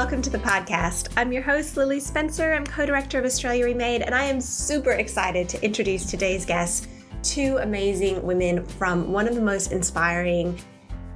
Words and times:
Welcome 0.00 0.22
to 0.22 0.30
the 0.30 0.38
podcast. 0.38 1.12
I'm 1.18 1.30
your 1.30 1.42
host, 1.42 1.76
Lily 1.76 2.00
Spencer. 2.00 2.54
I'm 2.54 2.64
co 2.64 2.86
director 2.86 3.18
of 3.18 3.26
Australia 3.26 3.66
Remade, 3.66 4.00
and 4.00 4.14
I 4.14 4.24
am 4.24 4.40
super 4.40 4.92
excited 4.92 5.46
to 5.50 5.62
introduce 5.62 6.06
today's 6.06 6.46
guests 6.46 6.88
two 7.22 7.58
amazing 7.58 8.22
women 8.22 8.64
from 8.64 9.12
one 9.12 9.28
of 9.28 9.34
the 9.34 9.42
most 9.42 9.72
inspiring, 9.72 10.58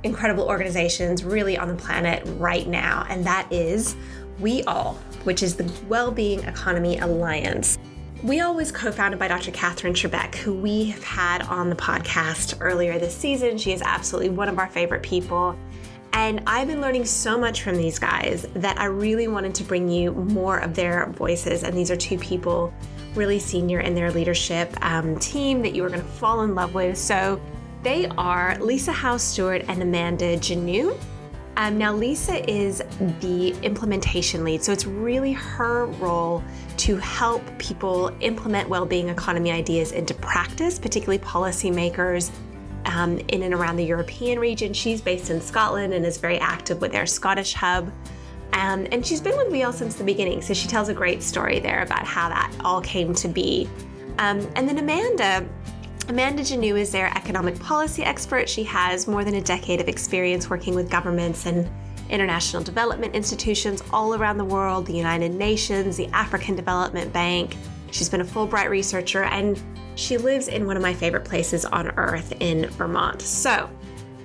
incredible 0.02 0.44
organizations 0.46 1.24
really 1.24 1.56
on 1.56 1.68
the 1.68 1.74
planet 1.74 2.22
right 2.36 2.68
now, 2.68 3.06
and 3.08 3.24
that 3.24 3.50
is 3.50 3.96
WEAll, 4.38 4.96
which 5.24 5.42
is 5.42 5.56
the 5.56 5.64
Wellbeing 5.88 6.40
Economy 6.40 6.98
Alliance. 6.98 7.78
WEAll 8.22 8.54
was 8.54 8.70
co 8.70 8.92
founded 8.92 9.18
by 9.18 9.28
Dr. 9.28 9.50
Katherine 9.52 9.94
Trebeck, 9.94 10.34
who 10.34 10.52
we 10.52 10.84
have 10.90 11.04
had 11.04 11.40
on 11.44 11.70
the 11.70 11.76
podcast 11.76 12.58
earlier 12.60 12.98
this 12.98 13.16
season. 13.16 13.56
She 13.56 13.72
is 13.72 13.80
absolutely 13.80 14.28
one 14.28 14.50
of 14.50 14.58
our 14.58 14.68
favorite 14.68 15.02
people. 15.02 15.58
And 16.14 16.42
I've 16.46 16.68
been 16.68 16.80
learning 16.80 17.06
so 17.06 17.36
much 17.36 17.62
from 17.62 17.76
these 17.76 17.98
guys 17.98 18.46
that 18.54 18.78
I 18.78 18.84
really 18.84 19.26
wanted 19.26 19.52
to 19.56 19.64
bring 19.64 19.88
you 19.88 20.12
more 20.12 20.58
of 20.58 20.72
their 20.72 21.10
voices. 21.10 21.64
And 21.64 21.76
these 21.76 21.90
are 21.90 21.96
two 21.96 22.18
people 22.18 22.72
really 23.16 23.40
senior 23.40 23.80
in 23.80 23.96
their 23.96 24.12
leadership 24.12 24.72
um, 24.80 25.18
team 25.18 25.60
that 25.62 25.74
you 25.74 25.84
are 25.84 25.88
going 25.88 26.00
to 26.00 26.06
fall 26.06 26.42
in 26.42 26.54
love 26.54 26.72
with. 26.72 26.96
So 26.96 27.40
they 27.82 28.06
are 28.16 28.56
Lisa 28.60 28.92
Hough-Stewart 28.92 29.64
and 29.66 29.82
Amanda 29.82 30.36
Janoo. 30.36 30.96
Um, 31.56 31.78
now, 31.78 31.92
Lisa 31.92 32.48
is 32.50 32.82
the 33.20 33.50
implementation 33.62 34.42
lead, 34.42 34.62
so 34.62 34.72
it's 34.72 34.86
really 34.86 35.32
her 35.32 35.86
role 35.86 36.42
to 36.78 36.96
help 36.96 37.42
people 37.58 38.12
implement 38.20 38.68
well 38.68 38.84
being 38.84 39.08
economy 39.08 39.52
ideas 39.52 39.92
into 39.92 40.14
practice, 40.14 40.80
particularly 40.80 41.18
policymakers 41.18 42.32
um, 42.86 43.18
in 43.28 43.42
and 43.42 43.54
around 43.54 43.76
the 43.76 43.84
European 43.84 44.38
region. 44.38 44.72
She's 44.72 45.00
based 45.00 45.30
in 45.30 45.40
Scotland 45.40 45.92
and 45.94 46.04
is 46.04 46.18
very 46.18 46.38
active 46.38 46.80
with 46.80 46.92
their 46.92 47.06
Scottish 47.06 47.54
hub. 47.54 47.92
Um, 48.52 48.86
and 48.92 49.04
she's 49.04 49.20
been 49.20 49.36
with 49.36 49.52
All 49.64 49.72
since 49.72 49.96
the 49.96 50.04
beginning, 50.04 50.40
so 50.40 50.54
she 50.54 50.68
tells 50.68 50.88
a 50.88 50.94
great 50.94 51.22
story 51.22 51.58
there 51.58 51.82
about 51.82 52.04
how 52.04 52.28
that 52.28 52.52
all 52.60 52.80
came 52.80 53.12
to 53.14 53.28
be. 53.28 53.68
Um, 54.18 54.48
and 54.54 54.68
then 54.68 54.78
Amanda, 54.78 55.48
Amanda 56.08 56.42
Janoo 56.42 56.78
is 56.78 56.92
their 56.92 57.08
economic 57.16 57.58
policy 57.58 58.04
expert. 58.04 58.48
She 58.48 58.62
has 58.64 59.08
more 59.08 59.24
than 59.24 59.34
a 59.34 59.40
decade 59.40 59.80
of 59.80 59.88
experience 59.88 60.48
working 60.48 60.74
with 60.74 60.88
governments 60.88 61.46
and 61.46 61.68
international 62.10 62.62
development 62.62 63.14
institutions 63.14 63.82
all 63.92 64.14
around 64.14 64.38
the 64.38 64.44
world, 64.44 64.86
the 64.86 64.92
United 64.92 65.32
Nations, 65.32 65.96
the 65.96 66.06
African 66.08 66.54
Development 66.54 67.12
Bank. 67.12 67.56
She's 67.90 68.08
been 68.08 68.20
a 68.20 68.24
Fulbright 68.24 68.68
researcher 68.68 69.24
and 69.24 69.60
she 69.94 70.16
lives 70.18 70.48
in 70.48 70.66
one 70.66 70.76
of 70.76 70.82
my 70.82 70.94
favorite 70.94 71.24
places 71.24 71.64
on 71.64 71.88
earth 71.96 72.32
in 72.40 72.68
Vermont. 72.70 73.22
So, 73.22 73.70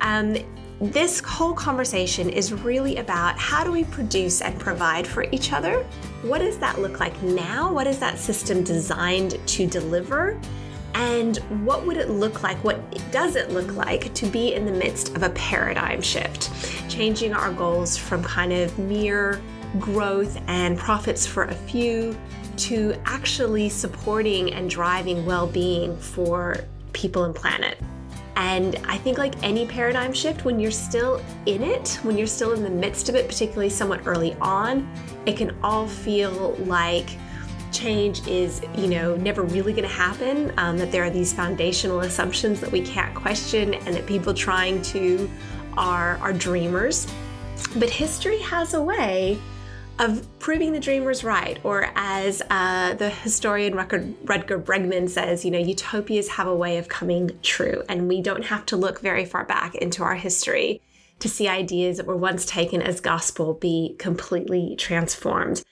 um, 0.01 0.37
this 0.81 1.19
whole 1.19 1.53
conversation 1.53 2.29
is 2.29 2.53
really 2.53 2.97
about 2.97 3.37
how 3.37 3.65
do 3.65 3.71
we 3.71 3.83
produce 3.83 4.41
and 4.41 4.57
provide 4.57 5.05
for 5.05 5.25
each 5.31 5.51
other? 5.51 5.83
What 6.21 6.39
does 6.39 6.57
that 6.59 6.79
look 6.79 7.01
like 7.01 7.21
now? 7.21 7.73
What 7.73 7.85
is 7.85 7.99
that 7.99 8.17
system 8.17 8.63
designed 8.63 9.45
to 9.45 9.67
deliver? 9.67 10.39
And 10.93 11.37
what 11.65 11.85
would 11.85 11.97
it 11.97 12.09
look 12.09 12.43
like? 12.43 12.63
What 12.63 12.79
does 13.11 13.35
it 13.35 13.51
look 13.51 13.75
like 13.75 14.13
to 14.13 14.25
be 14.25 14.53
in 14.53 14.65
the 14.65 14.71
midst 14.71 15.15
of 15.15 15.23
a 15.23 15.29
paradigm 15.31 16.01
shift? 16.01 16.49
Changing 16.89 17.33
our 17.33 17.51
goals 17.51 17.97
from 17.97 18.23
kind 18.23 18.53
of 18.53 18.77
mere 18.79 19.41
growth 19.79 20.41
and 20.47 20.77
profits 20.77 21.27
for 21.27 21.43
a 21.43 21.53
few 21.53 22.17
to 22.59 22.95
actually 23.05 23.69
supporting 23.69 24.53
and 24.53 24.69
driving 24.69 25.25
well 25.25 25.47
being 25.47 25.97
for 25.97 26.57
people 26.93 27.23
and 27.23 27.35
planet. 27.35 27.77
And 28.35 28.77
I 28.85 28.97
think, 28.97 29.17
like 29.17 29.41
any 29.43 29.65
paradigm 29.65 30.13
shift, 30.13 30.45
when 30.45 30.59
you're 30.61 30.71
still 30.71 31.21
in 31.45 31.61
it, 31.61 31.99
when 32.03 32.17
you're 32.17 32.27
still 32.27 32.53
in 32.53 32.63
the 32.63 32.69
midst 32.69 33.09
of 33.09 33.15
it, 33.15 33.27
particularly 33.27 33.69
somewhat 33.69 34.07
early 34.07 34.33
on, 34.35 34.89
it 35.25 35.35
can 35.35 35.57
all 35.61 35.87
feel 35.87 36.55
like 36.59 37.09
change 37.73 38.25
is, 38.27 38.61
you 38.75 38.87
know, 38.87 39.15
never 39.17 39.43
really 39.43 39.73
going 39.73 39.83
to 39.83 39.93
happen. 39.93 40.53
Um, 40.57 40.77
that 40.77 40.89
there 40.89 41.03
are 41.03 41.09
these 41.09 41.33
foundational 41.33 41.99
assumptions 42.01 42.61
that 42.61 42.71
we 42.71 42.81
can't 42.81 43.13
question, 43.13 43.73
and 43.73 43.93
that 43.93 44.05
people 44.05 44.33
trying 44.33 44.81
to 44.83 45.29
are 45.77 46.17
are 46.17 46.31
dreamers. 46.31 47.07
But 47.75 47.89
history 47.89 48.39
has 48.39 48.73
a 48.73 48.81
way 48.81 49.37
of 49.99 50.25
proving 50.39 50.71
the 50.71 50.79
dreamers 50.79 51.23
right, 51.23 51.59
or 51.63 51.91
as 51.95 52.41
uh, 52.49 52.93
the 52.93 53.09
historian 53.09 53.73
Rutger 53.73 54.63
Bregman 54.63 55.09
says, 55.09 55.43
you 55.43 55.51
know, 55.51 55.59
utopias 55.59 56.29
have 56.29 56.47
a 56.47 56.55
way 56.55 56.77
of 56.77 56.87
coming 56.87 57.37
true, 57.43 57.83
and 57.89 58.07
we 58.07 58.21
don't 58.21 58.45
have 58.45 58.65
to 58.67 58.77
look 58.77 59.01
very 59.01 59.25
far 59.25 59.43
back 59.43 59.75
into 59.75 60.03
our 60.03 60.15
history 60.15 60.81
to 61.19 61.27
see 61.27 61.49
ideas 61.49 61.97
that 61.97 62.05
were 62.05 62.15
once 62.15 62.45
taken 62.45 62.81
as 62.81 63.01
gospel 63.01 63.53
be 63.53 63.95
completely 63.99 64.75
transformed. 64.77 65.63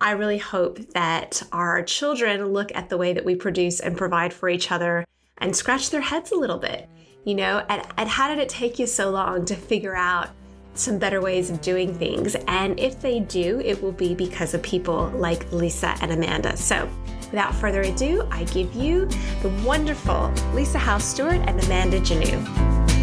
I 0.00 0.10
really 0.12 0.38
hope 0.38 0.78
that 0.94 1.42
our 1.52 1.82
children 1.82 2.46
look 2.46 2.74
at 2.74 2.88
the 2.88 2.98
way 2.98 3.12
that 3.12 3.24
we 3.24 3.36
produce 3.36 3.78
and 3.78 3.96
provide 3.96 4.32
for 4.32 4.48
each 4.48 4.72
other 4.72 5.04
and 5.38 5.54
scratch 5.54 5.90
their 5.90 6.00
heads 6.00 6.32
a 6.32 6.36
little 6.36 6.58
bit, 6.58 6.88
you 7.24 7.36
know, 7.36 7.64
and, 7.68 7.82
at 7.96 8.08
how 8.08 8.28
did 8.28 8.38
it 8.38 8.48
take 8.48 8.80
you 8.80 8.86
so 8.88 9.10
long 9.10 9.44
to 9.44 9.54
figure 9.54 9.94
out 9.94 10.30
some 10.78 10.98
better 10.98 11.20
ways 11.20 11.50
of 11.50 11.60
doing 11.60 11.92
things. 11.94 12.36
And 12.46 12.78
if 12.78 13.00
they 13.00 13.20
do, 13.20 13.60
it 13.60 13.82
will 13.82 13.92
be 13.92 14.14
because 14.14 14.54
of 14.54 14.62
people 14.62 15.08
like 15.14 15.50
Lisa 15.52 15.96
and 16.00 16.12
Amanda. 16.12 16.56
So 16.56 16.88
without 17.30 17.54
further 17.54 17.82
ado, 17.82 18.26
I 18.30 18.44
give 18.44 18.74
you 18.74 19.06
the 19.42 19.48
wonderful 19.64 20.32
Lisa 20.54 20.78
Hough-Stewart 20.78 21.40
and 21.46 21.62
Amanda 21.64 22.00
Janoo. 22.00 22.97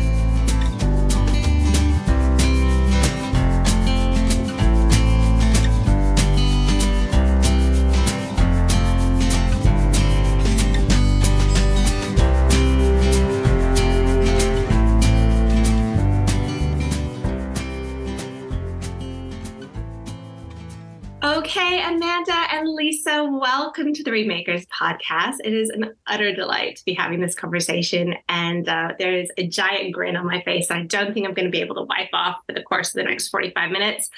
Okay, 21.45 21.79
Amanda 21.79 22.33
and 22.53 22.67
Lisa, 22.67 23.23
welcome 23.23 23.93
to 23.93 24.01
the 24.01 24.09
reMAKERS 24.09 24.65
podcast. 24.65 25.35
It 25.43 25.53
is 25.53 25.69
an 25.69 25.93
utter 26.07 26.33
delight 26.33 26.77
to 26.77 26.85
be 26.85 26.95
having 26.95 27.19
this 27.19 27.35
conversation, 27.35 28.15
and 28.27 28.67
uh, 28.67 28.93
there 28.97 29.13
is 29.13 29.29
a 29.37 29.45
giant 29.45 29.93
grin 29.93 30.15
on 30.15 30.25
my 30.25 30.41
face. 30.41 30.71
I 30.71 30.81
don't 30.81 31.13
think 31.13 31.27
I'm 31.27 31.35
going 31.35 31.45
to 31.45 31.51
be 31.51 31.61
able 31.61 31.75
to 31.75 31.83
wipe 31.83 32.09
off 32.13 32.37
for 32.47 32.53
the 32.53 32.63
course 32.63 32.87
of 32.87 32.93
the 32.95 33.03
next 33.03 33.27
45 33.27 33.69
minutes. 33.69 34.09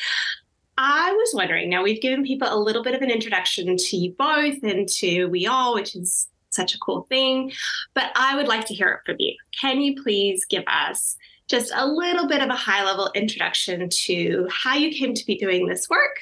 I 0.78 1.12
was 1.12 1.32
wondering 1.34 1.70
now, 1.70 1.84
we've 1.84 2.02
given 2.02 2.24
people 2.24 2.48
a 2.50 2.56
little 2.56 2.82
bit 2.82 2.96
of 2.96 3.02
an 3.02 3.12
introduction 3.12 3.76
to 3.76 3.98
you 3.98 4.14
both 4.18 4.64
and 4.64 4.88
to 4.88 5.28
WEAll, 5.28 5.76
which 5.76 5.98
is 5.98 6.30
such 6.52 6.76
a 6.76 6.80
cool 6.80 7.02
thing, 7.09 7.52
but 7.94 8.06
I 8.16 8.38
would 8.38 8.48
like 8.48 8.66
to 8.68 8.74
hear 8.74 8.88
it 8.88 9.02
from 9.06 9.18
you. 9.20 9.36
Can 9.59 9.82
you 9.82 10.02
please 10.02 10.46
give 10.46 10.64
us 10.66 11.18
just 11.50 11.74
a 11.76 11.86
little 11.86 12.30
bit 12.30 12.42
of 12.42 12.48
a 12.48 12.56
high 12.56 12.86
level 12.86 13.12
introduction 13.16 13.90
to 13.90 14.48
how 14.50 14.76
you 14.76 14.98
came 14.98 15.14
to 15.14 15.26
be 15.26 15.36
doing 15.38 15.68
this 15.68 15.90
work? 15.90 16.20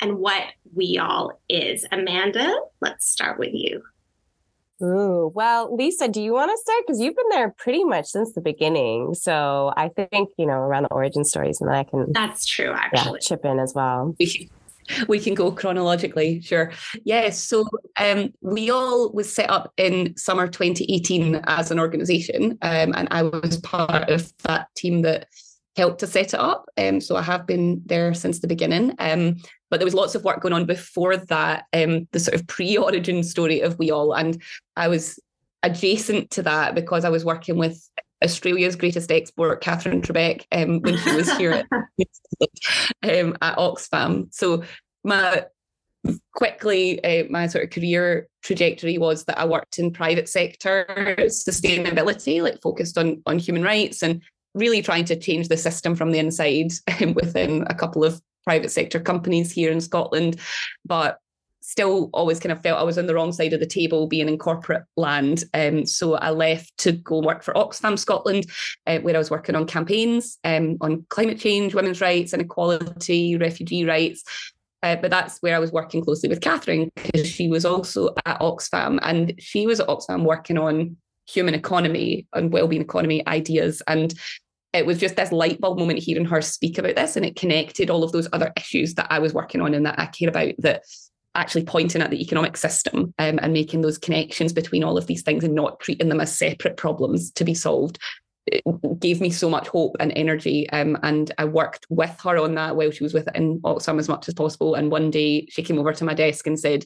And 0.00 0.18
what 0.18 0.42
WEAll 0.76 1.32
is. 1.48 1.86
Amanda, 1.90 2.54
let's 2.80 3.08
start 3.08 3.38
with 3.38 3.54
you. 3.54 3.82
Ooh, 4.82 5.32
well, 5.34 5.74
Lisa, 5.74 6.06
do 6.06 6.20
you 6.20 6.34
want 6.34 6.50
to 6.50 6.56
start? 6.58 6.84
Because 6.86 7.00
you've 7.00 7.16
been 7.16 7.28
there 7.30 7.50
pretty 7.56 7.82
much 7.82 8.06
since 8.06 8.32
the 8.34 8.42
beginning. 8.42 9.14
So 9.14 9.72
I 9.74 9.88
think, 9.88 10.30
you 10.36 10.46
know, 10.46 10.58
around 10.58 10.82
the 10.82 10.92
origin 10.92 11.24
stories, 11.24 11.60
and 11.60 11.70
then 11.70 11.76
I 11.76 11.84
can. 11.84 12.12
That's 12.12 12.44
true, 12.44 12.72
actually. 12.72 13.20
Yeah, 13.22 13.26
chip 13.26 13.44
in 13.44 13.58
as 13.58 13.72
well. 13.74 14.14
We 15.08 15.18
can 15.18 15.34
go 15.34 15.50
chronologically, 15.50 16.40
sure. 16.42 16.70
Yes, 17.02 17.42
so 17.42 17.66
um, 17.98 18.32
WEAll 18.44 19.12
was 19.12 19.32
set 19.32 19.50
up 19.50 19.72
in 19.76 20.16
summer 20.16 20.46
2018 20.46 21.42
as 21.48 21.72
an 21.72 21.80
organisation, 21.80 22.52
um, 22.62 22.94
and 22.94 23.08
I 23.10 23.24
was 23.24 23.56
part 23.62 24.08
of 24.08 24.32
that 24.44 24.68
team 24.76 25.02
that 25.02 25.26
helped 25.76 26.00
to 26.00 26.06
set 26.06 26.34
it 26.34 26.40
up. 26.40 26.66
Um, 26.76 27.00
so 27.00 27.16
I 27.16 27.22
have 27.22 27.46
been 27.46 27.82
there 27.86 28.14
since 28.14 28.40
the 28.40 28.48
beginning. 28.48 28.94
Um, 28.98 29.36
but 29.70 29.78
there 29.78 29.86
was 29.86 29.94
lots 29.94 30.14
of 30.14 30.24
work 30.24 30.40
going 30.40 30.54
on 30.54 30.64
before 30.64 31.16
that, 31.16 31.64
um, 31.72 32.08
the 32.12 32.20
sort 32.20 32.34
of 32.34 32.46
pre-origin 32.46 33.22
story 33.22 33.60
of 33.60 33.78
WEAll. 33.78 34.18
And 34.18 34.42
I 34.76 34.88
was 34.88 35.18
adjacent 35.62 36.30
to 36.32 36.42
that 36.42 36.74
because 36.74 37.04
I 37.04 37.08
was 37.08 37.24
working 37.24 37.56
with 37.56 37.88
Australia's 38.24 38.76
greatest 38.76 39.10
export, 39.10 39.60
Katherine 39.60 40.02
Trebeck, 40.02 40.44
um, 40.52 40.80
when 40.80 40.96
she 40.96 41.14
was 41.14 41.30
here 41.36 41.52
at, 41.52 41.66
um, 43.02 43.36
at 43.42 43.58
Oxfam. 43.58 44.32
So 44.32 44.62
my 45.04 45.44
quickly 46.34 47.02
uh, 47.02 47.24
my 47.30 47.48
sort 47.48 47.64
of 47.64 47.70
career 47.70 48.28
trajectory 48.42 48.96
was 48.96 49.24
that 49.24 49.38
I 49.38 49.44
worked 49.44 49.78
in 49.78 49.92
private 49.92 50.28
sector 50.28 50.86
sustainability, 51.18 52.40
like 52.42 52.62
focused 52.62 52.96
on 52.96 53.22
on 53.26 53.38
human 53.38 53.62
rights 53.62 54.02
and 54.02 54.22
really 54.56 54.82
trying 54.82 55.04
to 55.04 55.16
change 55.16 55.48
the 55.48 55.56
system 55.56 55.94
from 55.94 56.10
the 56.10 56.18
inside 56.18 56.72
within 57.14 57.64
a 57.68 57.74
couple 57.74 58.04
of 58.04 58.20
private 58.44 58.70
sector 58.70 58.98
companies 58.98 59.52
here 59.52 59.70
in 59.70 59.80
Scotland. 59.80 60.40
But 60.84 61.18
still 61.66 62.10
always 62.12 62.38
kind 62.38 62.52
of 62.52 62.62
felt 62.62 62.78
I 62.78 62.84
was 62.84 62.96
on 62.96 63.06
the 63.06 63.14
wrong 63.14 63.32
side 63.32 63.52
of 63.52 63.58
the 63.58 63.66
table 63.66 64.06
being 64.06 64.28
in 64.28 64.38
corporate 64.38 64.84
land. 64.96 65.42
Um, 65.52 65.84
so 65.84 66.14
I 66.14 66.30
left 66.30 66.76
to 66.78 66.92
go 66.92 67.20
work 67.20 67.42
for 67.42 67.54
Oxfam 67.54 67.98
Scotland, 67.98 68.46
uh, 68.86 68.98
where 69.00 69.16
I 69.16 69.18
was 69.18 69.32
working 69.32 69.56
on 69.56 69.66
campaigns 69.66 70.38
um, 70.44 70.76
on 70.80 71.04
climate 71.08 71.40
change, 71.40 71.74
women's 71.74 72.00
rights, 72.00 72.32
inequality, 72.32 73.36
refugee 73.36 73.84
rights. 73.84 74.22
Uh, 74.82 74.94
but 74.94 75.10
that's 75.10 75.38
where 75.42 75.56
I 75.56 75.58
was 75.58 75.72
working 75.72 76.04
closely 76.04 76.28
with 76.28 76.40
Katherine 76.40 76.88
because 76.94 77.28
she 77.28 77.48
was 77.48 77.64
also 77.64 78.14
at 78.24 78.38
Oxfam 78.38 79.00
and 79.02 79.34
she 79.38 79.66
was 79.66 79.80
at 79.80 79.88
Oxfam 79.88 80.22
working 80.22 80.58
on 80.58 80.96
human 81.28 81.54
economy 81.54 82.28
and 82.32 82.52
well-being 82.52 82.82
economy 82.82 83.26
ideas. 83.26 83.82
And 83.88 84.14
it 84.76 84.86
was 84.86 84.98
just 84.98 85.16
this 85.16 85.32
light 85.32 85.60
bulb 85.60 85.78
moment 85.78 85.98
hearing 85.98 86.24
her 86.24 86.40
speak 86.42 86.78
about 86.78 86.96
this 86.96 87.16
and 87.16 87.24
it 87.24 87.36
connected 87.36 87.90
all 87.90 88.04
of 88.04 88.12
those 88.12 88.28
other 88.32 88.52
issues 88.56 88.94
that 88.94 89.08
I 89.10 89.18
was 89.18 89.34
working 89.34 89.60
on 89.60 89.74
and 89.74 89.86
that 89.86 89.98
I 89.98 90.06
care 90.06 90.28
about 90.28 90.54
that 90.58 90.84
actually 91.34 91.64
pointing 91.64 92.00
at 92.00 92.10
the 92.10 92.22
economic 92.22 92.56
system 92.56 93.12
um, 93.18 93.38
and 93.42 93.52
making 93.52 93.82
those 93.82 93.98
connections 93.98 94.52
between 94.52 94.82
all 94.82 94.96
of 94.96 95.06
these 95.06 95.22
things 95.22 95.44
and 95.44 95.54
not 95.54 95.80
treating 95.80 96.08
them 96.08 96.20
as 96.20 96.36
separate 96.36 96.76
problems 96.76 97.30
to 97.32 97.44
be 97.44 97.54
solved 97.54 97.98
it 98.46 98.62
gave 99.00 99.20
me 99.20 99.30
so 99.30 99.50
much 99.50 99.68
hope 99.68 99.96
and 99.98 100.12
energy. 100.14 100.70
Um, 100.70 100.96
and 101.02 101.32
I 101.38 101.44
worked 101.44 101.86
with 101.88 102.18
her 102.22 102.38
on 102.38 102.54
that 102.54 102.76
while 102.76 102.90
she 102.90 103.02
was 103.02 103.12
with 103.12 103.26
it 103.28 103.36
in 103.36 103.60
Oxfam 103.62 103.98
as 103.98 104.08
much 104.08 104.28
as 104.28 104.34
possible. 104.34 104.74
And 104.74 104.90
one 104.90 105.10
day 105.10 105.46
she 105.50 105.62
came 105.62 105.78
over 105.78 105.92
to 105.92 106.04
my 106.04 106.14
desk 106.14 106.46
and 106.46 106.58
said, 106.58 106.84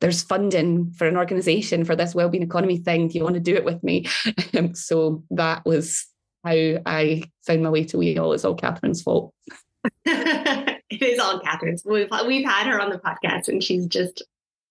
there's 0.00 0.22
funding 0.22 0.90
for 0.92 1.06
an 1.06 1.16
organization 1.16 1.84
for 1.84 1.94
this 1.94 2.14
wellbeing 2.14 2.42
economy 2.42 2.78
thing. 2.78 3.08
Do 3.08 3.18
you 3.18 3.24
want 3.24 3.34
to 3.34 3.40
do 3.40 3.54
it 3.54 3.64
with 3.64 3.82
me? 3.82 4.06
So 4.74 5.22
that 5.30 5.64
was 5.64 6.06
how 6.44 6.50
I 6.50 7.24
found 7.46 7.62
my 7.62 7.70
way 7.70 7.84
to 7.84 7.96
WEAll. 7.96 8.34
It's 8.34 8.44
all 8.44 8.54
Katherine's 8.54 9.02
fault. 9.02 9.34
it 10.04 10.82
is 10.90 11.18
all 11.18 11.40
Katherine's. 11.40 11.84
We've 11.84 12.08
we've 12.26 12.48
had 12.48 12.66
her 12.66 12.80
on 12.80 12.90
the 12.90 12.98
podcast, 12.98 13.48
and 13.48 13.62
she's 13.62 13.86
just 13.86 14.22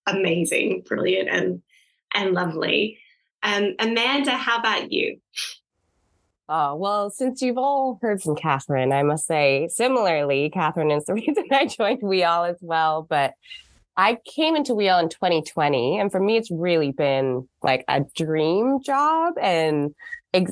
amazing, 0.07 0.83
brilliant, 0.87 1.29
and 1.29 1.61
and 2.13 2.33
lovely. 2.33 2.99
Um, 3.43 3.75
Amanda, 3.79 4.31
how 4.31 4.59
about 4.59 4.91
you? 4.91 5.19
Oh, 6.53 6.75
well, 6.75 7.09
since 7.09 7.41
you've 7.41 7.57
all 7.57 7.97
heard 8.01 8.21
from 8.21 8.35
Katherine, 8.35 8.91
I 8.91 9.03
must 9.03 9.25
say, 9.25 9.69
similarly, 9.71 10.49
Katherine 10.49 10.91
is 10.91 11.05
the 11.05 11.13
reason 11.15 11.45
I 11.49 11.65
joined 11.65 12.01
WEAll 12.01 12.49
as 12.49 12.57
well. 12.59 13.07
But 13.09 13.33
I 13.95 14.17
came 14.25 14.55
into 14.55 14.73
WEAll 14.73 15.01
in 15.01 15.09
2020. 15.09 15.97
And 15.97 16.11
for 16.11 16.19
me, 16.19 16.35
it's 16.35 16.51
really 16.51 16.91
been 16.91 17.47
like 17.63 17.85
a 17.87 18.01
dream 18.15 18.79
job 18.83 19.35
and 19.41 19.95
ex- 20.33 20.51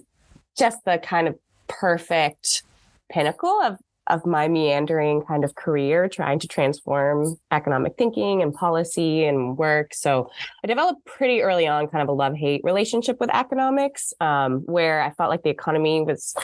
just 0.59 0.83
the 0.85 0.99
kind 0.99 1.27
of 1.27 1.35
perfect 1.67 2.63
pinnacle 3.09 3.61
of 3.61 3.77
of 4.09 4.25
my 4.25 4.47
meandering 4.47 5.21
kind 5.21 5.43
of 5.43 5.53
career 5.55 6.09
trying 6.09 6.39
to 6.39 6.47
transform 6.47 7.37
economic 7.51 7.95
thinking 7.95 8.41
and 8.41 8.53
policy 8.53 9.23
and 9.23 9.55
work. 9.55 9.93
So 9.93 10.29
I 10.63 10.67
developed 10.67 11.05
pretty 11.05 11.41
early 11.41 11.67
on 11.67 11.87
kind 11.87 12.01
of 12.01 12.09
a 12.09 12.13
love 12.13 12.35
hate 12.35 12.61
relationship 12.63 13.19
with 13.19 13.29
economics, 13.33 14.11
um, 14.19 14.61
where 14.61 15.01
I 15.01 15.11
felt 15.11 15.29
like 15.29 15.43
the 15.43 15.51
economy 15.51 16.01
was 16.01 16.35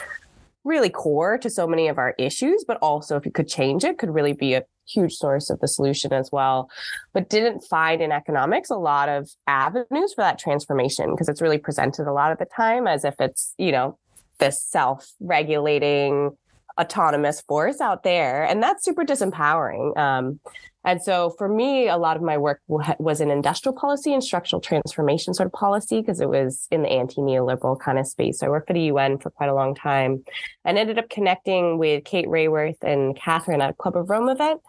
really 0.62 0.90
core 0.90 1.38
to 1.38 1.50
so 1.50 1.66
many 1.66 1.88
of 1.88 1.98
our 1.98 2.14
issues, 2.18 2.64
but 2.66 2.76
also 2.82 3.16
if 3.16 3.26
you 3.26 3.32
could 3.32 3.48
change 3.48 3.84
it, 3.84 3.98
could 3.98 4.14
really 4.14 4.32
be 4.32 4.54
a 4.54 4.62
huge 4.88 5.14
source 5.14 5.50
of 5.50 5.58
the 5.60 5.68
solution 5.68 6.12
as 6.12 6.30
well. 6.30 6.70
But 7.12 7.28
didn't 7.28 7.62
find 7.62 8.00
in 8.00 8.12
economics 8.12 8.70
a 8.70 8.76
lot 8.76 9.08
of 9.08 9.28
avenues 9.48 10.14
for 10.14 10.22
that 10.22 10.38
transformation 10.38 11.10
because 11.10 11.28
it's 11.28 11.42
really 11.42 11.58
presented 11.58 12.06
a 12.06 12.12
lot 12.12 12.30
of 12.30 12.38
the 12.38 12.46
time 12.46 12.86
as 12.86 13.04
if 13.04 13.14
it's, 13.18 13.54
you 13.58 13.72
know, 13.72 13.98
this 14.38 14.62
self 14.62 15.12
regulating 15.20 16.36
autonomous 16.78 17.40
force 17.42 17.80
out 17.80 18.02
there 18.02 18.44
and 18.44 18.62
that's 18.62 18.84
super 18.84 19.04
disempowering 19.04 19.96
um, 19.96 20.38
and 20.84 21.02
so 21.02 21.30
for 21.38 21.48
me 21.48 21.88
a 21.88 21.96
lot 21.96 22.16
of 22.16 22.22
my 22.22 22.36
work 22.36 22.60
was 22.68 23.20
in 23.20 23.30
industrial 23.30 23.74
policy 23.74 24.12
and 24.12 24.22
structural 24.22 24.60
transformation 24.60 25.32
sort 25.32 25.46
of 25.46 25.52
policy 25.52 26.02
because 26.02 26.20
it 26.20 26.28
was 26.28 26.68
in 26.70 26.82
the 26.82 26.88
anti-neoliberal 26.88 27.80
kind 27.80 27.98
of 27.98 28.06
space 28.06 28.40
so 28.40 28.46
i 28.46 28.50
worked 28.50 28.66
for 28.66 28.74
the 28.74 28.90
un 28.90 29.16
for 29.16 29.30
quite 29.30 29.48
a 29.48 29.54
long 29.54 29.74
time 29.74 30.22
and 30.66 30.76
ended 30.76 30.98
up 30.98 31.08
connecting 31.08 31.78
with 31.78 32.04
kate 32.04 32.28
Raworth 32.28 32.82
and 32.82 33.16
katherine 33.16 33.62
at 33.62 33.70
a 33.70 33.74
club 33.74 33.96
of 33.96 34.10
rome 34.10 34.28
event 34.28 34.60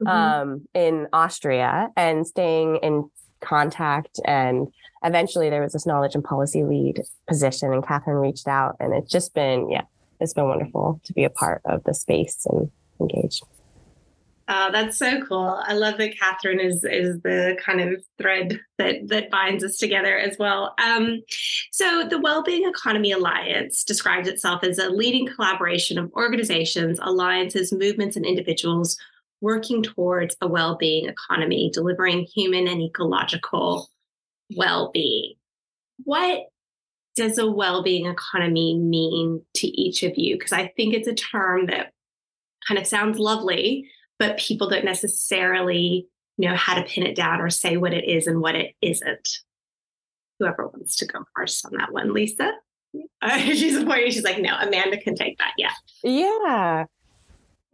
mm-hmm. 0.00 0.06
um, 0.06 0.66
in 0.72 1.08
austria 1.12 1.88
and 1.96 2.24
staying 2.24 2.76
in 2.76 3.10
contact 3.40 4.20
and 4.24 4.68
eventually 5.04 5.50
there 5.50 5.62
was 5.62 5.72
this 5.72 5.86
knowledge 5.86 6.14
and 6.14 6.24
policy 6.24 6.64
lead 6.64 7.00
position 7.28 7.72
and 7.72 7.86
katherine 7.86 8.16
reached 8.16 8.48
out 8.48 8.76
and 8.80 8.94
it's 8.94 9.10
just 9.10 9.34
been 9.34 9.70
yeah 9.70 9.82
it's 10.20 10.34
been 10.34 10.48
wonderful 10.48 11.00
to 11.04 11.12
be 11.12 11.24
a 11.24 11.30
part 11.30 11.62
of 11.64 11.84
the 11.84 11.94
space 11.94 12.46
and 12.50 12.70
engage. 13.00 13.42
Oh, 14.48 14.70
that's 14.70 14.96
so 14.96 15.20
cool. 15.22 15.60
I 15.66 15.72
love 15.72 15.98
that 15.98 16.16
Katherine 16.16 16.60
is 16.60 16.84
is 16.84 17.20
the 17.22 17.58
kind 17.64 17.80
of 17.80 18.04
thread 18.16 18.60
that 18.78 19.08
that 19.08 19.28
binds 19.28 19.64
us 19.64 19.76
together 19.76 20.16
as 20.16 20.36
well. 20.38 20.72
Um, 20.78 21.22
so 21.72 22.06
the 22.08 22.20
Wellbeing 22.20 22.68
Economy 22.68 23.10
Alliance 23.10 23.82
describes 23.82 24.28
itself 24.28 24.62
as 24.62 24.78
a 24.78 24.88
leading 24.88 25.26
collaboration 25.26 25.98
of 25.98 26.12
organizations, 26.12 27.00
alliances, 27.02 27.72
movements, 27.72 28.14
and 28.14 28.24
individuals 28.24 28.96
working 29.40 29.82
towards 29.82 30.36
a 30.40 30.48
well-being 30.48 31.08
economy, 31.08 31.70
delivering 31.72 32.26
human 32.34 32.66
and 32.66 32.80
ecological 32.80 33.88
well-being. 34.56 35.34
What 36.04 36.44
does 37.14 37.38
a 37.38 37.50
well-being 37.50 38.06
economy 38.06 38.78
mean 38.78 39.42
to 39.54 39.66
each 39.66 40.02
of 40.02 40.12
you? 40.16 40.36
Because 40.36 40.52
i 40.52 40.72
think 40.76 40.94
it's 40.94 41.08
a 41.08 41.14
term 41.14 41.66
that 41.66 41.92
kind 42.68 42.78
of 42.78 42.86
sounds 42.86 43.18
lovely 43.18 43.88
but 44.18 44.38
people 44.38 44.68
don't 44.68 44.84
necessarily 44.84 46.08
know 46.38 46.54
how 46.54 46.74
to 46.74 46.82
pin 46.82 47.06
it 47.06 47.16
down 47.16 47.40
or 47.40 47.50
say 47.50 47.76
what 47.76 47.94
it 47.94 48.08
is 48.08 48.26
and 48.26 48.40
what 48.40 48.54
it 48.54 48.74
isn't. 48.82 49.28
Whoever 50.38 50.68
wants 50.68 50.96
to 50.96 51.06
go 51.06 51.20
first 51.34 51.64
on 51.64 51.72
that 51.78 51.92
one 51.92 52.12
lisa? 52.12 52.52
Uh, 53.22 53.38
she's 53.38 53.82
pointing 53.84 54.10
she's 54.10 54.24
like 54.24 54.40
no 54.40 54.56
amanda 54.58 54.96
can 54.96 55.14
take 55.14 55.36
that 55.38 55.52
yeah. 55.58 55.72
Yeah 56.02 56.84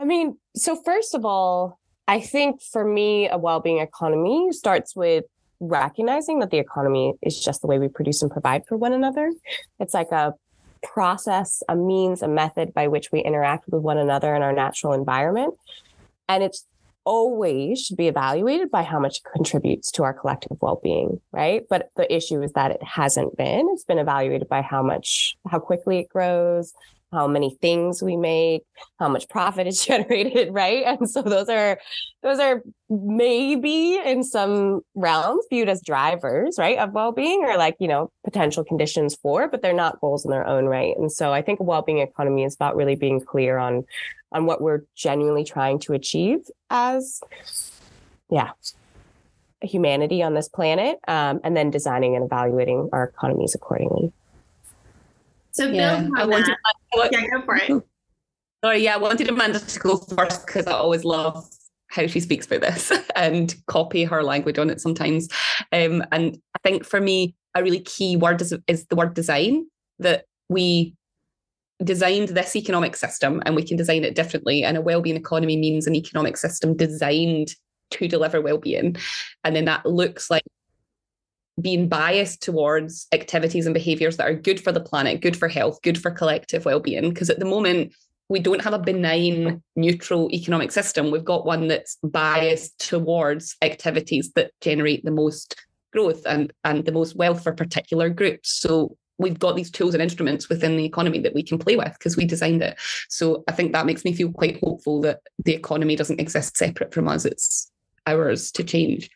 i 0.03 0.05
mean 0.05 0.37
so 0.55 0.77
first 0.85 1.15
of 1.15 1.25
all 1.25 1.79
i 2.09 2.21
think 2.21 2.61
for 2.61 2.85
me 2.85 3.29
a 3.29 3.39
well-being 3.39 3.79
economy 3.79 4.49
starts 4.51 4.95
with 4.95 5.25
recognizing 5.63 6.41
that 6.41 6.51
the 6.51 6.59
economy 6.59 7.15
is 7.23 7.43
just 7.43 7.61
the 7.61 7.69
way 7.69 7.79
we 7.79 7.89
produce 7.89 8.21
and 8.21 8.31
provide 8.31 8.67
for 8.67 8.77
one 8.77 8.93
another. 8.93 9.33
It's 9.79 9.95
like 9.95 10.11
a 10.11 10.35
process, 10.83 11.63
a 11.69 11.77
means, 11.77 12.21
a 12.21 12.29
method 12.29 12.75
by 12.75 12.89
which 12.89 13.13
we 13.13 13.21
interact 13.21 13.69
with 13.69 13.81
one 13.81 13.97
another 13.97 14.35
in 14.35 14.43
our 14.43 14.53
natural 14.53 14.93
environment. 14.93 15.55
And 16.29 16.43
it's 16.43 16.67
always 17.05 17.81
should 17.81 17.97
be 17.97 18.09
evaluated 18.09 18.71
by 18.71 18.82
how 18.82 18.99
much 18.99 19.19
it 19.19 19.25
contributes 19.35 19.91
to 19.91 20.05
our 20.05 20.15
collective 20.15 20.56
well-being 20.61 21.21
right 21.32 21.65
but 21.69 21.91
the 21.97 22.15
issue 22.15 22.41
is 22.41 22.53
that 22.53 22.71
it 22.71 22.81
hasn't 22.81 23.37
been 23.37 23.69
it's 23.73 23.82
been 23.82 23.99
evaluated 23.99 24.49
by 24.49 24.63
how 24.63 24.85
much 24.85 25.37
how 25.51 25.59
quickly 25.59 25.99
it 25.99 26.09
grows 26.09 26.73
how 27.13 27.27
many 27.27 27.57
things 27.61 28.03
we 28.03 28.17
make, 28.17 28.63
how 28.99 29.09
much 29.09 29.29
profit 29.29 29.67
is 29.67 29.85
generated, 29.87 30.53
right? 30.53 30.85
And 30.85 31.09
so 31.09 31.23
those 31.23 31.49
are 31.49 31.79
those 32.23 32.39
are 32.39 32.63
maybe 32.89 33.97
in 34.05 34.23
some 34.23 34.83
realms 34.95 35.45
viewed 35.51 35.69
as 35.69 35.83
drivers, 35.83 36.57
right, 36.59 36.79
of 36.79 36.93
well-being 36.93 37.45
or 37.45 37.57
like, 37.57 37.77
you 37.79 37.89
know, 37.89 38.11
potential 38.25 38.65
conditions 38.65 39.17
for, 39.17 39.49
but 39.49 39.63
they're 39.63 39.73
not 39.73 40.01
goals 40.01 40.25
in 40.25 40.31
their 40.31 40.47
own 40.47 40.67
right. 40.67 40.97
And 40.97 41.11
so 41.11 41.33
I 41.33 41.43
think 41.43 41.61
a 41.61 41.65
well-being 41.65 41.99
economy 41.99 42.45
is 42.45 42.55
about 42.55 42.77
really 42.77 42.97
being 42.97 43.21
clear 43.21 43.59
on 43.59 43.85
on 44.33 44.47
what 44.47 44.63
we're 44.63 44.81
genuinely 44.97 45.45
trying 45.45 45.79
to 45.79 45.93
achieve 45.93 46.41
as 46.71 47.21
yeah, 48.31 48.53
humanity 49.61 50.23
on 50.23 50.33
this 50.35 50.49
planet, 50.49 50.99
um, 51.07 51.41
and 51.45 51.57
then 51.57 51.71
designing 51.71 52.17
and 52.17 52.25
evaluating 52.25 52.89
our 52.93 53.05
economies 53.05 53.55
accordingly. 53.55 54.13
So 55.53 55.67
yeah, 55.67 56.09
I 56.17 56.25
wanted, 56.25 56.56
yeah, 56.94 57.27
go 57.31 57.43
for 57.44 57.56
it. 57.56 57.71
Sorry, 58.65 58.85
yeah, 58.85 58.94
I 58.94 58.99
wanted 58.99 59.29
Amanda 59.29 59.59
to 59.59 59.79
go 59.81 59.97
first 59.99 60.47
because 60.47 60.67
I 60.67 60.73
always 60.73 61.05
love 61.05 61.49
how 61.89 62.06
she 62.06 62.21
speaks 62.21 62.47
about 62.47 62.63
this 62.63 62.93
and 63.17 63.55
copy 63.67 64.05
her 64.05 64.23
language 64.23 64.59
on 64.59 64.71
it 64.71 64.81
sometimes. 64.81 65.29
Um, 65.73 66.03
and 66.11 66.39
I 66.55 66.59
think 66.63 66.85
for 66.85 67.01
me, 67.01 67.35
a 67.55 67.63
really 67.63 67.81
key 67.81 68.17
word 68.17 68.41
is, 68.41 68.55
is 68.67 68.87
the 68.87 68.97
word 68.97 69.15
design 69.15 69.67
that 69.99 70.25
we 70.49 70.94
designed 71.85 72.29
this 72.29 72.56
economic 72.56 72.97
system 72.97 73.43
and 73.44 73.55
we 73.55 73.63
can 73.63 73.77
design 73.77 74.05
it 74.05 74.15
differently. 74.15 74.65
And 74.65 74.77
a 74.77 74.81
well-being 74.81 75.17
economy 75.17 75.56
means 75.56 75.87
an 75.87 75.94
economic 75.94 76.37
system 76.39 76.77
designed 76.77 77.55
to 77.91 78.09
deliver 78.09 78.41
well-being. 78.41 78.97
And 79.44 79.55
then 79.55 79.67
that 79.67 79.85
looks 79.85 80.31
like 80.31 80.44
being 81.61 81.89
biased 81.89 82.43
towards 82.43 83.06
activities 83.13 83.67
and 83.67 83.75
behaviors 83.75 84.17
that 84.17 84.29
are 84.29 84.35
good 84.35 84.61
for 84.61 84.73
the 84.73 84.81
planet, 84.81 85.21
good 85.21 85.37
for 85.37 85.49
health, 85.49 85.81
good 85.82 86.01
for 86.01 86.11
collective 86.11 86.65
well-being. 86.65 87.11
Because 87.11 87.31
at 87.31 87.39
the 87.39 87.44
moment, 87.44 87.94
we 88.29 88.41
don't 88.41 88.63
have 88.63 88.73
a 88.73 88.79
benign 88.79 89.63
neutral 89.77 90.31
economic 90.32 90.73
system. 90.73 91.11
We've 91.11 91.25
got 91.25 91.44
one 91.44 91.69
that's 91.69 91.99
biased 92.03 92.79
towards 92.79 93.56
activities 93.61 94.32
that 94.37 94.53
generate 94.61 95.05
the 95.05 95.11
most 95.11 95.61
growth 95.93 96.23
and, 96.27 96.53
and 96.65 96.85
the 96.85 96.93
most 96.93 97.15
wealth 97.15 97.43
for 97.43 97.53
particular 97.53 98.09
groups. 98.09 98.51
So 98.51 98.97
we've 99.19 99.39
got 99.39 99.55
these 99.55 99.71
tools 99.71 99.93
and 99.94 100.03
instruments 100.03 100.49
within 100.49 100.77
the 100.77 100.85
economy 100.87 101.19
that 101.21 101.35
we 101.35 101.43
can 101.43 101.59
play 101.59 101.77
with 101.77 101.93
because 101.93 102.17
we 102.17 102.25
designed 102.25 102.63
it. 102.63 102.79
So 103.09 103.44
I 103.47 103.53
think 103.53 103.73
that 103.73 103.87
makes 103.87 104.05
me 104.05 104.15
feel 104.15 104.32
quite 104.32 104.59
hopeful 104.61 105.03
that 105.03 105.21
the 105.44 105.53
economy 105.53 105.94
doesn't 105.94 106.21
exist 106.21 106.56
separate 106.56 106.94
from 106.94 107.09
us. 107.09 107.27
It's 107.27 107.71
ours 108.06 108.51
to 108.53 108.65
change. 108.65 109.11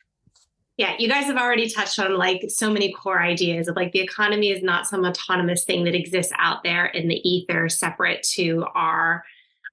Yeah, 0.77 0.95
you 0.99 1.09
guys 1.09 1.25
have 1.25 1.39
already 1.39 1.71
touched 1.71 1.99
on 1.99 2.19
like 2.19 2.45
so 2.49 2.71
many 2.71 2.93
core 2.93 3.23
ideas 3.23 3.67
of 3.67 3.77
like 3.77 3.93
the 3.93 4.01
economy 4.01 4.51
is 4.51 4.63
not 4.63 4.87
some 4.87 5.05
autonomous 5.05 5.65
thing 5.65 5.85
that 5.85 5.95
exists 5.95 6.33
out 6.37 6.63
there 6.65 6.87
in 6.87 7.09
the 7.09 7.27
ether 7.27 7.69
separate 7.71 8.23
to 8.35 8.67
our 8.75 9.25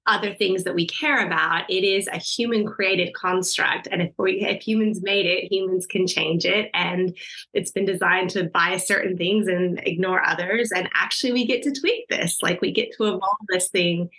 other 0.06 0.34
things 0.34 0.64
that 0.64 0.74
we 0.74 0.86
care 0.86 1.26
about. 1.26 1.68
It 1.70 1.84
is 1.84 2.06
a 2.08 2.18
human 2.18 2.66
created 2.66 3.14
construct. 3.14 3.88
And 3.90 4.02
if 4.02 4.12
we 4.18 4.40
if 4.40 4.62
humans 4.62 5.02
made 5.02 5.26
it, 5.26 5.52
humans 5.52 5.86
can 5.86 6.06
change 6.06 6.44
it. 6.44 6.70
And 6.74 7.16
it's 7.52 7.70
been 7.70 7.86
designed 7.86 8.30
to 8.30 8.44
bias 8.44 8.86
certain 8.86 9.16
things 9.16 9.48
and 9.48 9.80
ignore 9.84 10.26
others. 10.26 10.70
And 10.74 10.88
actually 10.94 11.32
we 11.32 11.46
get 11.46 11.62
to 11.62 11.72
tweak 11.72 12.08
this. 12.08 12.38
Like 12.42 12.60
we 12.60 12.72
get 12.72 12.92
to 12.96 13.04
evolve 13.04 13.38
this 13.48 13.68
thing 13.68 14.10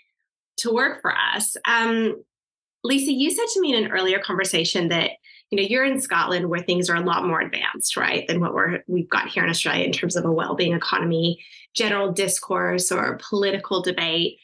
to 0.57 0.71
work 0.71 1.01
for 1.01 1.15
us. 1.15 1.55
Um, 1.67 2.23
Lisa, 2.85 3.11
you 3.11 3.31
said 3.31 3.47
to 3.53 3.61
me 3.61 3.73
in 3.73 3.83
an 3.83 3.91
earlier 3.91 4.19
conversation 4.19 4.89
that 4.89 5.11
you 5.49 5.57
know 5.57 5.63
you're 5.63 5.85
in 5.85 5.99
Scotland 5.99 6.49
where 6.49 6.61
things 6.61 6.89
are 6.89 6.95
a 6.95 7.01
lot 7.01 7.25
more 7.25 7.41
advanced, 7.41 7.97
right, 7.97 8.27
than 8.27 8.39
what 8.39 8.53
we're 8.53 8.83
we've 8.87 9.09
got 9.09 9.27
here 9.27 9.43
in 9.43 9.49
Australia 9.49 9.85
in 9.85 9.91
terms 9.91 10.15
of 10.15 10.25
a 10.25 10.31
well-being 10.31 10.73
economy, 10.73 11.43
general 11.73 12.11
discourse, 12.11 12.91
or 12.91 13.19
political 13.27 13.81
debate. 13.81 14.37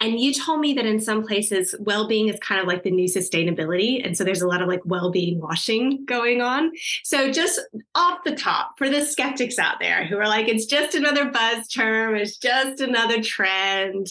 And 0.00 0.18
you 0.18 0.32
told 0.32 0.60
me 0.60 0.72
that 0.74 0.86
in 0.86 0.98
some 1.00 1.24
places, 1.24 1.76
well 1.78 2.08
being 2.08 2.28
is 2.28 2.40
kind 2.40 2.60
of 2.60 2.66
like 2.66 2.82
the 2.82 2.90
new 2.90 3.08
sustainability. 3.08 4.04
And 4.04 4.16
so 4.16 4.24
there's 4.24 4.42
a 4.42 4.48
lot 4.48 4.60
of 4.60 4.68
like 4.68 4.80
well 4.84 5.10
being 5.10 5.38
washing 5.38 6.04
going 6.06 6.40
on. 6.40 6.72
So, 7.04 7.30
just 7.30 7.60
off 7.94 8.24
the 8.24 8.34
top, 8.34 8.78
for 8.78 8.88
the 8.88 9.04
skeptics 9.04 9.58
out 9.58 9.76
there 9.80 10.06
who 10.06 10.16
are 10.16 10.28
like, 10.28 10.48
it's 10.48 10.66
just 10.66 10.94
another 10.94 11.30
buzz 11.30 11.68
term, 11.68 12.16
it's 12.16 12.38
just 12.38 12.80
another 12.80 13.22
trend, 13.22 14.08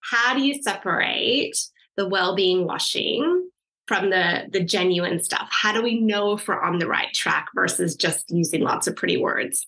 how 0.00 0.34
do 0.34 0.42
you 0.42 0.60
separate 0.62 1.56
the 2.00 2.08
well 2.08 2.34
being 2.34 2.64
washing 2.64 3.50
from 3.86 4.08
the, 4.08 4.46
the 4.50 4.64
genuine 4.64 5.22
stuff? 5.22 5.48
How 5.50 5.70
do 5.70 5.82
we 5.82 6.00
know 6.00 6.32
if 6.32 6.48
we're 6.48 6.58
on 6.58 6.78
the 6.78 6.86
right 6.86 7.12
track 7.12 7.48
versus 7.54 7.94
just 7.94 8.30
using 8.30 8.62
lots 8.62 8.86
of 8.86 8.96
pretty 8.96 9.18
words? 9.18 9.66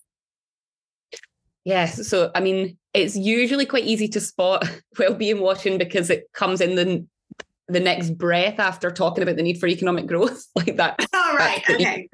Yes. 1.63 2.07
So, 2.07 2.31
I 2.33 2.39
mean, 2.39 2.75
it's 2.95 3.15
usually 3.15 3.67
quite 3.67 3.83
easy 3.83 4.07
to 4.09 4.19
spot 4.19 4.67
well-being 4.97 5.41
washing 5.41 5.77
because 5.77 6.09
it 6.09 6.25
comes 6.33 6.59
in 6.59 6.75
the 6.75 7.05
the 7.69 7.79
next 7.79 8.17
breath 8.17 8.59
after 8.59 8.91
talking 8.91 9.23
about 9.23 9.37
the 9.37 9.43
need 9.43 9.59
for 9.59 9.67
economic 9.67 10.05
growth, 10.05 10.45
like 10.55 10.75
that. 10.77 10.99
All 11.13 11.35
right. 11.35 11.63
Okay. 11.69 12.09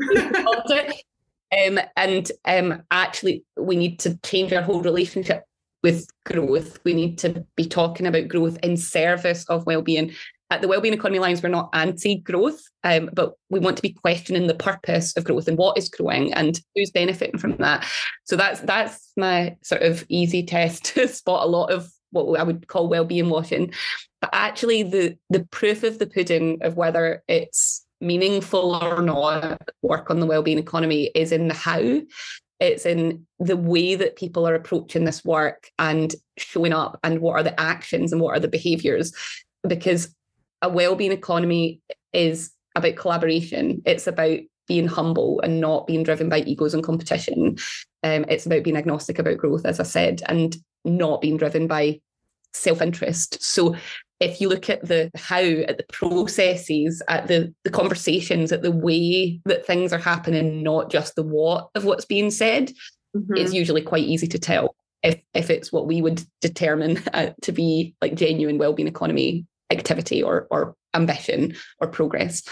um, 1.65 1.79
and 1.95 2.31
um, 2.45 2.83
actually, 2.91 3.43
we 3.57 3.77
need 3.77 3.99
to 3.99 4.17
change 4.17 4.51
our 4.51 4.61
whole 4.61 4.81
relationship 4.81 5.43
with 5.83 6.07
growth. 6.25 6.79
We 6.83 6.93
need 6.93 7.17
to 7.19 7.45
be 7.55 7.65
talking 7.65 8.05
about 8.05 8.27
growth 8.27 8.57
in 8.63 8.77
service 8.77 9.45
of 9.45 9.65
well-being 9.65 10.13
at 10.51 10.61
the 10.61 10.67
Wellbeing 10.67 10.93
Economy 10.93 11.19
Alliance, 11.19 11.43
we're 11.43 11.49
not 11.49 11.69
anti-growth, 11.73 12.61
um, 12.83 13.09
but 13.13 13.33
we 13.49 13.59
want 13.59 13.75
to 13.77 13.83
be 13.83 13.93
questioning 13.93 14.47
the 14.47 14.55
purpose 14.55 15.15
of 15.15 15.23
growth 15.23 15.47
and 15.47 15.57
what 15.57 15.77
is 15.77 15.89
growing 15.89 16.33
and 16.33 16.59
who's 16.75 16.89
benefiting 16.89 17.37
from 17.37 17.55
that. 17.57 17.85
So 18.23 18.35
that's 18.35 18.59
that's 18.61 19.11
my 19.15 19.57
sort 19.61 19.83
of 19.83 20.05
easy 20.09 20.43
test 20.43 20.85
to 20.95 21.07
spot 21.07 21.45
a 21.45 21.49
lot 21.49 21.71
of 21.71 21.91
what 22.11 22.39
I 22.39 22.43
would 22.43 22.67
call 22.67 22.89
well-being 22.89 23.29
washing. 23.29 23.73
But 24.21 24.31
actually, 24.33 24.83
the 24.83 25.17
the 25.29 25.45
proof 25.51 25.83
of 25.83 25.99
the 25.99 26.07
pudding 26.07 26.59
of 26.61 26.75
whether 26.75 27.23
it's 27.27 27.85
meaningful 28.01 28.75
or 28.75 29.01
not 29.01 29.61
work 29.81 30.09
on 30.09 30.19
the 30.19 30.25
well-being 30.25 30.57
economy 30.57 31.11
is 31.13 31.31
in 31.31 31.47
the 31.47 31.53
how. 31.53 32.01
It's 32.59 32.85
in 32.85 33.25
the 33.39 33.57
way 33.57 33.95
that 33.95 34.17
people 34.17 34.47
are 34.47 34.55
approaching 34.55 35.05
this 35.05 35.23
work 35.23 35.71
and 35.79 36.13
showing 36.37 36.73
up, 36.73 36.99
and 37.03 37.21
what 37.21 37.33
are 37.33 37.43
the 37.43 37.59
actions 37.59 38.11
and 38.11 38.21
what 38.21 38.35
are 38.35 38.39
the 38.39 38.47
behaviors. 38.47 39.13
Because 39.67 40.13
a 40.61 40.69
well-being 40.69 41.11
economy 41.11 41.81
is 42.13 42.51
about 42.75 42.95
collaboration. 42.95 43.81
It's 43.85 44.07
about 44.07 44.39
being 44.67 44.87
humble 44.87 45.41
and 45.41 45.59
not 45.59 45.87
being 45.87 46.03
driven 46.03 46.29
by 46.29 46.41
egos 46.41 46.73
and 46.73 46.83
competition. 46.83 47.57
Um, 48.03 48.25
it's 48.29 48.45
about 48.45 48.63
being 48.63 48.77
agnostic 48.77 49.19
about 49.19 49.37
growth, 49.37 49.65
as 49.65 49.79
I 49.79 49.83
said, 49.83 50.21
and 50.27 50.55
not 50.85 51.21
being 51.21 51.37
driven 51.37 51.67
by 51.67 52.01
self-interest. 52.53 53.43
So 53.43 53.75
if 54.19 54.41
you 54.41 54.49
look 54.49 54.69
at 54.69 54.85
the 54.85 55.09
how, 55.15 55.41
at 55.41 55.77
the 55.77 55.85
processes, 55.91 57.01
at 57.07 57.27
the, 57.27 57.53
the 57.63 57.69
conversations, 57.69 58.51
at 58.51 58.61
the 58.61 58.71
way 58.71 59.39
that 59.45 59.65
things 59.65 59.93
are 59.93 59.99
happening, 59.99 60.61
not 60.61 60.91
just 60.91 61.15
the 61.15 61.23
what 61.23 61.69
of 61.75 61.85
what's 61.85 62.05
being 62.05 62.29
said, 62.29 62.71
mm-hmm. 63.15 63.35
it's 63.35 63.53
usually 63.53 63.81
quite 63.81 64.03
easy 64.03 64.27
to 64.27 64.39
tell 64.39 64.75
if 65.03 65.19
if 65.33 65.49
it's 65.49 65.71
what 65.71 65.87
we 65.87 66.01
would 66.01 66.23
determine 66.41 67.01
uh, 67.13 67.31
to 67.41 67.51
be 67.51 67.95
like 68.01 68.15
genuine 68.15 68.57
well-being 68.57 68.87
economy 68.87 69.45
activity 69.71 70.21
or 70.21 70.47
or 70.51 70.75
ambition 70.93 71.55
or 71.79 71.87
progress 71.87 72.43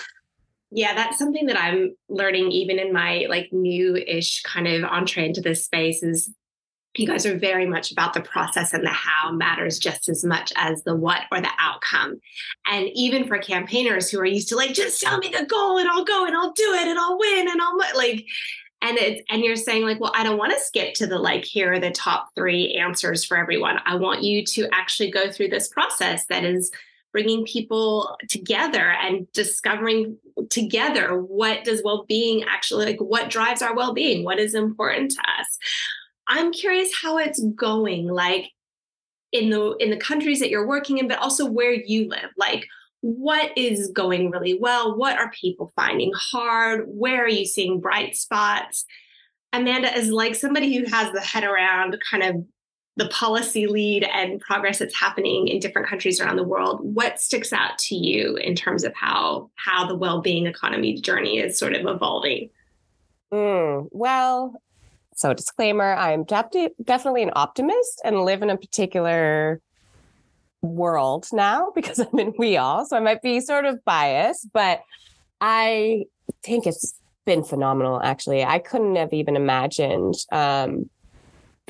yeah 0.69 0.93
that's 0.93 1.17
something 1.17 1.47
that 1.47 1.59
i'm 1.59 1.95
learning 2.09 2.51
even 2.51 2.77
in 2.77 2.93
my 2.93 3.25
like 3.29 3.50
new-ish 3.51 4.43
kind 4.43 4.67
of 4.67 4.83
entree 4.83 5.25
into 5.25 5.41
this 5.41 5.65
space 5.65 6.03
is 6.03 6.31
you 6.98 7.08
guys 7.08 7.25
are 7.25 7.38
very 7.38 7.66
much 7.66 7.92
about 7.92 8.13
the 8.13 8.22
process 8.22 8.74
and 8.74 8.84
the 8.84 8.89
how 8.89 9.32
matters 9.32 9.80
just 9.80 10.10
as 10.10 10.24
much 10.24 10.51
as 10.56 10.84
the 10.84 10.96
what 10.96 11.22
or 11.32 11.42
the 11.42 11.51
outcome. 11.60 12.20
And 12.66 12.89
even 12.94 13.27
for 13.27 13.38
campaigners 13.38 14.10
who 14.10 14.20
are 14.20 14.25
used 14.25 14.50
to 14.50 14.56
like, 14.56 14.74
just 14.74 15.01
tell 15.01 15.18
me 15.18 15.30
the 15.30 15.46
goal 15.46 15.77
and 15.77 15.88
I'll 15.88 16.06
go 16.06 16.25
and 16.25 16.36
I'll 16.36 16.54
do 16.54 16.74
it 16.74 16.88
and 16.88 16.98
I'll 16.98 17.18
win 17.18 17.48
and 17.50 17.62
I'll 17.62 17.77
like, 17.96 18.25
and 18.82 18.98
it's 18.98 19.22
and 19.30 19.44
you're 19.44 19.56
saying 19.56 19.84
like 19.84 20.00
well 20.00 20.12
i 20.16 20.24
don't 20.24 20.38
want 20.38 20.54
to 20.54 20.60
skip 20.60 20.94
to 20.94 21.08
the 21.08 21.18
like 21.18 21.44
here 21.44 21.74
are 21.74 21.80
the 21.80 21.89
top 21.92 22.30
three 22.36 22.74
answers 22.74 23.25
for 23.25 23.36
everyone 23.38 23.80
i 23.86 23.96
want 23.96 24.24
you 24.24 24.46
to 24.46 24.68
actually 24.72 25.10
go 25.10 25.32
through 25.32 25.48
this 25.48 25.68
process 25.68 26.25
that 26.27 26.44
is 26.44 26.72
bringing 27.12 27.46
people 27.46 28.16
together 28.30 28.92
and 29.01 29.32
discovering 29.32 30.18
together 30.50 31.20
what 31.20 31.63
does 31.63 31.82
well-being 31.84 32.44
actually 32.44 32.86
like 32.86 33.00
what 33.00 33.30
drives 33.30 33.62
our 33.62 33.75
well-being 33.75 34.24
what 34.24 34.39
is 34.39 34.54
important 34.54 35.10
to 35.10 35.22
us 35.22 35.58
i'm 36.27 36.51
curious 36.51 36.91
how 37.01 37.17
it's 37.17 37.43
going 37.55 38.07
like 38.07 38.51
in 39.31 39.50
the 39.50 39.75
in 39.77 39.89
the 39.89 39.98
countries 39.98 40.39
that 40.39 40.50
you're 40.50 40.67
working 40.67 40.98
in 40.98 41.07
but 41.07 41.19
also 41.19 41.46
where 41.46 41.74
you 41.74 42.07
live. 42.10 42.31
Like 42.38 42.67
what 43.01 43.55
is 43.57 43.89
going 43.93 44.31
really 44.31 44.57
well? 44.60 44.98
What 44.98 45.17
are 45.17 45.31
people 45.31 45.72
finding 45.75 46.12
hard? 46.15 46.86
Where 46.88 47.24
are 47.24 47.29
you 47.29 47.46
seeing 47.46 47.79
bright 47.79 48.15
spots? 48.15 48.86
Amanda 49.53 49.96
is 49.96 50.10
like 50.10 50.36
somebody 50.36 50.75
who 50.75 50.86
has 50.86 51.12
the 51.13 51.22
head 51.22 51.43
around 51.43 51.98
kind 52.10 52.24
of 52.24 52.46
the 52.98 53.07
policy 53.10 53.67
lead 53.67 54.03
and 54.03 54.41
progress 54.41 54.79
that's 54.79 55.00
happening 55.00 55.48
in 55.48 55.60
different 55.60 55.88
countries 55.88 56.19
around 56.19 56.36
the 56.36 56.43
world 56.43 56.79
what 56.81 57.22
sticks 57.22 57.53
out 57.53 57.77
to 57.77 57.96
you 57.96 58.36
in 58.38 58.55
terms 58.55 58.84
of 58.84 58.91
how 58.96 59.51
how 59.55 59.86
the 59.86 59.96
well-being 59.96 60.48
economy 60.48 61.00
journey 61.00 61.38
is 61.38 61.60
sort 61.60 61.74
of 61.74 61.86
evolving? 61.86 62.50
Mm, 63.31 63.89
well 63.91 64.60
so 65.17 65.33
disclaimer 65.33 65.93
i'm 65.95 66.24
de- 66.24 66.69
definitely 66.83 67.24
an 67.24 67.31
optimist 67.36 68.01
and 68.05 68.24
live 68.24 68.41
in 68.41 68.50
a 68.50 68.57
particular 68.57 69.59
world 70.62 71.27
now 71.33 71.71
because 71.75 72.00
i'm 72.00 72.19
in 72.19 72.31
WEAll 72.33 72.86
so 72.86 72.95
i 72.95 73.00
might 73.00 73.21
be 73.21 73.39
sort 73.41 73.65
of 73.65 73.83
biased 73.83 74.51
but 74.53 74.81
i 75.41 76.05
think 76.43 76.65
it's 76.65 76.93
been 77.25 77.43
phenomenal 77.43 78.01
actually 78.01 78.43
i 78.43 78.57
couldn't 78.57 78.95
have 78.95 79.12
even 79.12 79.36
imagined 79.36 80.15
um, 80.31 80.89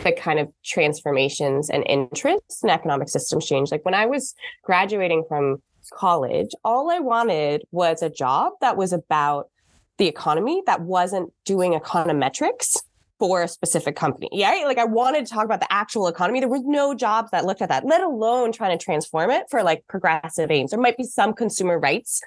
the 0.03 0.11
kind 0.11 0.39
of 0.39 0.49
transformations 0.63 1.69
and 1.69 1.83
interests 1.87 2.63
in 2.63 2.69
economic 2.69 3.09
systems 3.09 3.45
change. 3.45 3.71
Like 3.71 3.83
when 3.83 3.93
I 3.93 4.05
was 4.05 4.35
graduating 4.63 5.25
from 5.27 5.61
college, 5.93 6.51
all 6.63 6.91
I 6.91 6.99
wanted 6.99 7.63
was 7.71 8.01
a 8.01 8.09
job 8.09 8.53
that 8.61 8.77
was 8.77 8.93
about 8.93 9.49
the 9.97 10.07
economy 10.07 10.61
that 10.67 10.81
wasn't 10.81 11.33
doing 11.45 11.73
econometrics 11.73 12.77
for 13.19 13.43
a 13.43 13.47
specific 13.47 13.95
company. 13.95 14.29
Yeah. 14.31 14.61
Like 14.65 14.77
I 14.77 14.85
wanted 14.85 15.25
to 15.25 15.33
talk 15.33 15.45
about 15.45 15.59
the 15.59 15.71
actual 15.71 16.07
economy. 16.07 16.39
There 16.39 16.49
was 16.49 16.63
no 16.63 16.93
jobs 16.93 17.31
that 17.31 17.45
looked 17.45 17.61
at 17.61 17.69
that, 17.69 17.85
let 17.85 18.01
alone 18.01 18.51
trying 18.51 18.77
to 18.77 18.83
transform 18.83 19.31
it 19.31 19.45
for 19.49 19.63
like 19.63 19.85
progressive 19.87 20.51
aims. 20.51 20.71
There 20.71 20.79
might 20.79 20.97
be 20.97 21.03
some 21.03 21.33
consumer 21.33 21.79
rights 21.79 22.21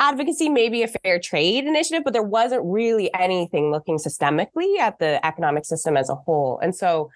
advocacy, 0.00 0.48
maybe 0.48 0.82
a 0.82 0.88
fair 0.88 1.20
trade 1.20 1.64
initiative, 1.64 2.02
but 2.04 2.12
there 2.12 2.22
wasn't 2.22 2.62
really 2.64 3.12
anything 3.14 3.70
looking 3.70 3.98
systemically 3.98 4.78
at 4.78 4.98
the 4.98 5.24
economic 5.24 5.66
system 5.66 5.96
as 5.96 6.08
a 6.08 6.14
whole. 6.14 6.58
And 6.62 6.74
so 6.74 7.10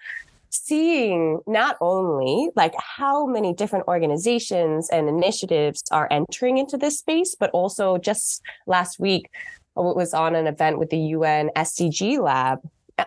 seeing 0.51 1.39
not 1.47 1.77
only 1.81 2.49
like 2.55 2.73
how 2.77 3.25
many 3.25 3.53
different 3.53 3.87
organizations 3.87 4.89
and 4.89 5.09
initiatives 5.09 5.81
are 5.91 6.07
entering 6.11 6.57
into 6.57 6.77
this 6.77 6.99
space, 6.99 7.35
but 7.37 7.49
also 7.51 7.97
just 7.97 8.41
last 8.67 8.99
week, 8.99 9.29
I 9.75 9.81
was 9.81 10.13
on 10.13 10.35
an 10.35 10.47
event 10.47 10.79
with 10.79 10.89
the 10.89 10.97
UN 10.97 11.49
SDG 11.55 12.19
lab 12.19 12.59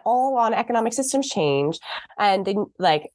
all 0.05 0.37
on 0.37 0.55
economic 0.55 0.93
systems 0.93 1.29
change 1.29 1.79
and 2.19 2.49
like 2.79 3.11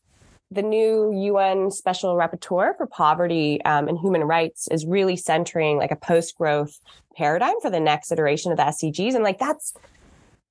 the 0.53 0.61
new 0.61 1.11
UN 1.11 1.71
Special 1.71 2.15
Rapporteur 2.15 2.77
for 2.77 2.87
Poverty 2.87 3.63
um, 3.65 3.87
and 3.87 3.97
Human 3.97 4.23
Rights 4.23 4.67
is 4.69 4.85
really 4.85 5.15
centering 5.15 5.77
like 5.77 5.91
a 5.91 5.95
post-growth 5.95 6.79
paradigm 7.15 7.55
for 7.61 7.69
the 7.69 7.79
next 7.79 8.11
iteration 8.11 8.51
of 8.51 8.57
the 8.57 8.63
SDGs, 8.63 9.15
and 9.15 9.23
like 9.23 9.39
that's 9.39 9.73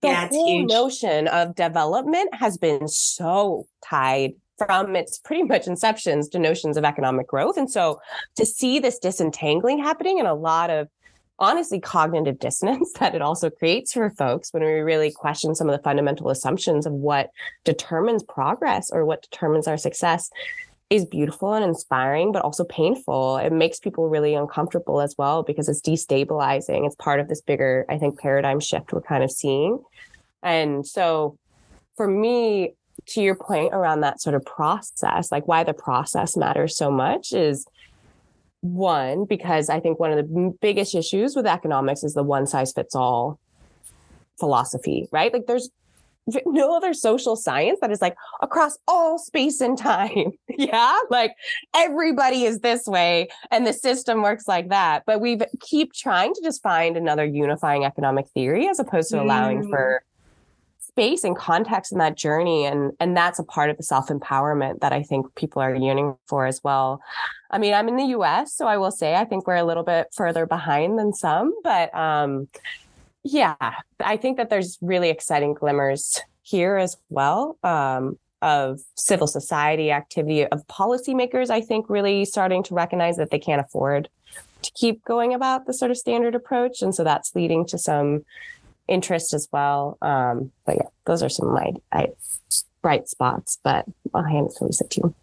the 0.00 0.08
yeah, 0.08 0.28
whole 0.28 0.48
huge. 0.48 0.70
notion 0.70 1.28
of 1.28 1.54
development 1.54 2.34
has 2.34 2.58
been 2.58 2.88
so 2.88 3.66
tied 3.84 4.32
from 4.58 4.96
its 4.96 5.18
pretty 5.18 5.44
much 5.44 5.66
inceptions 5.66 6.30
to 6.30 6.38
notions 6.38 6.76
of 6.76 6.84
economic 6.84 7.28
growth, 7.28 7.56
and 7.56 7.70
so 7.70 8.00
to 8.36 8.44
see 8.44 8.78
this 8.78 8.98
disentangling 8.98 9.78
happening 9.78 10.18
in 10.18 10.26
a 10.26 10.34
lot 10.34 10.70
of 10.70 10.88
honestly 11.42 11.80
cognitive 11.80 12.38
dissonance 12.38 12.92
that 13.00 13.14
it 13.14 13.20
also 13.20 13.50
creates 13.50 13.92
for 13.92 14.08
folks 14.10 14.52
when 14.52 14.62
we 14.62 14.70
really 14.70 15.10
question 15.10 15.54
some 15.54 15.68
of 15.68 15.76
the 15.76 15.82
fundamental 15.82 16.30
assumptions 16.30 16.86
of 16.86 16.92
what 16.92 17.30
determines 17.64 18.22
progress 18.22 18.90
or 18.90 19.04
what 19.04 19.22
determines 19.22 19.66
our 19.66 19.76
success 19.76 20.30
is 20.88 21.06
beautiful 21.06 21.54
and 21.54 21.64
inspiring, 21.64 22.32
but 22.32 22.42
also 22.42 22.64
painful. 22.64 23.38
It 23.38 23.50
makes 23.50 23.78
people 23.80 24.08
really 24.08 24.34
uncomfortable 24.34 25.00
as 25.00 25.14
well 25.16 25.42
because 25.42 25.68
it's 25.68 25.80
destabilizing. 25.80 26.86
It's 26.86 26.96
part 26.96 27.18
of 27.18 27.28
this 27.28 27.40
bigger, 27.40 27.86
I 27.88 27.98
think, 27.98 28.20
paradigm 28.20 28.60
shift 28.60 28.92
we're 28.92 29.00
kind 29.00 29.24
of 29.24 29.30
seeing. 29.30 29.82
And 30.42 30.86
so 30.86 31.38
for 31.96 32.06
me, 32.06 32.74
to 33.06 33.22
your 33.22 33.34
point 33.34 33.72
around 33.72 34.02
that 34.02 34.20
sort 34.20 34.36
of 34.36 34.44
process, 34.44 35.32
like 35.32 35.48
why 35.48 35.64
the 35.64 35.72
process 35.72 36.36
matters 36.36 36.76
so 36.76 36.90
much 36.90 37.32
is 37.32 37.66
one, 38.62 39.26
because 39.26 39.68
I 39.68 39.80
think 39.80 40.00
one 40.00 40.12
of 40.12 40.16
the 40.16 40.54
biggest 40.60 40.94
issues 40.94 41.36
with 41.36 41.46
economics 41.46 42.02
is 42.02 42.14
the 42.14 42.22
one 42.22 42.46
size 42.46 42.72
fits 42.72 42.94
all 42.94 43.38
philosophy, 44.38 45.08
right? 45.12 45.32
Like 45.32 45.46
there's 45.46 45.68
no 46.46 46.76
other 46.76 46.94
social 46.94 47.34
science 47.34 47.80
that 47.80 47.90
is 47.90 48.00
like 48.00 48.16
across 48.40 48.78
all 48.86 49.18
space 49.18 49.60
and 49.60 49.76
time. 49.76 50.32
yeah. 50.48 50.96
Like 51.10 51.34
everybody 51.74 52.44
is 52.44 52.60
this 52.60 52.86
way 52.86 53.28
and 53.50 53.66
the 53.66 53.72
system 53.72 54.22
works 54.22 54.46
like 54.46 54.68
that. 54.68 55.02
But 55.06 55.20
we 55.20 55.38
keep 55.60 55.92
trying 55.92 56.32
to 56.34 56.40
just 56.42 56.62
find 56.62 56.96
another 56.96 57.24
unifying 57.24 57.84
economic 57.84 58.28
theory 58.28 58.68
as 58.68 58.78
opposed 58.78 59.10
to 59.10 59.20
allowing 59.20 59.64
mm. 59.64 59.70
for 59.70 60.04
space 60.92 61.24
and 61.24 61.36
context 61.36 61.90
in 61.90 61.98
that 61.98 62.16
journey 62.16 62.66
and 62.66 62.92
and 63.00 63.16
that's 63.16 63.38
a 63.38 63.44
part 63.44 63.70
of 63.70 63.78
the 63.78 63.82
self-empowerment 63.82 64.80
that 64.80 64.92
i 64.92 65.02
think 65.02 65.34
people 65.36 65.62
are 65.62 65.74
yearning 65.74 66.14
for 66.28 66.46
as 66.46 66.60
well. 66.62 67.00
I 67.50 67.58
mean 67.58 67.72
i'm 67.72 67.88
in 67.88 67.96
the 67.96 68.04
us 68.04 68.54
so 68.54 68.66
i 68.66 68.76
will 68.76 68.90
say 68.90 69.14
i 69.14 69.24
think 69.24 69.46
we're 69.46 69.56
a 69.56 69.64
little 69.64 69.84
bit 69.84 70.08
further 70.14 70.44
behind 70.46 70.98
than 70.98 71.14
some 71.14 71.54
but 71.62 71.94
um 71.94 72.48
yeah 73.24 73.56
i 74.00 74.16
think 74.16 74.36
that 74.36 74.50
there's 74.50 74.78
really 74.82 75.08
exciting 75.08 75.54
glimmers 75.54 76.20
here 76.42 76.76
as 76.76 76.96
well 77.08 77.58
um 77.62 78.18
of 78.42 78.80
civil 78.96 79.26
society 79.26 79.90
activity 79.90 80.46
of 80.46 80.66
policymakers 80.66 81.48
i 81.48 81.60
think 81.60 81.88
really 81.88 82.24
starting 82.24 82.62
to 82.64 82.74
recognize 82.74 83.16
that 83.16 83.30
they 83.30 83.38
can't 83.38 83.60
afford 83.60 84.08
to 84.62 84.70
keep 84.72 85.04
going 85.04 85.32
about 85.34 85.66
the 85.66 85.74
sort 85.74 85.90
of 85.90 85.96
standard 85.96 86.34
approach 86.34 86.82
and 86.82 86.94
so 86.94 87.04
that's 87.04 87.34
leading 87.34 87.66
to 87.66 87.78
some 87.78 88.24
interest 88.92 89.34
as 89.34 89.48
well. 89.52 89.98
Um, 90.02 90.52
but 90.66 90.76
yeah, 90.76 90.88
those 91.06 91.22
are 91.22 91.28
some 91.28 91.48
of 91.48 91.54
my 91.54 92.06
bright 92.82 93.08
spots. 93.08 93.58
But 93.62 93.86
I'll 94.14 94.22
hand 94.22 94.48
it 94.50 94.56
to 94.58 94.64
Lisa 94.64 94.84
too. 94.88 95.14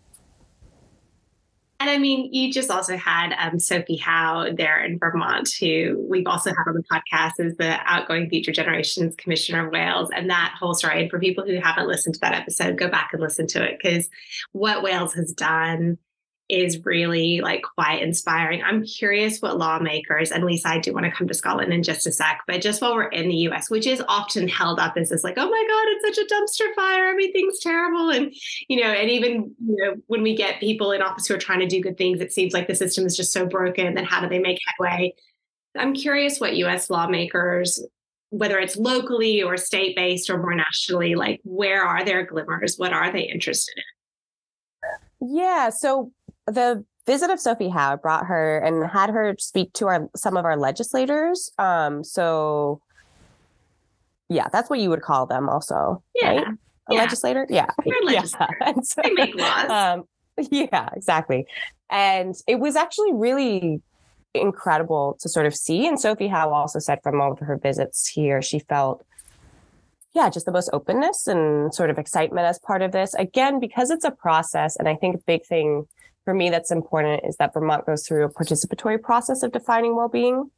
And 1.82 1.90
I 1.90 1.98
mean, 1.98 2.34
you 2.34 2.52
just 2.52 2.70
also 2.70 2.98
had 2.98 3.34
um, 3.40 3.58
Sophie 3.58 3.96
Howe 3.96 4.50
there 4.54 4.84
in 4.84 5.00
Vermont, 5.00 5.50
who 5.62 6.06
we've 6.10 6.28
also 6.28 6.50
had 6.50 6.68
on 6.68 6.74
the 6.74 6.84
podcast 6.84 7.40
as 7.40 7.56
the 7.56 7.80
outgoing 7.86 8.30
Future 8.30 8.52
Generations 8.52 9.16
Commissioner 9.16 9.66
of 9.66 9.72
Wales. 9.72 10.10
And 10.14 10.30
that 10.30 10.56
whole 10.60 10.74
story, 10.74 11.02
and 11.02 11.10
for 11.10 11.20
people 11.20 11.46
who 11.46 11.58
haven't 11.62 11.88
listened 11.88 12.16
to 12.16 12.22
that 12.22 12.34
episode, 12.34 12.78
go 12.78 12.90
back 12.90 13.12
and 13.14 13.22
listen 13.22 13.48
to 13.48 13.64
it 13.64 13.80
because 13.82 14.10
what 14.52 14.84
Wales 14.84 15.14
has 15.14 15.32
done 15.32 15.98
is 16.50 16.84
really 16.84 17.42
like 17.42 17.62
quite 17.62 18.02
inspiring. 18.02 18.62
I'm 18.64 18.84
curious 18.84 19.40
what 19.40 19.58
lawmakers, 19.58 20.32
and 20.32 20.44
Lisa, 20.44 20.70
I 20.70 20.80
do 20.80 20.94
want 20.94 21.06
to 21.06 21.12
come 21.12 21.28
to 21.28 21.34
Scotland 21.34 21.72
in 21.72 21.84
just 21.84 22.08
a 22.08 22.12
sec, 22.12 22.42
but 22.48 22.62
just 22.62 22.82
while 22.82 22.96
we're 22.96 23.10
in 23.10 23.30
the 23.30 23.36
US, 23.50 23.70
which 23.70 23.86
is 23.86 24.04
often 24.08 24.48
held 24.48 24.80
up 24.80 24.98
as 24.98 25.10
this 25.10 25.24
like, 25.24 25.36
oh 25.38 25.50
my 25.50 25.66
God, 25.70 25.86
it's 25.88 26.18
such 26.18 26.26
a 26.26 26.34
dumpster 26.34 26.74
fire, 26.76 27.08
everything's 27.08 27.60
terrible. 27.60 28.10
And, 28.10 28.34
you 28.68 28.82
know, 28.82 28.90
and 28.90 29.10
even, 29.10 29.56
you 29.66 29.76
know, 29.78 29.96
when 30.08 30.24
we 30.24 30.36
get 30.36 30.60
people 30.60 30.92
in 30.92 31.02
office 31.02 31.28
who 31.28 31.36
are 31.36 31.40
trying 31.40 31.60
to 31.60 31.68
do 31.68 31.82
good 31.82 31.98
things, 31.98 32.20
it 32.20 32.34
seems 32.34 32.54
like 32.54 32.68
the 32.68 32.76
system 32.76 33.06
is 33.06 33.16
just 33.16 33.32
so 33.32 33.46
broken. 33.46 33.94
Then 33.94 34.06
how 34.06 34.22
do 34.22 34.28
they 34.28 34.40
make 34.40 34.60
headway? 34.66 35.14
I'm 35.78 35.94
curious 35.94 36.40
what 36.40 36.56
US 36.56 36.90
lawmakers 36.90 37.80
whether 38.32 38.60
it's 38.60 38.78
locally 38.78 39.42
or 39.42 39.58
state 39.58 39.96
based 39.96 40.30
or 40.30 40.38
more 40.38 40.54
nationally, 40.54 41.16
like 41.16 41.42
where 41.44 41.84
are 41.84 42.06
their 42.06 42.24
glimmers? 42.26 42.78
What 42.78 42.94
are 42.94 43.12
they 43.12 43.22
interested 43.22 43.76
in? 43.78 43.84
Yeah. 45.22 45.70
So 45.70 46.12
the 46.52 46.86
visit 47.06 47.30
of 47.30 47.40
Sophie 47.40 47.70
Howe 47.70 47.96
brought 47.98 48.26
her 48.28 48.60
and 48.60 48.90
had 48.90 49.10
her 49.10 49.36
speak 49.40 49.74
to 49.74 49.88
our 49.88 50.10
some 50.16 50.38
of 50.38 50.46
our 50.46 50.58
legislators. 50.58 51.52
Um, 51.58 52.04
so 52.04 52.82
yeah, 54.30 54.48
that's 54.52 54.70
what 54.70 54.80
you 54.80 54.90
would 54.90 55.02
call 55.02 55.26
them 55.26 55.50
also. 55.50 56.04
Yeah. 56.16 56.30
Right? 56.30 56.48
A 56.48 56.94
yeah. 56.94 57.00
legislator? 57.00 57.48
Yeah. 57.50 57.70
yeah. 58.04 58.24
So, 58.84 59.02
they 59.04 59.12
make 59.12 59.36
laws. 59.36 59.70
Um, 59.70 60.04
yeah, 60.52 60.90
exactly. 60.96 61.46
And 61.90 62.36
it 62.48 62.60
was 62.60 62.76
actually 62.76 63.14
really 63.14 63.82
incredible 64.36 65.18
to 65.22 65.30
sort 65.30 65.48
of 65.48 65.56
see. 65.56 65.88
And 65.88 66.00
Sophie 66.00 66.28
Howe 66.28 66.52
also 66.52 66.80
said 66.80 67.00
from 67.02 67.20
all 67.20 67.32
of 67.32 67.40
her 67.40 67.58
visits 67.58 68.08
here, 68.08 68.42
she 68.42 68.60
felt 68.60 69.04
yeah, 70.16 70.30
just 70.30 70.46
the 70.46 70.52
most 70.52 70.70
openness 70.74 71.28
and 71.28 71.74
sort 71.74 71.90
of 71.90 72.00
excitement 72.00 72.46
as 72.48 72.60
part 72.60 72.82
of 72.82 72.92
this. 72.92 73.14
Again, 73.14 73.60
because 73.60 73.92
it's 73.92 74.04
a 74.04 74.12
process. 74.12 74.76
And 74.76 74.88
I 74.90 74.96
think 74.96 75.16
a 75.16 75.20
big 75.20 75.46
thing 75.46 75.86
for 76.26 76.34
me 76.34 76.50
that's 76.50 76.72
important 76.72 77.24
is 77.26 77.38
that 77.38 77.54
Vermont 77.54 77.86
goes 77.86 78.08
through 78.08 78.26
a 78.26 78.30
participatory 78.30 79.02
process 79.02 79.44
of 79.44 79.52
defining 79.52 79.96
well-being 79.96 80.50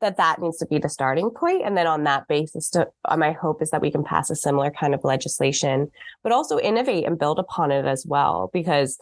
that 0.00 0.16
that 0.16 0.40
needs 0.40 0.58
to 0.58 0.66
be 0.66 0.78
the 0.78 0.88
starting 0.88 1.30
point. 1.30 1.62
And 1.64 1.76
then 1.76 1.86
on 1.86 2.04
that 2.04 2.28
basis 2.28 2.70
to, 2.70 2.88
uh, 3.04 3.16
my 3.16 3.32
hope 3.32 3.60
is 3.60 3.70
that 3.70 3.82
we 3.82 3.90
can 3.90 4.04
pass 4.04 4.30
a 4.30 4.36
similar 4.36 4.70
kind 4.70 4.94
of 4.94 5.02
legislation 5.02 5.90
but 6.22 6.32
also 6.32 6.58
innovate 6.58 7.04
and 7.04 7.18
build 7.18 7.38
upon 7.38 7.72
it 7.72 7.84
as 7.84 8.06
well. 8.06 8.50
Because 8.52 8.98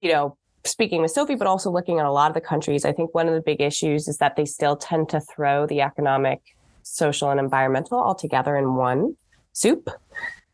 you 0.00 0.12
know 0.12 0.36
speaking 0.64 1.02
with 1.02 1.10
sophie 1.10 1.34
but 1.34 1.46
also 1.46 1.70
looking 1.70 1.98
at 1.98 2.06
a 2.06 2.12
lot 2.12 2.30
of 2.30 2.34
the 2.34 2.40
countries 2.40 2.84
i 2.84 2.92
think 2.92 3.14
one 3.14 3.28
of 3.28 3.34
the 3.34 3.40
big 3.40 3.60
issues 3.60 4.08
is 4.08 4.18
that 4.18 4.36
they 4.36 4.44
still 4.44 4.76
tend 4.76 5.08
to 5.08 5.20
throw 5.20 5.66
the 5.66 5.80
economic 5.80 6.40
social 6.82 7.30
and 7.30 7.40
environmental 7.40 7.98
all 7.98 8.14
together 8.14 8.56
in 8.56 8.74
one 8.74 9.16
soup 9.52 9.88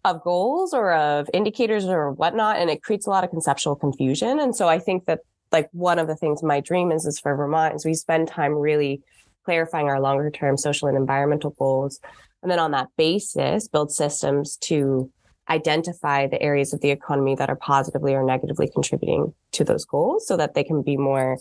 of 0.04 0.22
goals 0.22 0.72
or 0.72 0.92
of 0.92 1.28
indicators 1.34 1.84
or 1.84 2.12
whatnot 2.12 2.56
and 2.56 2.70
it 2.70 2.82
creates 2.82 3.06
a 3.06 3.10
lot 3.10 3.24
of 3.24 3.30
conceptual 3.30 3.76
confusion. 3.76 4.40
And 4.40 4.54
so 4.56 4.68
i 4.68 4.78
think 4.78 5.06
that 5.06 5.20
like 5.52 5.68
one 5.72 5.98
of 5.98 6.06
the 6.06 6.16
things 6.16 6.42
my 6.42 6.60
dream 6.60 6.92
is 6.92 7.04
is 7.06 7.18
for 7.18 7.34
vermont 7.36 7.74
is 7.74 7.84
we 7.84 7.94
spend 7.94 8.28
time 8.28 8.52
really 8.52 9.02
clarifying 9.44 9.88
our 9.88 10.00
longer 10.00 10.30
term 10.30 10.56
social 10.56 10.88
and 10.88 10.96
environmental 10.96 11.50
goals 11.50 12.00
and 12.42 12.50
then 12.50 12.58
on 12.58 12.70
that 12.70 12.88
basis 12.96 13.68
build 13.68 13.92
systems 13.92 14.56
to 14.56 15.10
identify 15.48 16.26
the 16.26 16.40
areas 16.40 16.72
of 16.72 16.80
the 16.80 16.90
economy 16.90 17.34
that 17.34 17.50
are 17.50 17.56
positively 17.56 18.14
or 18.14 18.22
negatively 18.22 18.70
contributing 18.72 19.34
to 19.52 19.64
those 19.64 19.84
goals 19.84 20.26
so 20.26 20.36
that 20.36 20.54
they 20.54 20.64
can 20.64 20.82
be 20.82 20.96
more 20.96 21.38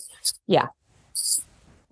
yeah 0.48 0.68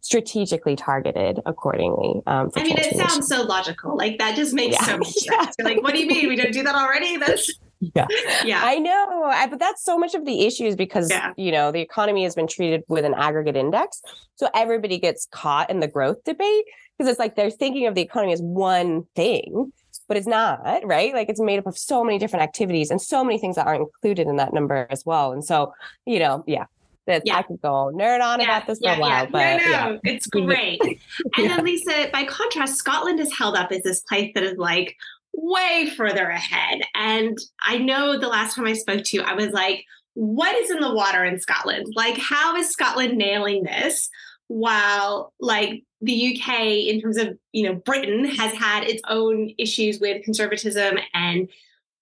strategically 0.07 0.77
targeted 0.77 1.41
accordingly. 1.45 2.21
Um, 2.27 2.49
I 2.55 2.63
mean, 2.63 2.77
it 2.77 2.95
sounds 2.95 3.27
so 3.27 3.43
logical. 3.43 3.97
Like 3.97 4.17
that 4.19 4.37
just 4.37 4.53
makes 4.53 4.77
yeah. 4.79 4.85
so 4.85 4.97
much 4.99 5.11
sense. 5.11 5.55
You're 5.59 5.67
like, 5.67 5.83
what 5.83 5.93
do 5.93 5.99
you 5.99 6.07
mean? 6.07 6.29
We 6.29 6.37
don't 6.37 6.53
do 6.53 6.63
that 6.63 6.75
already? 6.75 7.17
That's 7.17 7.51
yeah, 7.81 8.07
yeah. 8.45 8.61
I 8.63 8.79
know, 8.79 9.25
I, 9.25 9.47
but 9.47 9.59
that's 9.59 9.83
so 9.83 9.97
much 9.97 10.15
of 10.15 10.23
the 10.23 10.45
issue 10.45 10.63
is 10.63 10.77
because 10.77 11.11
yeah. 11.11 11.33
you 11.35 11.51
know 11.51 11.73
the 11.73 11.81
economy 11.81 12.23
has 12.23 12.35
been 12.35 12.47
treated 12.47 12.83
with 12.87 13.03
an 13.03 13.15
aggregate 13.15 13.57
index, 13.57 14.01
so 14.35 14.49
everybody 14.53 14.97
gets 14.97 15.27
caught 15.29 15.69
in 15.69 15.81
the 15.81 15.89
growth 15.89 16.23
debate 16.23 16.63
because 16.97 17.11
it's 17.11 17.19
like 17.19 17.35
they're 17.35 17.51
thinking 17.51 17.85
of 17.85 17.93
the 17.93 18.01
economy 18.01 18.31
as 18.31 18.41
one 18.41 19.03
thing, 19.13 19.73
but 20.07 20.15
it's 20.15 20.25
not, 20.25 20.61
right? 20.85 21.13
Like 21.13 21.27
it's 21.27 21.41
made 21.41 21.59
up 21.59 21.67
of 21.67 21.77
so 21.77 22.01
many 22.05 22.17
different 22.17 22.43
activities 22.43 22.91
and 22.91 23.01
so 23.01 23.25
many 23.25 23.39
things 23.39 23.57
that 23.57 23.67
aren't 23.67 23.81
included 23.81 24.27
in 24.27 24.37
that 24.37 24.53
number 24.53 24.87
as 24.89 25.05
well. 25.05 25.33
And 25.33 25.43
so, 25.43 25.73
you 26.05 26.19
know, 26.19 26.45
yeah, 26.47 26.67
that 27.07 27.23
yeah. 27.25 27.37
I 27.37 27.41
could 27.41 27.61
go 27.61 27.91
nerd 27.93 28.21
on 28.21 28.39
yeah, 28.39 28.45
about 28.45 28.67
this 28.67 28.79
for 28.79 28.91
a 28.91 28.99
while, 28.99 29.27
but 29.27 29.57
no, 29.57 29.65
no, 29.65 29.69
yeah. 29.69 29.97
it's 30.03 30.27
great. 30.27 30.79
and 30.81 31.49
then 31.49 31.63
Lisa, 31.63 32.09
by 32.13 32.25
contrast, 32.25 32.75
Scotland 32.75 33.19
is 33.19 33.35
held 33.35 33.55
up 33.55 33.71
as 33.71 33.81
this 33.81 34.01
place 34.01 34.31
that 34.35 34.43
is 34.43 34.57
like 34.57 34.95
way 35.33 35.91
further 35.95 36.27
ahead. 36.29 36.81
And 36.95 37.37
I 37.63 37.77
know 37.77 38.19
the 38.19 38.27
last 38.27 38.55
time 38.55 38.67
I 38.67 38.73
spoke 38.73 39.03
to 39.05 39.17
you, 39.17 39.23
I 39.23 39.33
was 39.33 39.51
like, 39.51 39.83
what 40.13 40.55
is 40.55 40.71
in 40.71 40.79
the 40.79 40.93
water 40.93 41.23
in 41.23 41.39
Scotland? 41.39 41.87
Like, 41.95 42.17
how 42.17 42.55
is 42.55 42.69
Scotland 42.69 43.17
nailing 43.17 43.63
this? 43.63 44.09
While 44.47 45.33
like 45.39 45.83
the 46.01 46.37
UK, 46.37 46.59
in 46.61 47.01
terms 47.01 47.17
of 47.17 47.37
you 47.51 47.63
know 47.63 47.75
Britain, 47.75 48.25
has 48.25 48.53
had 48.53 48.83
its 48.83 49.01
own 49.09 49.51
issues 49.57 49.99
with 49.99 50.23
conservatism 50.23 50.97
and 51.13 51.49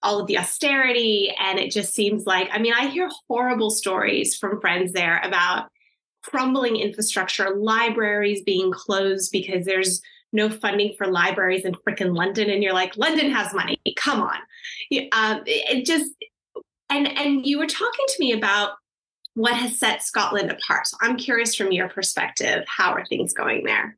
all 0.05 0.19
of 0.19 0.27
the 0.27 0.37
austerity. 0.37 1.33
And 1.39 1.57
it 1.59 1.71
just 1.71 1.93
seems 1.93 2.25
like, 2.25 2.47
I 2.51 2.59
mean, 2.59 2.73
I 2.73 2.87
hear 2.87 3.09
horrible 3.27 3.71
stories 3.71 4.37
from 4.37 4.61
friends 4.61 4.93
there 4.93 5.19
about 5.23 5.67
crumbling 6.23 6.75
infrastructure, 6.75 7.55
libraries 7.55 8.41
being 8.43 8.71
closed 8.71 9.31
because 9.31 9.65
there's 9.65 10.01
no 10.31 10.49
funding 10.49 10.93
for 10.97 11.07
libraries 11.07 11.65
in 11.65 11.73
freaking 11.73 12.15
London. 12.15 12.49
And 12.49 12.61
you're 12.61 12.73
like, 12.73 12.95
London 12.97 13.31
has 13.31 13.53
money. 13.53 13.77
Come 13.97 14.21
on. 14.21 14.37
Um, 15.11 15.41
it 15.45 15.85
just, 15.85 16.11
and, 16.89 17.07
and 17.07 17.45
you 17.45 17.57
were 17.57 17.67
talking 17.67 18.05
to 18.07 18.15
me 18.19 18.31
about 18.31 18.73
what 19.33 19.55
has 19.55 19.77
set 19.79 20.03
Scotland 20.03 20.51
apart. 20.51 20.87
So 20.87 20.97
I'm 21.01 21.17
curious 21.17 21.55
from 21.55 21.71
your 21.71 21.89
perspective, 21.89 22.63
how 22.67 22.93
are 22.93 23.05
things 23.05 23.33
going 23.33 23.63
there? 23.63 23.97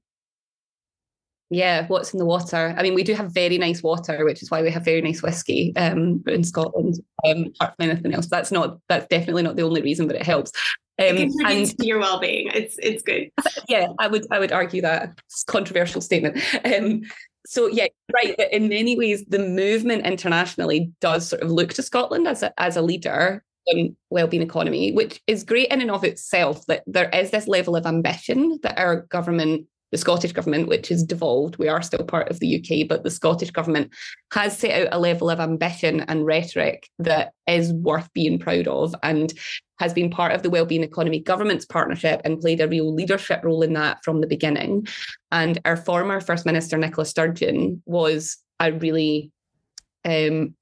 Yeah, 1.50 1.88
what's 1.88 2.14
in 2.14 2.20
the 2.20 2.26
water? 2.26 2.76
I 2.78 2.84
mean, 2.84 2.94
we 2.94 3.04
do 3.04 3.14
have 3.14 3.32
very 3.32 3.58
nice 3.58 3.82
water, 3.82 4.26
which 4.26 4.44
is 4.44 4.52
why 4.52 4.62
we 4.62 4.72
have 4.72 4.84
very 4.84 5.02
nice 5.02 5.22
whiskey 5.22 5.74
um, 5.78 6.22
in 6.28 6.44
Scotland. 6.44 6.96
Um, 7.26 7.46
apart 7.56 7.76
from 7.76 7.90
anything 7.90 8.14
else, 8.14 8.28
that's 8.28 8.52
not 8.52 8.80
that's 8.90 9.08
definitely 9.08 9.44
not 9.44 9.56
the 9.56 9.64
only 9.64 9.82
reason, 9.82 10.08
but 10.08 10.18
it 10.18 10.24
helps. 10.24 10.52
Um, 11.00 11.16
it 11.16 11.30
contributes 11.30 11.72
and, 11.72 11.80
to 11.80 11.88
your 11.88 12.00
well-being. 12.00 12.50
It's 12.54 12.76
it's 12.80 13.04
good. 13.04 13.32
Yeah, 13.70 13.88
I 14.00 14.08
would 14.08 14.26
I 14.32 14.40
would 14.40 14.52
argue 14.52 14.82
that 14.82 15.20
controversial 15.48 16.02
statement. 16.02 16.38
Um, 16.66 17.04
so 17.46 17.68
yeah, 17.68 17.88
right. 18.14 18.38
In 18.52 18.68
many 18.68 18.98
ways, 18.98 19.24
the 19.26 19.40
movement 19.40 20.06
internationally 20.06 20.92
does 21.00 21.30
sort 21.30 21.42
of 21.42 21.52
look 21.52 21.74
to 21.76 21.84
Scotland 21.84 22.28
as 22.28 22.44
a, 22.44 22.54
as 22.60 22.76
a 22.76 22.82
leader 22.82 23.44
in 23.68 23.96
well-being 24.10 24.44
economy, 24.44 24.92
which 24.92 25.22
is 25.28 25.44
great 25.44 25.70
in 25.70 25.82
and 25.82 25.92
of 25.92 26.04
itself. 26.04 26.66
That 26.66 26.84
there 26.88 27.10
is 27.10 27.32
this 27.32 27.48
level 27.48 27.78
of 27.78 27.86
ambition 27.86 28.60
that 28.64 28.78
our 28.78 29.02
government 29.04 29.68
the 29.92 29.98
Scottish 29.98 30.34
government, 30.34 30.68
which 30.68 30.92
is 30.92 31.04
devolved, 31.04 31.58
we 31.58 31.68
are 31.68 31.82
still 31.82 32.04
part 32.04 32.30
of 32.30 32.40
the 32.40 32.58
UK, 32.58 32.88
but 32.88 33.04
the 33.04 33.12
Scottish 33.12 33.52
government 33.52 33.92
has 34.34 34.58
set 34.58 34.88
out 34.88 34.94
a 34.94 35.00
level 35.00 35.30
of 35.30 35.40
ambition 35.40 36.02
and 36.02 36.26
rhetoric 36.26 36.90
that 37.00 37.34
is 37.48 37.72
worth 37.74 38.12
being 38.14 38.38
proud 38.38 38.68
of 38.68 38.94
and 39.04 39.34
has 39.80 39.94
been 39.94 40.10
part 40.10 40.34
of 40.34 40.44
the 40.44 40.50
Wellbeing 40.50 40.84
Economy 40.84 41.20
Government's 41.20 41.66
partnership 41.66 42.22
and 42.26 42.40
played 42.40 42.60
a 42.60 42.68
real 42.68 42.94
leadership 42.94 43.42
role 43.44 43.62
in 43.62 43.74
that 43.74 44.04
from 44.04 44.22
the 44.22 44.28
beginning. 44.28 44.88
And 45.32 45.60
our 45.66 45.78
former 45.78 46.20
First 46.20 46.46
Minister, 46.46 46.78
Nicola 46.78 47.06
Sturgeon, 47.06 47.82
was 47.86 48.38
a 48.60 48.72
really 48.72 49.32
um, 50.04 50.56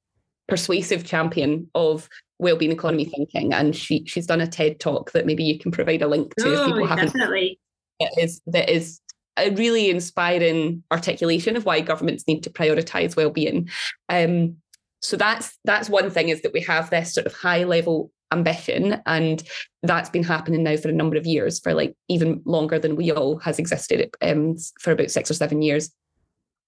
persuasive 0.47 1.05
champion 1.05 1.69
of 1.73 2.09
wellbeing 2.39 2.71
economy 2.71 3.05
thinking. 3.05 3.53
And 3.53 3.75
she 3.75 4.03
she's 4.05 4.27
done 4.27 4.41
a 4.41 4.47
TED 4.47 4.79
talk 4.79 5.11
that 5.13 5.25
maybe 5.25 5.43
you 5.43 5.57
can 5.57 5.71
provide 5.71 6.01
a 6.01 6.07
link 6.07 6.35
to 6.35 6.47
oh, 6.47 6.51
if 6.51 6.67
people 6.67 6.87
haven't 6.87 7.05
definitely. 7.05 7.59
that 7.99 8.11
is 8.17 8.41
that 8.47 8.69
is 8.69 8.99
a 9.37 9.49
really 9.51 9.89
inspiring 9.89 10.83
articulation 10.91 11.55
of 11.55 11.65
why 11.65 11.81
governments 11.81 12.25
need 12.27 12.43
to 12.43 12.49
prioritize 12.49 13.15
well-being. 13.15 13.69
Um, 14.09 14.57
so 15.01 15.17
that's 15.17 15.57
that's 15.65 15.89
one 15.89 16.09
thing 16.09 16.29
is 16.29 16.41
that 16.41 16.53
we 16.53 16.61
have 16.61 16.89
this 16.89 17.13
sort 17.13 17.27
of 17.27 17.33
high 17.33 17.63
level 17.63 18.11
ambition 18.31 19.01
and 19.05 19.43
that's 19.83 20.09
been 20.09 20.23
happening 20.23 20.63
now 20.63 20.75
for 20.77 20.89
a 20.89 20.93
number 20.93 21.15
of 21.15 21.27
years 21.27 21.59
for 21.59 21.73
like 21.73 21.95
even 22.09 22.41
longer 22.45 22.79
than 22.79 22.97
WEAll 22.97 23.41
has 23.43 23.59
existed 23.59 24.09
um, 24.21 24.55
for 24.79 24.91
about 24.91 25.11
six 25.11 25.29
or 25.29 25.35
seven 25.35 25.61
years. 25.61 25.91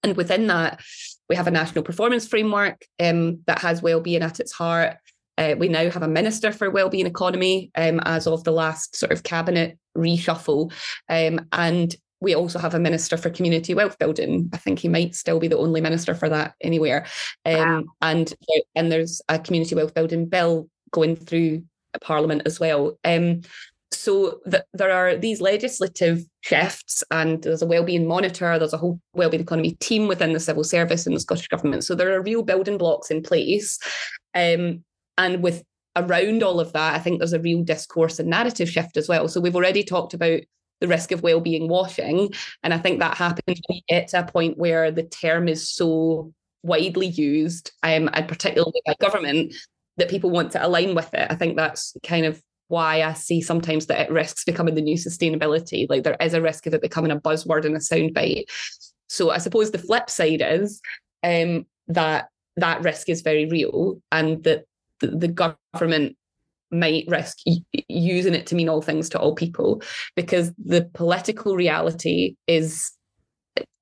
And 0.04 0.16
within 0.16 0.46
that 0.46 0.80
we 1.28 1.36
have 1.36 1.46
a 1.46 1.52
national 1.52 1.84
performance 1.84 2.26
framework 2.26 2.84
um, 3.00 3.40
that 3.46 3.58
has 3.60 3.82
well-being 3.82 4.22
at 4.22 4.40
its 4.40 4.52
heart. 4.52 4.96
Uh, 5.36 5.54
we 5.58 5.68
now 5.68 5.88
have 5.90 6.02
a 6.02 6.08
minister 6.08 6.52
for 6.52 6.70
well-being 6.70 7.06
economy 7.06 7.70
um, 7.76 8.00
as 8.04 8.26
of 8.26 8.44
the 8.44 8.52
last 8.52 8.96
sort 8.96 9.12
of 9.12 9.22
cabinet 9.22 9.78
reshuffle. 9.96 10.72
Um, 11.08 11.46
and 11.52 11.94
we 12.20 12.34
also 12.34 12.58
have 12.58 12.74
a 12.74 12.80
minister 12.80 13.16
for 13.16 13.30
community 13.30 13.74
wealth 13.74 13.98
building. 13.98 14.50
I 14.52 14.56
think 14.56 14.78
he 14.78 14.88
might 14.88 15.14
still 15.14 15.38
be 15.38 15.48
the 15.48 15.58
only 15.58 15.80
minister 15.80 16.14
for 16.14 16.28
that 16.28 16.54
anywhere. 16.60 17.06
Um, 17.44 17.56
wow. 17.56 17.84
And 18.02 18.34
and 18.74 18.90
there's 18.90 19.22
a 19.28 19.38
community 19.38 19.74
wealth 19.74 19.94
building 19.94 20.26
bill 20.26 20.68
going 20.90 21.16
through 21.16 21.62
Parliament 22.00 22.42
as 22.46 22.58
well. 22.58 22.98
Um, 23.04 23.42
so 23.90 24.40
the, 24.44 24.64
there 24.74 24.92
are 24.92 25.16
these 25.16 25.40
legislative 25.40 26.24
shifts, 26.42 27.02
and 27.10 27.42
there's 27.42 27.62
a 27.62 27.66
wellbeing 27.66 28.06
monitor. 28.06 28.58
There's 28.58 28.74
a 28.74 28.78
whole 28.78 29.00
wellbeing 29.14 29.42
economy 29.42 29.72
team 29.80 30.08
within 30.08 30.32
the 30.32 30.40
civil 30.40 30.64
service 30.64 31.06
and 31.06 31.16
the 31.16 31.20
Scottish 31.20 31.48
government. 31.48 31.84
So 31.84 31.94
there 31.94 32.14
are 32.14 32.22
real 32.22 32.42
building 32.42 32.78
blocks 32.78 33.10
in 33.10 33.22
place, 33.22 33.78
um, 34.34 34.84
and 35.16 35.42
with 35.42 35.64
around 35.96 36.42
all 36.42 36.60
of 36.60 36.72
that, 36.74 36.94
I 36.94 36.98
think 36.98 37.18
there's 37.18 37.32
a 37.32 37.40
real 37.40 37.62
discourse 37.62 38.18
and 38.18 38.28
narrative 38.28 38.68
shift 38.68 38.96
as 38.96 39.08
well. 39.08 39.26
So 39.28 39.40
we've 39.40 39.56
already 39.56 39.82
talked 39.82 40.14
about 40.14 40.40
the 40.80 40.88
risk 40.88 41.12
of 41.12 41.22
well-being 41.22 41.68
washing. 41.68 42.32
And 42.62 42.72
i 42.72 42.78
think 42.78 43.00
that 43.00 43.16
happens 43.16 43.60
when 43.66 43.76
you 43.76 43.82
get 43.88 44.08
to 44.08 44.20
a 44.20 44.26
point 44.26 44.58
where 44.58 44.90
the 44.90 45.02
term 45.02 45.48
is 45.48 45.68
so 45.68 46.32
widely 46.62 47.06
used 47.06 47.72
um, 47.82 48.10
and 48.12 48.28
particularly 48.28 48.82
by 48.86 48.94
government 49.00 49.54
that 49.96 50.10
people 50.10 50.30
want 50.30 50.52
to 50.52 50.64
align 50.64 50.94
with 50.94 51.12
it. 51.14 51.26
I 51.30 51.34
think 51.34 51.56
that's 51.56 51.96
kind 52.04 52.24
of 52.24 52.42
why 52.68 53.02
i 53.02 53.14
see 53.14 53.40
sometimes 53.40 53.86
that 53.86 53.98
it 53.98 54.12
risks 54.12 54.44
becoming 54.44 54.74
the 54.74 54.82
new 54.82 54.96
sustainability. 54.96 55.86
Like 55.88 56.02
there 56.02 56.16
is 56.20 56.34
a 56.34 56.42
risk 56.42 56.66
of 56.66 56.74
it 56.74 56.82
becoming 56.82 57.10
a 57.10 57.20
buzzword 57.20 57.64
and 57.64 57.74
a 57.74 57.78
soundbite. 57.78 58.44
So 59.08 59.30
i 59.30 59.38
suppose 59.38 59.70
the 59.70 59.78
flip 59.78 60.10
side 60.10 60.42
is 60.44 60.80
um, 61.24 61.66
that 61.88 62.28
that 62.56 62.82
risk 62.82 63.08
is 63.08 63.22
very 63.22 63.46
real 63.46 64.00
and 64.12 64.42
that 64.44 64.64
the, 65.00 65.08
the 65.08 65.56
government 65.74 66.16
might 66.70 67.04
risk 67.08 67.38
using 67.88 68.34
it 68.34 68.46
to 68.46 68.54
mean 68.54 68.68
all 68.68 68.82
things 68.82 69.08
to 69.08 69.18
all 69.18 69.34
people 69.34 69.82
because 70.16 70.52
the 70.62 70.88
political 70.94 71.56
reality 71.56 72.36
is 72.46 72.92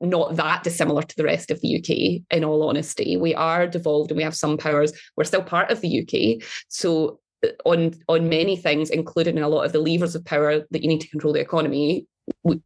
not 0.00 0.36
that 0.36 0.62
dissimilar 0.62 1.02
to 1.02 1.16
the 1.16 1.24
rest 1.24 1.50
of 1.50 1.60
the 1.60 1.78
UK, 1.78 2.22
in 2.30 2.44
all 2.44 2.68
honesty. 2.68 3.16
We 3.16 3.34
are 3.34 3.66
devolved 3.66 4.10
and 4.10 4.16
we 4.16 4.24
have 4.24 4.36
some 4.36 4.56
powers. 4.56 4.92
We're 5.16 5.24
still 5.24 5.42
part 5.42 5.70
of 5.70 5.80
the 5.80 6.00
UK. 6.00 6.46
So 6.68 7.20
uh, 7.44 7.48
on 7.64 7.94
on 8.08 8.28
many 8.28 8.56
things, 8.56 8.90
including 8.90 9.38
a 9.38 9.48
lot 9.48 9.64
of 9.64 9.72
the 9.72 9.80
levers 9.80 10.14
of 10.14 10.24
power 10.24 10.60
that 10.70 10.82
you 10.82 10.88
need 10.88 11.00
to 11.00 11.08
control 11.08 11.32
the 11.32 11.40
economy, 11.40 12.06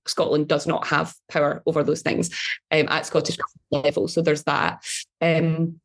Scotland 0.07 0.49
does 0.49 0.67
not 0.67 0.87
have 0.87 1.15
power 1.31 1.63
over 1.67 1.83
those 1.83 2.03
things 2.03 2.31
um, 2.71 2.89
at 2.89 3.07
Scottish 3.07 3.39
level. 3.71 4.09
So 4.09 4.23
there's 4.23 4.45
that. 4.45 4.83
Um, 5.21 5.81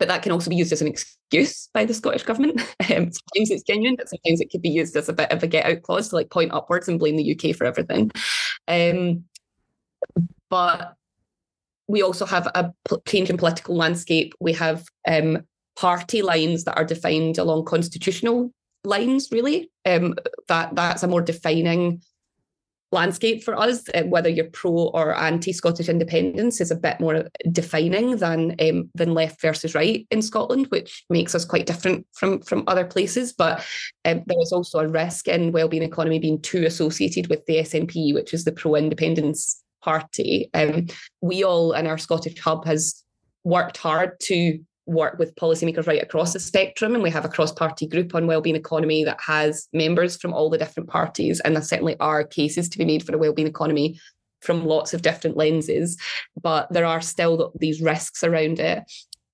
but 0.00 0.08
that 0.08 0.22
can 0.22 0.32
also 0.32 0.50
be 0.50 0.56
used 0.56 0.72
as 0.72 0.80
an 0.80 0.88
excuse 0.88 1.68
by 1.74 1.84
the 1.84 1.94
Scottish 1.94 2.24
government. 2.24 2.60
Um, 2.90 3.12
sometimes 3.12 3.50
it's 3.50 3.62
genuine, 3.62 3.94
but 3.94 4.08
sometimes 4.08 4.40
it 4.40 4.50
could 4.50 4.62
be 4.62 4.68
used 4.68 4.96
as 4.96 5.08
a 5.08 5.12
bit 5.12 5.30
of 5.30 5.44
a 5.44 5.46
get 5.46 5.64
out 5.64 5.82
clause 5.82 6.08
to 6.08 6.16
like 6.16 6.28
point 6.28 6.50
upwards 6.52 6.88
and 6.88 6.98
blame 6.98 7.16
the 7.16 7.32
UK 7.36 7.54
for 7.54 7.64
everything. 7.64 8.10
Um, 8.66 9.24
but 10.48 10.96
we 11.86 12.02
also 12.02 12.26
have 12.26 12.48
a 12.48 12.72
change 13.06 13.30
in 13.30 13.36
political 13.36 13.76
landscape. 13.76 14.34
We 14.40 14.54
have 14.54 14.86
um, 15.06 15.44
party 15.76 16.22
lines 16.22 16.64
that 16.64 16.76
are 16.76 16.84
defined 16.84 17.38
along 17.38 17.66
constitutional 17.66 18.50
lines, 18.82 19.28
really. 19.30 19.70
Um, 19.86 20.16
that 20.48 20.74
that's 20.74 21.04
a 21.04 21.08
more 21.08 21.22
defining 21.22 22.02
landscape 22.92 23.42
for 23.44 23.58
us, 23.58 23.88
uh, 23.94 24.02
whether 24.02 24.28
you're 24.28 24.50
pro 24.50 24.88
or 24.88 25.16
anti 25.16 25.52
Scottish 25.52 25.88
independence, 25.88 26.60
is 26.60 26.70
a 26.70 26.76
bit 26.76 27.00
more 27.00 27.24
defining 27.50 28.16
than 28.16 28.54
um, 28.60 28.90
than 28.94 29.14
left 29.14 29.40
versus 29.40 29.74
right 29.74 30.06
in 30.10 30.22
Scotland, 30.22 30.66
which 30.68 31.04
makes 31.08 31.34
us 31.34 31.44
quite 31.44 31.66
different 31.66 32.06
from 32.12 32.40
from 32.42 32.64
other 32.66 32.84
places. 32.84 33.32
But 33.32 33.64
um, 34.04 34.22
there 34.26 34.40
is 34.40 34.52
also 34.52 34.80
a 34.80 34.88
risk 34.88 35.28
in 35.28 35.52
wellbeing 35.52 35.82
economy 35.82 36.18
being 36.18 36.40
too 36.40 36.64
associated 36.64 37.28
with 37.28 37.44
the 37.46 37.58
SNP, 37.58 38.14
which 38.14 38.34
is 38.34 38.44
the 38.44 38.52
pro 38.52 38.74
independence 38.74 39.62
party. 39.82 40.50
Um, 40.54 40.86
WEAll 41.22 41.78
in 41.78 41.86
our 41.86 41.98
Scottish 41.98 42.38
hub 42.38 42.64
has 42.66 43.02
worked 43.44 43.78
hard 43.78 44.18
to 44.20 44.58
work 44.86 45.18
with 45.18 45.34
policymakers 45.36 45.86
right 45.86 46.02
across 46.02 46.32
the 46.32 46.40
spectrum. 46.40 46.94
And 46.94 47.02
we 47.02 47.10
have 47.10 47.24
a 47.24 47.28
cross 47.28 47.52
party 47.52 47.86
group 47.86 48.14
on 48.14 48.26
wellbeing 48.26 48.56
economy 48.56 49.04
that 49.04 49.20
has 49.20 49.68
members 49.72 50.16
from 50.16 50.32
all 50.32 50.50
the 50.50 50.58
different 50.58 50.88
parties. 50.88 51.40
And 51.40 51.54
there 51.54 51.62
certainly 51.62 51.98
are 52.00 52.24
cases 52.24 52.68
to 52.70 52.78
be 52.78 52.84
made 52.84 53.04
for 53.04 53.14
a 53.14 53.18
wellbeing 53.18 53.48
economy 53.48 54.00
from 54.40 54.64
lots 54.64 54.94
of 54.94 55.02
different 55.02 55.36
lenses. 55.36 55.96
But 56.40 56.72
there 56.72 56.86
are 56.86 57.00
still 57.00 57.52
these 57.58 57.80
risks 57.80 58.24
around 58.24 58.58
it. 58.58 58.82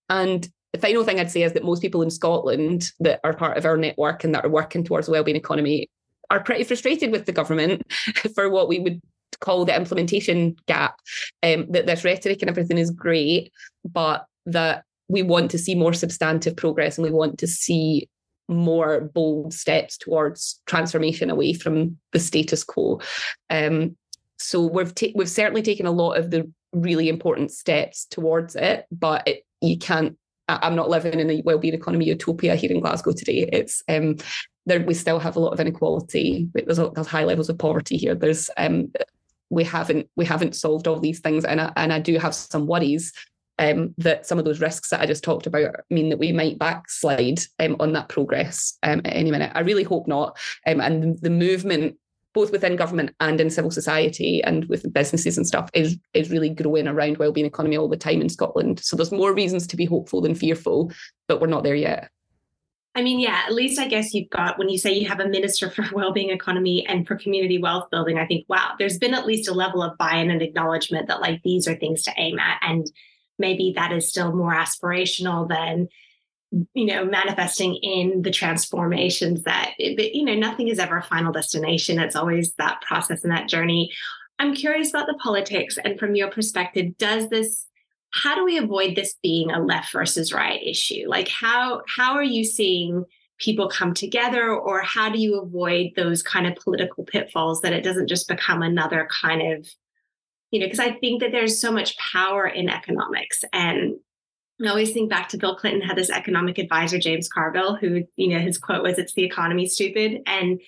And 0.08 0.48
the 0.72 0.78
final 0.78 1.04
thing 1.04 1.18
I'd 1.18 1.30
say 1.30 1.42
is 1.42 1.52
that 1.54 1.64
most 1.64 1.80
people 1.80 2.02
in 2.02 2.10
Scotland 2.10 2.90
that 3.00 3.20
are 3.24 3.32
part 3.32 3.56
of 3.56 3.64
our 3.64 3.76
network 3.76 4.24
and 4.24 4.34
that 4.34 4.44
are 4.44 4.50
working 4.50 4.84
towards 4.84 5.08
a 5.08 5.10
wellbeing 5.10 5.36
economy 5.36 5.88
are 6.30 6.42
pretty 6.42 6.64
frustrated 6.64 7.12
with 7.12 7.26
the 7.26 7.32
government 7.32 7.82
for 8.34 8.50
what 8.50 8.68
we 8.68 8.78
would 8.80 9.00
call 9.40 9.64
the 9.64 9.74
implementation 9.74 10.56
gap. 10.66 10.98
Um, 11.42 11.66
that 11.70 11.86
this 11.86 12.04
rhetoric 12.04 12.42
and 12.42 12.50
everything 12.50 12.78
is 12.78 12.90
great, 12.90 13.52
but 13.84 14.26
that 14.46 14.84
we 15.08 15.22
want 15.22 15.50
to 15.52 15.58
see 15.58 15.74
more 15.74 15.92
substantive 15.92 16.56
progress 16.56 16.98
and 16.98 17.04
we 17.04 17.12
want 17.12 17.38
to 17.38 17.46
see 17.46 18.08
more 18.48 19.00
bold 19.00 19.52
steps 19.52 19.96
towards 19.96 20.60
transformation 20.66 21.30
away 21.30 21.52
from 21.52 21.96
the 22.12 22.20
status 22.20 22.62
quo. 22.62 23.00
Um, 23.50 23.96
so 24.38 24.66
we've 24.66 24.94
ta- 24.94 25.14
we've 25.14 25.30
certainly 25.30 25.62
taken 25.62 25.86
a 25.86 25.90
lot 25.90 26.14
of 26.14 26.30
the 26.30 26.50
really 26.72 27.08
important 27.08 27.50
steps 27.50 28.06
towards 28.06 28.54
it, 28.54 28.86
but 28.92 29.26
it, 29.26 29.44
you 29.60 29.78
can't. 29.78 30.16
I'm 30.48 30.76
not 30.76 30.90
living 30.90 31.18
in 31.18 31.28
a 31.28 31.42
well-being 31.44 31.74
economy 31.74 32.06
utopia 32.06 32.54
here 32.54 32.70
in 32.70 32.78
Glasgow 32.78 33.12
today. 33.12 33.48
It's 33.52 33.82
um, 33.88 34.16
there. 34.64 34.80
We 34.80 34.94
still 34.94 35.18
have 35.18 35.34
a 35.34 35.40
lot 35.40 35.52
of 35.52 35.58
inequality. 35.58 36.48
There's, 36.54 36.78
a, 36.78 36.90
there's 36.90 37.08
high 37.08 37.24
levels 37.24 37.48
of 37.48 37.58
poverty 37.58 37.96
here. 37.96 38.14
There's 38.14 38.48
um, 38.56 38.92
we 39.50 39.64
haven't 39.64 40.08
we 40.14 40.24
haven't 40.24 40.54
solved 40.54 40.86
all 40.86 41.00
these 41.00 41.20
things, 41.20 41.44
and 41.44 41.60
I, 41.60 41.72
and 41.76 41.92
I 41.92 41.98
do 41.98 42.18
have 42.18 42.34
some 42.34 42.66
worries 42.66 43.12
um, 43.58 43.94
that 43.98 44.26
some 44.26 44.38
of 44.38 44.44
those 44.44 44.60
risks 44.60 44.90
that 44.90 45.00
I 45.00 45.06
just 45.06 45.24
talked 45.24 45.46
about 45.46 45.76
mean 45.90 46.10
that 46.10 46.18
we 46.18 46.32
might 46.32 46.58
backslide 46.58 47.40
um, 47.58 47.76
on 47.80 47.92
that 47.92 48.08
progress 48.08 48.76
um, 48.82 49.00
at 49.04 49.16
any 49.16 49.30
minute. 49.30 49.52
I 49.54 49.60
really 49.60 49.82
hope 49.82 50.06
not. 50.06 50.38
Um, 50.66 50.80
and 50.80 51.18
the 51.20 51.30
movement, 51.30 51.96
both 52.34 52.52
within 52.52 52.76
government 52.76 53.14
and 53.20 53.40
in 53.40 53.50
civil 53.50 53.70
society 53.70 54.42
and 54.42 54.66
with 54.66 54.92
businesses 54.92 55.36
and 55.36 55.46
stuff, 55.46 55.70
is 55.72 55.98
is 56.12 56.30
really 56.30 56.50
growing 56.50 56.86
around 56.86 57.18
wellbeing 57.18 57.46
economy 57.46 57.76
all 57.76 57.88
the 57.88 57.96
time 57.96 58.20
in 58.20 58.28
Scotland. 58.28 58.80
So 58.80 58.96
there's 58.96 59.12
more 59.12 59.32
reasons 59.32 59.66
to 59.68 59.76
be 59.76 59.86
hopeful 59.86 60.20
than 60.20 60.34
fearful, 60.34 60.92
but 61.28 61.40
we're 61.40 61.46
not 61.46 61.64
there 61.64 61.74
yet. 61.74 62.10
I 62.94 63.02
mean, 63.02 63.20
yeah, 63.20 63.42
at 63.46 63.52
least 63.52 63.78
I 63.78 63.88
guess 63.88 64.14
you've 64.14 64.30
got 64.30 64.58
when 64.58 64.70
you 64.70 64.78
say 64.78 64.94
you 64.94 65.06
have 65.06 65.20
a 65.20 65.28
minister 65.28 65.70
for 65.70 65.84
well-being 65.92 66.30
economy 66.30 66.86
and 66.86 67.06
for 67.06 67.16
community 67.16 67.58
wealth 67.58 67.90
building, 67.90 68.18
I 68.18 68.26
think, 68.26 68.46
wow, 68.48 68.72
there's 68.78 68.98
been 68.98 69.12
at 69.12 69.26
least 69.26 69.50
a 69.50 69.54
level 69.54 69.82
of 69.82 69.98
buy-in 69.98 70.30
and 70.30 70.40
acknowledgement 70.40 71.08
that 71.08 71.20
like 71.20 71.42
these 71.42 71.68
are 71.68 71.74
things 71.74 72.02
to 72.04 72.12
aim 72.16 72.38
at. 72.38 72.58
And 72.62 72.90
maybe 73.38 73.72
that 73.76 73.92
is 73.92 74.08
still 74.08 74.34
more 74.34 74.54
aspirational 74.54 75.48
than 75.48 75.88
you 76.74 76.86
know 76.86 77.04
manifesting 77.04 77.74
in 77.76 78.22
the 78.22 78.30
transformations 78.30 79.40
eh, 79.46 79.52
that 79.52 79.74
you 79.78 80.24
know 80.24 80.34
nothing 80.34 80.68
is 80.68 80.78
ever 80.78 80.98
a 80.98 81.02
final 81.02 81.32
destination. 81.32 81.98
It's 81.98 82.16
always 82.16 82.52
that 82.54 82.80
process 82.82 83.24
and 83.24 83.32
that 83.32 83.48
journey. 83.48 83.92
I'm 84.38 84.54
curious 84.54 84.90
about 84.90 85.06
the 85.06 85.18
politics 85.22 85.78
and 85.82 85.98
from 85.98 86.14
your 86.14 86.30
perspective 86.30 86.96
does 86.98 87.28
this 87.28 87.66
how 88.12 88.34
do 88.34 88.44
we 88.44 88.56
avoid 88.56 88.96
this 88.96 89.16
being 89.22 89.50
a 89.50 89.60
left 89.60 89.92
versus 89.92 90.32
right 90.32 90.62
issue? 90.62 91.04
Like 91.06 91.28
how 91.28 91.82
how 91.88 92.14
are 92.14 92.24
you 92.24 92.44
seeing 92.44 93.04
people 93.38 93.68
come 93.68 93.92
together 93.92 94.50
or 94.54 94.80
how 94.80 95.10
do 95.10 95.18
you 95.18 95.40
avoid 95.40 95.92
those 95.94 96.22
kind 96.22 96.46
of 96.46 96.56
political 96.56 97.04
pitfalls 97.04 97.60
that 97.60 97.72
it 97.72 97.82
doesn't 97.82 98.08
just 98.08 98.28
become 98.28 98.62
another 98.62 99.08
kind 99.20 99.52
of 99.52 99.68
you 100.56 100.62
know 100.62 100.66
because 100.66 100.80
i 100.80 100.92
think 100.92 101.20
that 101.20 101.32
there's 101.32 101.60
so 101.60 101.70
much 101.70 101.96
power 101.98 102.46
in 102.46 102.68
economics 102.68 103.44
and 103.52 103.96
I 104.64 104.68
always 104.68 104.92
think 104.92 105.10
back 105.10 105.28
to 105.28 105.36
Bill 105.36 105.54
Clinton 105.54 105.82
had 105.82 105.98
this 105.98 106.08
economic 106.08 106.56
advisor, 106.56 106.98
James 106.98 107.28
Carville, 107.28 107.76
who, 107.76 108.04
you 108.16 108.28
know, 108.28 108.38
his 108.38 108.56
quote 108.56 108.82
was, 108.82 108.98
it's 108.98 109.12
the 109.12 109.24
economy 109.24 109.66
stupid. 109.66 110.22
And 110.26 110.60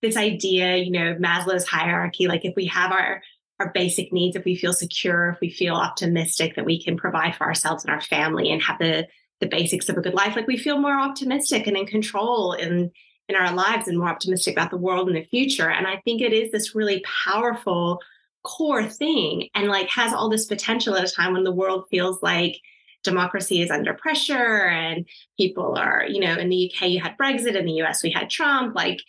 this 0.00 0.16
idea, 0.16 0.76
you 0.76 0.92
know, 0.92 1.16
Maslow's 1.16 1.66
hierarchy, 1.66 2.28
like 2.28 2.44
if 2.44 2.54
we 2.56 2.66
have 2.66 2.92
our 2.92 3.22
our 3.60 3.70
basic 3.72 4.12
needs, 4.12 4.34
if 4.34 4.44
we 4.44 4.56
feel 4.56 4.72
secure, 4.72 5.30
if 5.30 5.40
we 5.40 5.50
feel 5.50 5.74
optimistic 5.74 6.56
that 6.56 6.64
we 6.64 6.82
can 6.82 6.96
provide 6.96 7.36
for 7.36 7.44
ourselves 7.44 7.84
and 7.84 7.92
our 7.92 8.00
family 8.00 8.50
and 8.50 8.62
have 8.62 8.78
the 8.78 9.06
the 9.40 9.46
basics 9.48 9.88
of 9.88 9.96
a 9.96 10.00
good 10.00 10.14
life, 10.14 10.36
like 10.36 10.46
we 10.46 10.56
feel 10.56 10.78
more 10.78 10.98
optimistic 10.98 11.66
and 11.66 11.76
in 11.76 11.86
control 11.86 12.52
in 12.52 12.90
in 13.28 13.36
our 13.36 13.52
lives 13.52 13.88
and 13.88 13.98
more 13.98 14.08
optimistic 14.08 14.56
about 14.56 14.70
the 14.70 14.76
world 14.76 15.08
in 15.08 15.14
the 15.14 15.24
future. 15.24 15.70
And 15.70 15.86
I 15.86 16.00
think 16.04 16.20
it 16.20 16.32
is 16.32 16.50
this 16.50 16.74
really 16.74 17.04
powerful 17.24 18.00
core 18.44 18.88
thing 18.88 19.48
and 19.54 19.68
like 19.68 19.88
has 19.88 20.12
all 20.12 20.28
this 20.28 20.46
potential 20.46 20.96
at 20.96 21.08
a 21.08 21.12
time 21.12 21.32
when 21.32 21.44
the 21.44 21.52
world 21.52 21.84
feels 21.90 22.22
like 22.22 22.56
democracy 23.02 23.62
is 23.62 23.70
under 23.70 23.94
pressure 23.94 24.66
and 24.66 25.06
people 25.36 25.76
are, 25.76 26.04
you 26.08 26.20
know, 26.20 26.36
in 26.36 26.48
the 26.48 26.72
UK, 26.72 26.88
you 26.88 27.00
had 27.00 27.16
Brexit, 27.18 27.56
in 27.56 27.66
the 27.66 27.82
US, 27.82 28.02
we 28.02 28.10
had 28.10 28.30
Trump. 28.30 28.74
Like, 28.74 29.00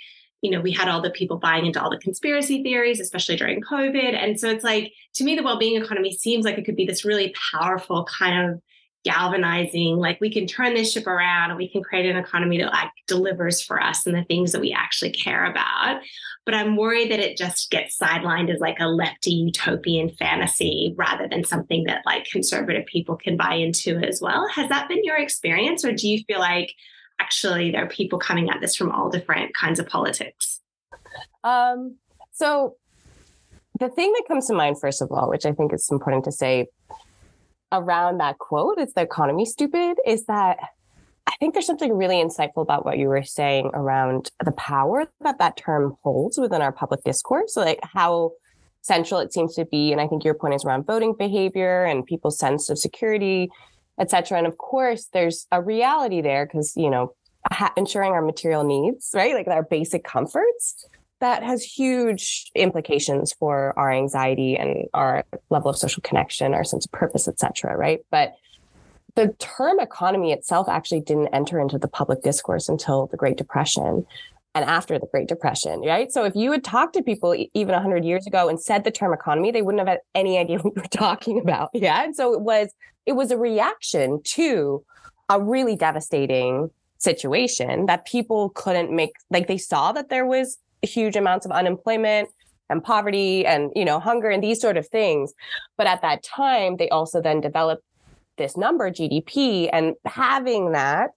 you 0.42 0.52
know, 0.52 0.60
we 0.60 0.72
had 0.72 0.90
all 0.90 1.02
the 1.02 1.12
people 1.12 1.38
buying 1.38 1.66
into 1.66 1.82
all 1.82 1.90
the 1.90 1.98
conspiracy 1.98 2.64
theories, 2.64 3.00
especially 3.00 3.36
during 3.36 3.62
COVID. 3.62 4.16
And 4.16 4.40
so 4.40 4.50
it's 4.50 4.64
like, 4.64 4.92
to 5.16 5.24
me, 5.24 5.36
the 5.36 5.44
well 5.44 5.60
being 5.60 5.82
economy 5.82 6.12
seems 6.12 6.44
like 6.44 6.58
it 6.58 6.66
could 6.66 6.76
be 6.76 6.86
this 6.86 7.06
really 7.06 7.34
powerful 7.52 8.06
kind 8.06 8.52
of 8.52 8.62
galvanizing 9.04 9.98
like 9.98 10.20
we 10.22 10.32
can 10.32 10.48
turn 10.48 10.74
this 10.74 10.92
ship 10.92 11.08
around 11.08 11.50
and 11.50 11.58
we 11.58 11.68
can 11.68 11.84
create 11.84 12.10
an 12.10 12.16
economy 12.16 12.58
that 12.58 12.72
like 12.72 12.90
delivers 13.08 13.62
for 13.62 13.82
us 13.82 14.06
and 14.06 14.16
the 14.16 14.24
things 14.24 14.52
that 14.54 14.62
we 14.62 14.72
actually 14.72 15.12
care 15.12 15.46
about 15.46 16.02
but 16.46 16.54
I'm 16.56 16.76
worried 16.76 17.12
that 17.12 17.20
it 17.20 17.38
just 17.38 17.72
gets 17.72 17.98
sidelined 17.98 18.54
as 18.54 18.60
like 18.60 18.78
a 18.80 18.88
lefty 18.88 19.32
utopian 19.32 20.10
fantasy 20.10 20.94
rather 20.98 21.28
than 21.28 21.44
something 21.44 21.86
that 21.86 22.04
like 22.06 22.26
conservative 22.26 22.86
people 22.86 23.16
can 23.16 23.38
buy 23.38 23.56
into 23.56 23.98
as 23.98 24.20
well. 24.22 24.48
Has 24.50 24.68
that 24.70 24.90
been 24.90 25.04
your 25.04 25.18
experience, 25.18 25.86
or 25.86 25.94
do 25.94 26.08
you 26.08 26.24
feel 26.26 26.40
like 26.40 26.74
actually 27.20 27.72
there 27.72 27.86
are 27.86 27.90
people 27.90 28.20
coming 28.20 28.50
at 28.50 28.60
this 28.60 28.76
from 28.76 28.92
all 28.92 29.10
different 29.10 29.56
kinds 29.56 29.80
of 29.80 29.88
politics? 29.88 30.60
Um, 31.44 31.98
so 32.34 32.76
the 33.80 33.90
thing 33.90 34.12
that 34.12 34.24
comes 34.28 34.48
to 34.48 34.54
mind, 34.54 34.80
first 34.80 35.02
of 35.02 35.12
all, 35.12 35.30
which 35.30 35.46
I 35.46 35.54
think 35.54 35.74
is 35.74 35.88
important 35.90 36.26
to 36.26 36.32
say 36.32 36.68
around 37.74 38.20
that 38.20 38.38
quote, 38.38 38.78
"It's 38.78 38.94
the 38.94 39.02
economy 39.02 39.46
stupid," 39.46 39.98
is 40.06 40.26
that 40.28 40.60
I 41.28 41.36
think 41.40 41.54
there's 41.54 41.66
something 41.66 41.94
really 41.94 42.18
insightful 42.18 42.62
about 42.62 42.86
what 42.86 42.98
you 42.98 43.08
were 43.08 43.24
saying 43.24 43.72
around 43.74 44.32
the 44.44 44.52
power 44.52 45.06
that 45.22 45.40
that 45.40 45.58
term 45.58 45.98
holds 46.04 46.38
within 46.38 46.62
our 46.62 46.72
public 46.72 47.04
discourse, 47.04 47.58
like 47.58 47.80
how 47.82 48.34
central 48.82 49.20
it 49.22 49.34
seems 49.34 49.56
to 49.56 49.66
be. 49.66 49.92
And 49.92 50.02
I 50.02 50.08
think 50.08 50.24
your 50.24 50.34
point 50.34 50.54
is 50.54 50.66
around 50.66 50.86
voting 50.86 51.16
behavior 51.18 51.86
and 51.86 52.06
people's 52.06 52.38
sense 52.38 52.70
of 52.70 52.78
security, 52.78 53.50
et 53.98 54.12
cetera. 54.12 54.38
And 54.38 54.46
of 54.46 54.58
course, 54.58 55.08
there's 55.14 55.48
a 55.52 55.62
reality 55.62 56.22
there 56.22 56.46
because, 56.46 56.74
you 56.76 56.90
know, 56.90 57.14
ha- 57.52 57.74
ensuring 57.78 58.12
our 58.12 58.22
material 58.22 58.66
needs, 58.66 59.12
right? 59.14 59.34
Like 59.34 59.48
our 59.48 59.64
basic 59.64 60.04
comforts, 60.04 60.86
that 61.24 61.42
has 61.42 61.64
huge 61.64 62.52
implications 62.54 63.32
for 63.32 63.74
our 63.80 63.90
anxiety 63.90 64.58
and 64.58 64.90
our 64.94 65.24
level 65.50 65.70
of 65.70 65.78
social 65.78 66.02
connection, 66.02 66.54
our 66.54 66.66
sense 66.66 66.86
of 66.86 66.92
purpose, 66.92 67.30
et 67.30 67.40
cetera, 67.40 67.78
right? 67.78 68.02
But 68.12 68.34
the 69.16 69.34
term 69.40 69.80
economy 69.80 70.34
itself 70.34 70.68
actually 70.68 71.00
didn't 71.00 71.30
enter 71.30 71.62
into 71.62 71.78
the 71.78 71.88
public 71.88 72.24
discourse 72.24 72.68
until 72.68 73.08
the 73.08 73.16
Great 73.16 73.38
Depression 73.38 74.06
and 74.54 74.66
after 74.66 75.00
the 75.00 75.08
Great 75.08 75.30
Depression, 75.30 75.80
right? 75.80 76.12
So 76.12 76.26
if 76.26 76.36
you 76.36 76.52
had 76.52 76.62
talked 76.62 76.94
to 76.96 77.02
people 77.02 77.34
even 77.54 77.72
100 77.72 78.04
years 78.04 78.28
ago 78.28 78.50
and 78.50 78.60
said 78.60 78.84
the 78.84 78.92
term 78.92 79.14
economy, 79.14 79.52
they 79.52 79.62
wouldn't 79.62 79.80
have 79.80 79.88
had 79.88 80.02
any 80.14 80.38
idea 80.38 80.58
what 80.62 80.76
we 80.76 80.82
were 80.82 80.88
talking 80.90 81.40
about. 81.40 81.70
Yeah. 81.74 82.04
And 82.04 82.14
so 82.14 82.34
it 82.34 82.42
was 82.42 82.74
it 83.06 83.14
was 83.14 83.32
a 83.32 83.38
reaction 83.38 84.22
to 84.24 84.84
a 85.30 85.42
really 85.42 85.78
devastating 85.78 86.70
situation 86.98 87.86
that 87.86 88.06
people 88.06 88.50
couldn't 88.50 88.92
make 88.92 89.14
like 89.30 89.48
they 89.48 89.58
saw 89.58 89.94
that 89.94 90.10
there 90.10 90.26
was 90.26 90.58
huge 90.84 91.16
amounts 91.16 91.46
of 91.46 91.52
unemployment 91.52 92.30
and 92.70 92.84
poverty 92.84 93.46
and 93.46 93.72
you 93.76 93.86
know 93.86 94.00
hunger 94.00 94.30
and 94.30 94.44
these 94.44 94.62
sort 94.62 94.78
of 94.78 94.88
things 94.88 95.34
but 95.78 95.88
at 95.88 96.02
that 96.02 96.24
time 96.24 96.78
they 96.78 96.90
also 96.90 97.22
then 97.22 97.42
developed 97.42 97.84
this 98.38 98.58
number, 98.58 98.90
GDP, 98.90 99.70
and 99.72 99.96
having 100.06 100.72
that, 100.72 101.12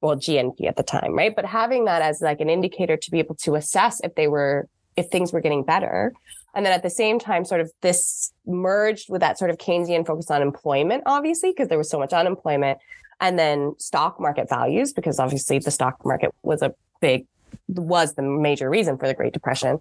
well, 0.00 0.16
GNP 0.16 0.66
at 0.66 0.76
the 0.76 0.82
time, 0.82 1.14
right? 1.14 1.34
But 1.34 1.46
having 1.46 1.84
that 1.86 2.02
as 2.02 2.20
like 2.20 2.40
an 2.40 2.50
indicator 2.50 2.96
to 2.96 3.10
be 3.10 3.18
able 3.18 3.34
to 3.36 3.54
assess 3.54 4.00
if 4.04 4.14
they 4.14 4.28
were, 4.28 4.68
if 4.96 5.06
things 5.08 5.32
were 5.32 5.40
getting 5.40 5.64
better. 5.64 6.12
And 6.54 6.64
then 6.64 6.72
at 6.72 6.82
the 6.82 6.90
same 6.90 7.18
time, 7.18 7.44
sort 7.44 7.60
of 7.60 7.72
this 7.80 8.32
merged 8.46 9.10
with 9.10 9.20
that 9.22 9.38
sort 9.38 9.50
of 9.50 9.58
Keynesian 9.58 10.06
focus 10.06 10.30
on 10.30 10.42
employment, 10.42 11.02
obviously, 11.06 11.50
because 11.50 11.68
there 11.68 11.78
was 11.78 11.90
so 11.90 11.98
much 11.98 12.12
unemployment. 12.12 12.78
And 13.20 13.38
then 13.38 13.74
stock 13.78 14.20
market 14.20 14.48
values, 14.48 14.92
because 14.92 15.18
obviously 15.18 15.58
the 15.58 15.70
stock 15.70 16.04
market 16.04 16.32
was 16.42 16.62
a 16.62 16.74
big, 17.00 17.26
was 17.68 18.14
the 18.14 18.22
major 18.22 18.68
reason 18.68 18.98
for 18.98 19.06
the 19.06 19.14
Great 19.14 19.32
Depression. 19.32 19.80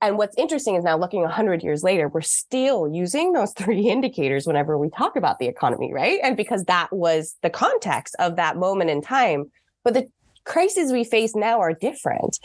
And 0.00 0.18
what's 0.18 0.36
interesting 0.36 0.74
is 0.74 0.82
now 0.82 0.98
looking 0.98 1.22
100 1.22 1.62
years 1.62 1.84
later, 1.84 2.08
we're 2.08 2.22
still 2.22 2.88
using 2.88 3.32
those 3.32 3.52
three 3.56 3.88
indicators 3.88 4.46
whenever 4.46 4.76
we 4.76 4.90
talk 4.90 5.16
about 5.16 5.38
the 5.38 5.46
economy, 5.46 5.92
right? 5.92 6.18
And 6.22 6.36
because 6.36 6.64
that 6.64 6.92
was 6.92 7.36
the 7.42 7.50
context 7.50 8.16
of 8.18 8.36
that 8.36 8.56
moment 8.56 8.90
in 8.90 9.00
time. 9.00 9.50
But 9.84 9.94
the 9.94 10.08
crises 10.44 10.92
we 10.92 11.04
face 11.04 11.36
now 11.36 11.60
are 11.60 11.72
different. 11.72 12.38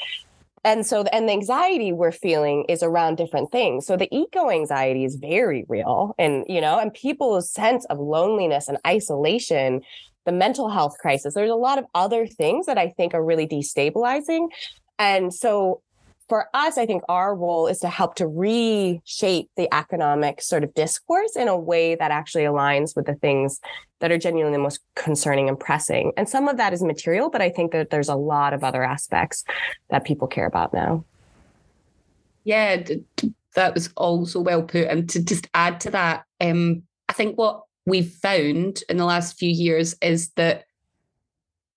And 0.63 0.85
so, 0.85 1.03
and 1.13 1.29
the 1.29 1.33
anxiety 1.33 1.93
we're 1.93 2.11
feeling 2.11 2.65
is 2.67 2.83
around 2.83 3.15
different 3.15 3.51
things. 3.51 3.85
So 3.85 3.95
the 3.95 4.13
eco 4.13 4.49
anxiety 4.49 5.05
is 5.05 5.15
very 5.15 5.65
real. 5.67 6.13
And, 6.19 6.43
you 6.47 6.59
know, 6.59 6.77
and 6.77 6.93
people's 6.93 7.49
sense 7.49 7.85
of 7.85 7.99
loneliness 7.99 8.67
and 8.67 8.77
isolation, 8.85 9.81
the 10.27 10.33
mental 10.33 10.69
health 10.69 10.97
crisis, 10.99 11.33
there's 11.33 11.49
a 11.49 11.55
lot 11.55 11.79
of 11.79 11.85
other 11.95 12.27
things 12.27 12.65
that 12.65 12.77
I 12.77 12.89
think 12.89 13.13
are 13.13 13.23
really 13.23 13.47
destabilizing. 13.47 14.49
And 14.99 15.33
so 15.33 15.81
for 16.27 16.49
us, 16.53 16.77
I 16.77 16.85
think 16.85 17.03
our 17.07 17.33
role 17.33 17.67
is 17.67 17.79
to 17.79 17.87
help 17.87 18.15
to 18.15 18.27
reshape 18.27 19.49
the 19.55 19.73
economic 19.73 20.41
sort 20.41 20.65
of 20.65 20.73
discourse 20.73 21.37
in 21.37 21.47
a 21.47 21.57
way 21.57 21.95
that 21.95 22.11
actually 22.11 22.43
aligns 22.43 22.93
with 22.93 23.05
the 23.05 23.15
things 23.15 23.61
that 23.99 24.11
are 24.11 24.17
genuinely 24.17 24.57
the 24.57 24.61
most 24.61 24.81
concerning 24.95 25.47
and 25.47 25.57
pressing. 25.57 26.11
And 26.17 26.27
some 26.27 26.49
of 26.49 26.57
that 26.57 26.73
is 26.73 26.83
material, 26.83 27.29
but 27.29 27.41
I 27.41 27.49
think 27.49 27.71
that 27.71 27.89
there's 27.89 28.09
a 28.09 28.15
lot 28.15 28.53
of 28.53 28.65
other 28.65 28.83
aspects 28.83 29.45
that 29.89 30.03
people 30.03 30.27
care 30.27 30.45
about 30.45 30.73
now. 30.73 31.05
Yeah, 32.43 32.83
that 33.55 33.73
was 33.73 33.91
also 33.95 34.41
well 34.41 34.63
put. 34.63 34.87
And 34.87 35.09
to 35.11 35.23
just 35.23 35.47
add 35.53 35.79
to 35.81 35.91
that, 35.91 36.25
um, 36.41 36.83
I 37.07 37.13
think 37.13 37.37
what 37.37 37.63
we've 37.87 38.11
found 38.11 38.83
in 38.89 38.97
the 38.97 39.05
last 39.05 39.39
few 39.39 39.49
years 39.49 39.95
is 40.01 40.29
that 40.35 40.65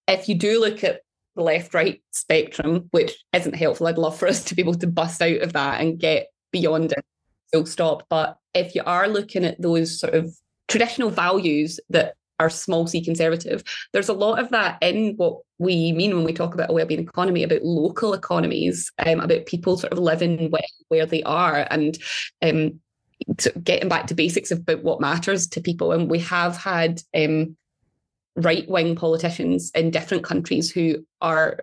if 0.06 0.28
you 0.28 0.34
do 0.34 0.60
look 0.60 0.84
at 0.84 1.00
the 1.36 1.42
left 1.42 1.72
right 1.72 2.02
spectrum, 2.10 2.88
which 2.90 3.12
isn't 3.32 3.54
helpful. 3.54 3.86
I'd 3.86 3.98
love 3.98 4.18
for 4.18 4.28
us 4.28 4.44
to 4.44 4.54
be 4.54 4.62
able 4.62 4.74
to 4.74 4.86
bust 4.86 5.22
out 5.22 5.40
of 5.40 5.52
that 5.52 5.80
and 5.80 5.98
get 5.98 6.28
beyond 6.52 6.92
it. 6.92 7.04
Full 7.52 7.66
stop. 7.66 8.06
But 8.10 8.36
if 8.54 8.74
you 8.74 8.82
are 8.84 9.08
looking 9.08 9.44
at 9.44 9.60
those 9.60 9.98
sort 9.98 10.14
of 10.14 10.34
traditional 10.68 11.10
values 11.10 11.80
that 11.90 12.14
are 12.38 12.50
small 12.50 12.86
c 12.86 13.02
conservative, 13.04 13.62
there's 13.92 14.08
a 14.08 14.14
lot 14.14 14.38
of 14.38 14.50
that 14.50 14.78
in 14.82 15.14
what 15.16 15.38
we 15.58 15.92
mean 15.92 16.14
when 16.14 16.24
we 16.24 16.32
talk 16.32 16.54
about 16.54 16.70
a 16.70 16.72
wellbeing 16.72 17.00
economy, 17.00 17.42
about 17.42 17.62
local 17.62 18.12
economies, 18.14 18.90
um, 19.06 19.20
about 19.20 19.46
people 19.46 19.76
sort 19.76 19.92
of 19.92 19.98
living 19.98 20.50
where, 20.50 20.62
where 20.88 21.06
they 21.06 21.22
are 21.22 21.66
and 21.70 21.98
um, 22.42 22.80
getting 23.62 23.88
back 23.88 24.06
to 24.08 24.14
basics 24.14 24.50
about 24.50 24.82
what 24.82 25.00
matters 25.00 25.46
to 25.48 25.60
people. 25.60 25.92
And 25.92 26.10
we 26.10 26.18
have 26.20 26.56
had 26.56 27.02
um, 27.14 27.56
right 28.36 28.68
wing 28.68 28.96
politicians 28.96 29.70
in 29.74 29.90
different 29.90 30.24
countries 30.24 30.70
who 30.70 31.04
are 31.20 31.60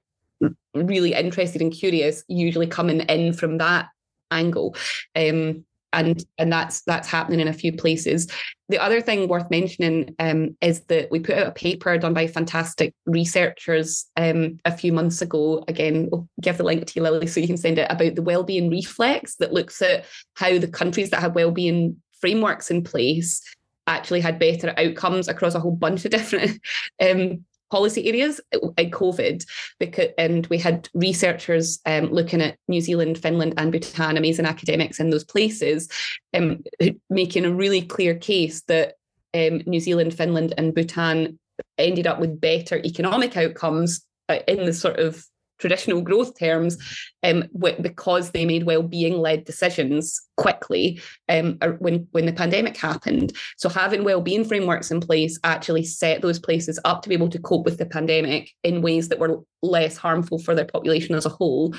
really 0.74 1.14
interested 1.14 1.62
and 1.62 1.72
curious, 1.72 2.24
usually 2.28 2.68
coming 2.68 3.02
in 3.02 3.34
from 3.34 3.58
that 3.58 3.90
angle. 4.32 4.76
Um, 5.16 5.66
and 5.94 6.24
and 6.38 6.52
that's 6.52 6.82
that's 6.82 7.08
happening 7.08 7.40
in 7.40 7.48
a 7.48 7.54
few 7.54 7.72
places. 7.74 8.28
The 8.70 8.80
other 8.80 9.00
thing 9.02 9.28
worth 9.28 9.50
mentioning 9.50 10.14
um, 10.20 10.58
is 10.62 10.82
that 10.86 11.10
we 11.10 11.20
put 11.20 11.38
out 11.38 11.48
a 11.48 11.52
paper 11.52 11.98
done 11.98 12.14
by 12.14 12.28
fantastic 12.28 12.94
researchers 13.06 14.06
um, 14.18 14.60
a 14.66 14.76
few 14.76 14.92
months 14.92 15.22
ago. 15.22 15.64
Again, 15.68 16.10
we'll 16.12 16.28
give 16.42 16.58
the 16.58 16.64
link 16.64 16.86
to 16.86 16.94
you, 16.96 17.04
Lily, 17.04 17.28
so 17.28 17.40
you 17.40 17.48
can 17.48 17.58
send 17.58 17.78
it 17.78 17.90
about 17.90 18.16
the 18.16 18.22
well-being 18.22 18.70
reflex 18.70 19.36
that 19.36 19.54
looks 19.54 19.82
at 19.82 20.06
how 20.36 20.58
the 20.58 20.68
countries 20.68 21.12
that 21.12 21.22
have 21.22 21.36
well-being 21.36 21.98
frameworks 22.20 22.70
in 22.70 22.84
place 22.84 23.42
actually 23.88 24.20
had 24.20 24.38
better 24.38 24.74
outcomes 24.78 25.30
across 25.30 25.56
a 25.56 25.60
whole 25.60 25.72
bunch 25.72 26.04
of 26.04 26.12
different 26.12 26.60
um, 27.02 27.46
policy 27.70 28.08
areas 28.08 28.40
in 28.52 28.92
COVID, 28.92 29.46
because 29.80 30.10
and 30.18 30.48
we 30.48 30.58
had 30.58 30.90
researchers 30.94 31.80
um, 31.86 32.12
looking 32.12 32.42
at 32.42 32.58
New 32.68 32.82
Zealand, 32.82 33.18
Finland, 33.18 33.54
and 33.58 33.72
Bhutan, 33.72 34.18
amazing 34.18 34.46
academics 34.46 35.00
in 35.00 35.10
those 35.10 35.24
places, 35.24 35.90
um, 36.34 36.64
making 37.10 37.46
a 37.46 37.54
really 37.54 37.82
clear 37.82 38.16
case 38.16 38.62
that 38.64 38.96
um, 39.34 39.62
New 39.66 39.80
Zealand, 39.80 40.14
Finland, 40.14 40.54
and 40.58 40.74
Bhutan 40.74 41.40
ended 41.78 42.08
up 42.08 42.20
with 42.20 42.40
better 42.40 42.78
economic 42.78 43.36
outcomes 43.36 44.06
uh, 44.30 44.40
in 44.48 44.66
the 44.66 44.74
sort 44.74 45.00
of 45.00 45.26
traditional 45.58 46.02
growth 46.02 46.38
terms 46.38 46.78
um, 47.24 47.44
because 47.82 48.32
they 48.32 48.46
made 48.46 48.66
well-being 48.66 49.18
led 49.18 49.46
decisions 49.46 50.22
quickly 50.38 51.02
um, 51.30 51.58
when 51.80 52.08
when 52.12 52.26
the 52.26 52.34
pandemic 52.34 52.78
happened. 52.78 53.34
So 53.58 53.70
having 53.70 54.04
well-being 54.04 54.46
frameworks 54.46 54.92
in 54.92 55.00
place 55.00 55.40
actually 55.44 55.84
set 55.84 56.22
those 56.22 56.40
places 56.40 56.80
up 56.86 57.02
to 57.02 57.10
be 57.10 57.16
able 57.16 57.30
to 57.30 57.40
cope 57.40 57.66
with 57.66 57.78
the 57.78 57.86
pandemic 57.86 58.52
in 58.64 58.82
ways 58.82 59.10
that 59.10 59.20
were 59.20 59.42
less 59.62 59.98
harmful 59.98 60.40
for 60.40 60.56
their 60.56 60.66
population 60.66 61.16
as 61.16 61.26
a 61.26 61.30
whole. 61.30 61.74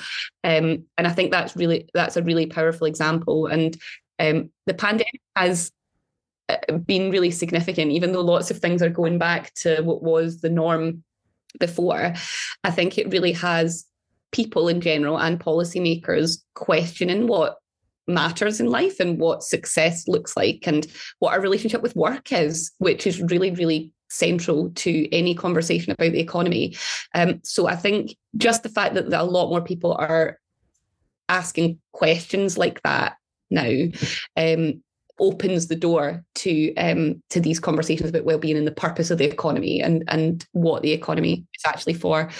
Um, 0.45 0.85
and 0.97 1.07
I 1.07 1.11
think 1.11 1.31
that's 1.31 1.57
really 1.57 1.89
that's 1.95 2.17
a 2.17 2.23
really 2.23 2.47
powerful 2.47 2.87
example. 2.87 3.47
And 3.47 3.77
um, 4.19 4.51
the 4.67 4.75
pandemic 4.75 5.21
has 5.37 5.71
uh, 6.49 6.79
been 6.79 7.11
really 7.11 7.31
significant, 7.31 7.93
even 7.93 8.13
though 8.13 8.23
lots 8.23 8.51
of 8.51 8.59
things 8.59 8.83
are 8.83 8.89
going 8.89 9.19
back 9.19 9.53
to 9.55 9.83
what 9.83 10.03
was 10.03 10.41
the 10.41 10.51
norm 10.51 11.05
before, 11.59 12.15
I 12.65 12.71
think 12.71 12.99
it 12.99 13.11
really 13.11 13.33
has 13.33 13.85
people 14.33 14.69
in 14.69 14.81
general 14.81 15.19
and 15.19 15.41
policymakers 15.41 16.39
questioning 16.55 17.27
what 17.27 17.57
matters 18.07 18.61
in 18.61 18.67
life 18.67 19.01
and 19.01 19.19
what 19.19 19.43
success 19.43 20.09
looks 20.09 20.37
like 20.37 20.67
and 20.67 20.87
what 21.19 21.33
our 21.33 21.41
relationship 21.41 21.83
with 21.83 21.97
work 21.97 22.33
is, 22.33 22.73
which 22.79 23.07
is 23.07 23.23
really, 23.23 23.51
really 23.51 23.93
central 24.11 24.71
to 24.71 25.09
any 25.15 25.35
conversation 25.35 25.93
about 25.93 26.13
the 26.13 26.21
economy. 26.21 26.75
Um, 27.15 27.41
so 27.45 27.67
I 27.67 27.77
think 27.77 28.17
just 28.37 28.63
the 28.63 28.71
fact 28.71 28.95
that, 28.95 29.11
that 29.11 29.21
a 29.21 29.25
lot 29.25 29.51
more 29.51 29.61
people 29.61 29.93
are 29.95 30.39
asking 31.29 31.79
questions 31.93 32.57
like 32.57 32.83
that 32.83 33.17
now 33.51 33.89
um, 34.37 34.83
opens 35.21 35.67
the 35.67 35.77
door 35.77 36.25
to 36.37 36.75
um, 36.77 37.23
to 37.31 37.41
these 37.41 37.61
conversations 37.61 38.11
about 38.11 38.25
well-being 38.25 38.57
and 38.57 38.67
the 38.67 38.73
purpose 38.73 39.11
of 39.11 39.19
the 39.19 39.25
economy 39.25 39.81
and 39.81 40.05
and 40.09 40.47
what 40.53 40.83
the 40.83 40.93
economy 40.93 41.45
is 41.55 41.63
actually 41.67 41.95
for. 41.95 42.31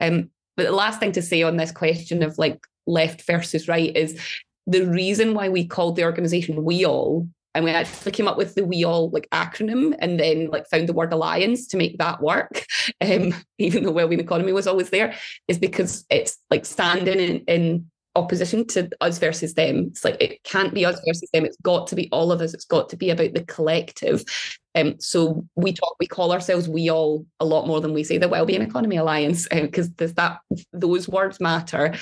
Um, 0.00 0.30
but 0.56 0.64
the 0.64 0.72
last 0.72 1.00
thing 1.00 1.12
to 1.12 1.22
say 1.22 1.42
on 1.42 1.56
this 1.56 1.72
question 1.72 2.22
of 2.22 2.38
like 2.38 2.66
left 2.86 3.26
versus 3.26 3.68
right 3.68 3.94
is 3.96 4.20
the 4.66 4.86
reason 4.86 5.34
why 5.34 5.48
we 5.48 5.66
called 5.66 5.96
the 5.96 6.04
organization 6.04 6.56
WEAll 6.56 7.28
and 7.54 7.64
we 7.64 7.70
actually 7.70 8.12
came 8.12 8.28
up 8.28 8.36
with 8.36 8.54
the 8.54 8.62
WEAll 8.62 9.12
like 9.12 9.28
acronym 9.32 9.94
and 9.98 10.20
then 10.20 10.48
like 10.48 10.68
found 10.68 10.88
the 10.88 10.92
word 10.92 11.12
alliance 11.12 11.66
to 11.68 11.76
make 11.76 11.98
that 11.98 12.22
work 12.22 12.66
um, 13.00 13.34
even 13.58 13.84
though 13.84 13.92
well-being 13.92 14.20
economy 14.20 14.52
was 14.52 14.66
always 14.66 14.90
there 14.90 15.14
is 15.48 15.58
because 15.58 16.04
it's 16.10 16.38
like 16.50 16.64
standing 16.64 17.18
in, 17.18 17.38
in 17.46 17.90
opposition 18.16 18.66
to 18.68 18.88
us 19.00 19.18
versus 19.18 19.54
them. 19.54 19.88
It's 19.90 20.04
like 20.04 20.20
it 20.20 20.42
can't 20.42 20.74
be 20.74 20.84
us 20.84 21.00
versus 21.06 21.28
them. 21.32 21.44
It's 21.44 21.56
got 21.62 21.86
to 21.88 21.94
be 21.94 22.08
all 22.10 22.32
of 22.32 22.40
us. 22.40 22.54
It's 22.54 22.64
got 22.64 22.88
to 22.88 22.96
be 22.96 23.10
about 23.10 23.34
the 23.34 23.44
collective. 23.44 24.24
Um, 24.74 24.98
so 24.98 25.46
we 25.54 25.72
talk, 25.72 25.96
we 26.00 26.06
call 26.06 26.32
ourselves 26.32 26.68
WEAll 26.68 27.24
a 27.40 27.44
lot 27.44 27.66
more 27.66 27.80
than 27.80 27.92
we 27.94 28.04
say 28.04 28.18
the 28.18 28.28
Wellbeing 28.28 28.62
Economy 28.62 28.96
Alliance 28.96 29.46
because 29.48 29.86
um, 30.00 30.12
that 30.16 30.38
those 30.72 31.08
words 31.08 31.40
matter. 31.40 31.94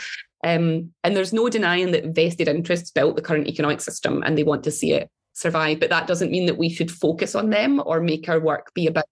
Um, 0.42 0.92
and 1.02 1.16
there's 1.16 1.32
no 1.32 1.48
denying 1.48 1.92
that 1.92 2.14
vested 2.14 2.48
interests 2.48 2.90
built 2.90 3.16
the 3.16 3.22
current 3.22 3.48
economic 3.48 3.80
system 3.80 4.22
and 4.24 4.36
they 4.36 4.42
want 4.42 4.64
to 4.64 4.70
see 4.70 4.92
it 4.92 5.10
survive. 5.32 5.80
But 5.80 5.90
that 5.90 6.06
doesn't 6.06 6.30
mean 6.30 6.46
that 6.46 6.58
we 6.58 6.68
should 6.68 6.90
focus 6.90 7.34
on 7.34 7.50
them 7.50 7.82
or 7.84 8.00
make 8.00 8.28
our 8.28 8.40
work 8.40 8.72
be 8.74 8.86
about 8.86 9.04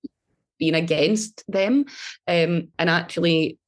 being 0.58 0.74
against 0.74 1.42
them. 1.48 1.86
Um, 2.28 2.68
and 2.78 2.88
actually, 2.88 3.58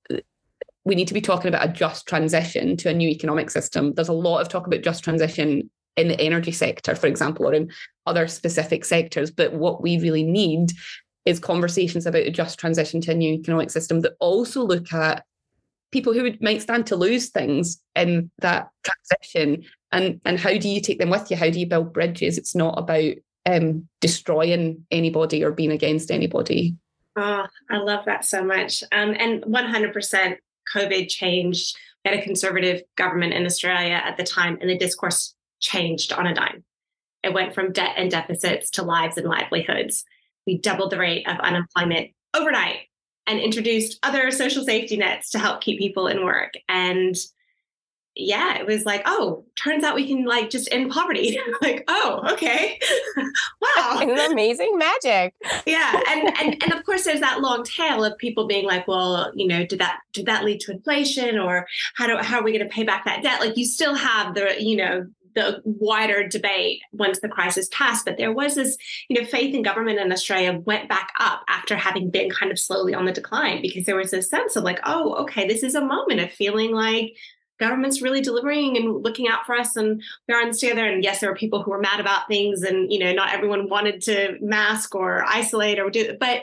we 0.84 0.94
need 0.94 1.08
to 1.08 1.14
be 1.14 1.20
talking 1.20 1.48
about 1.48 1.68
a 1.68 1.72
just 1.72 2.06
transition 2.06 2.76
to 2.78 2.90
a 2.90 2.94
new 2.94 3.08
economic 3.08 3.50
system. 3.50 3.94
There's 3.94 4.08
a 4.08 4.12
lot 4.12 4.40
of 4.40 4.48
talk 4.48 4.66
about 4.66 4.82
just 4.82 5.02
transition 5.02 5.70
in 5.96 6.08
the 6.08 6.20
energy 6.20 6.52
sector, 6.52 6.94
for 6.94 7.06
example, 7.06 7.46
or 7.46 7.54
in 7.54 7.70
other 8.06 8.26
specific 8.26 8.84
sectors. 8.84 9.30
But 9.30 9.54
what 9.54 9.82
we 9.82 9.98
really 9.98 10.24
need 10.24 10.72
is 11.24 11.38
conversations 11.38 12.04
about 12.04 12.22
a 12.22 12.30
just 12.30 12.58
transition 12.58 13.00
to 13.02 13.12
a 13.12 13.14
new 13.14 13.32
economic 13.32 13.70
system 13.70 14.00
that 14.00 14.14
also 14.20 14.62
look 14.62 14.92
at 14.92 15.24
people 15.90 16.12
who 16.12 16.22
would, 16.22 16.42
might 16.42 16.60
stand 16.60 16.86
to 16.86 16.96
lose 16.96 17.30
things 17.30 17.80
in 17.94 18.30
that 18.38 18.68
transition 18.82 19.64
and 19.92 20.20
and 20.24 20.40
how 20.40 20.58
do 20.58 20.68
you 20.68 20.80
take 20.80 20.98
them 20.98 21.08
with 21.08 21.30
you 21.30 21.36
how 21.36 21.48
do 21.48 21.60
you 21.60 21.66
build 21.66 21.92
bridges 21.92 22.36
it's 22.36 22.54
not 22.54 22.76
about 22.76 23.14
um, 23.46 23.88
destroying 24.00 24.84
anybody 24.90 25.44
or 25.44 25.52
being 25.52 25.70
against 25.70 26.10
anybody 26.10 26.74
Oh, 27.16 27.46
I 27.70 27.76
love 27.76 28.04
that 28.06 28.24
so 28.24 28.42
much. 28.42 28.82
Um, 28.90 29.14
and 29.18 29.42
100% 29.44 30.36
COVID 30.74 31.08
changed. 31.08 31.76
We 32.04 32.10
had 32.10 32.20
a 32.20 32.22
conservative 32.22 32.82
government 32.96 33.34
in 33.34 33.46
Australia 33.46 34.00
at 34.04 34.16
the 34.16 34.24
time, 34.24 34.58
and 34.60 34.68
the 34.68 34.78
discourse 34.78 35.34
changed 35.60 36.12
on 36.12 36.26
a 36.26 36.34
dime. 36.34 36.64
It 37.22 37.32
went 37.32 37.54
from 37.54 37.72
debt 37.72 37.94
and 37.96 38.10
deficits 38.10 38.70
to 38.70 38.82
lives 38.82 39.16
and 39.16 39.26
livelihoods. 39.26 40.04
We 40.46 40.58
doubled 40.58 40.90
the 40.90 40.98
rate 40.98 41.26
of 41.26 41.40
unemployment 41.40 42.10
overnight 42.34 42.88
and 43.26 43.40
introduced 43.40 43.98
other 44.02 44.30
social 44.30 44.62
safety 44.64 44.98
nets 44.98 45.30
to 45.30 45.38
help 45.38 45.62
keep 45.62 45.78
people 45.78 46.06
in 46.06 46.24
work. 46.24 46.52
And 46.68 47.16
yeah, 48.16 48.58
it 48.58 48.66
was 48.66 48.84
like, 48.84 49.02
oh, 49.06 49.44
turns 49.56 49.82
out 49.82 49.96
we 49.96 50.06
can 50.06 50.24
like 50.24 50.48
just 50.48 50.68
end 50.72 50.90
poverty. 50.90 51.38
like, 51.62 51.84
oh, 51.88 52.20
okay. 52.32 52.78
wow. 53.16 53.98
It's 54.00 54.32
amazing 54.32 54.78
magic. 54.78 55.34
yeah. 55.66 56.00
And, 56.14 56.28
and 56.38 56.62
and 56.62 56.72
of 56.72 56.84
course 56.84 57.04
there's 57.04 57.20
that 57.20 57.40
long 57.40 57.64
tail 57.64 58.04
of 58.04 58.16
people 58.18 58.46
being 58.46 58.66
like, 58.66 58.86
well, 58.86 59.32
you 59.34 59.48
know, 59.48 59.66
did 59.66 59.80
that 59.80 59.98
did 60.12 60.26
that 60.26 60.44
lead 60.44 60.60
to 60.60 60.72
inflation 60.72 61.38
or 61.38 61.66
how 61.94 62.06
do 62.06 62.16
how 62.18 62.38
are 62.38 62.42
we 62.44 62.52
going 62.52 62.68
to 62.68 62.72
pay 62.72 62.84
back 62.84 63.04
that 63.04 63.22
debt? 63.22 63.40
Like 63.40 63.56
you 63.56 63.64
still 63.64 63.94
have 63.94 64.34
the, 64.34 64.54
you 64.62 64.76
know, 64.76 65.06
the 65.34 65.60
wider 65.64 66.26
debate 66.26 66.80
once 66.92 67.20
the 67.20 67.28
crisis 67.28 67.68
passed. 67.72 68.04
But 68.04 68.16
there 68.16 68.32
was 68.32 68.54
this, 68.54 68.76
you 69.08 69.20
know, 69.20 69.26
faith 69.26 69.54
in 69.54 69.62
government 69.62 69.98
in 69.98 70.12
Australia 70.12 70.60
went 70.64 70.88
back 70.88 71.12
up 71.18 71.42
after 71.48 71.76
having 71.76 72.10
been 72.10 72.30
kind 72.30 72.52
of 72.52 72.58
slowly 72.58 72.94
on 72.94 73.04
the 73.04 73.12
decline 73.12 73.60
because 73.60 73.86
there 73.86 73.96
was 73.96 74.12
a 74.12 74.22
sense 74.22 74.56
of 74.56 74.64
like, 74.64 74.80
oh, 74.84 75.14
okay, 75.22 75.46
this 75.46 75.62
is 75.62 75.74
a 75.74 75.84
moment 75.84 76.20
of 76.20 76.30
feeling 76.30 76.72
like 76.72 77.16
government's 77.58 78.02
really 78.02 78.20
delivering 78.20 78.76
and 78.76 79.02
looking 79.02 79.28
out 79.28 79.46
for 79.46 79.54
us 79.54 79.76
and 79.76 80.02
we 80.28 80.34
are 80.34 80.40
on 80.40 80.52
together 80.52 80.86
and 80.86 81.04
yes 81.04 81.20
there 81.20 81.30
were 81.30 81.36
people 81.36 81.62
who 81.62 81.70
were 81.70 81.80
mad 81.80 82.00
about 82.00 82.28
things 82.28 82.62
and 82.62 82.92
you 82.92 82.98
know 82.98 83.12
not 83.12 83.32
everyone 83.32 83.68
wanted 83.68 84.00
to 84.00 84.36
mask 84.40 84.94
or 84.94 85.24
isolate 85.24 85.78
or 85.78 85.90
do 85.90 86.16
but 86.18 86.42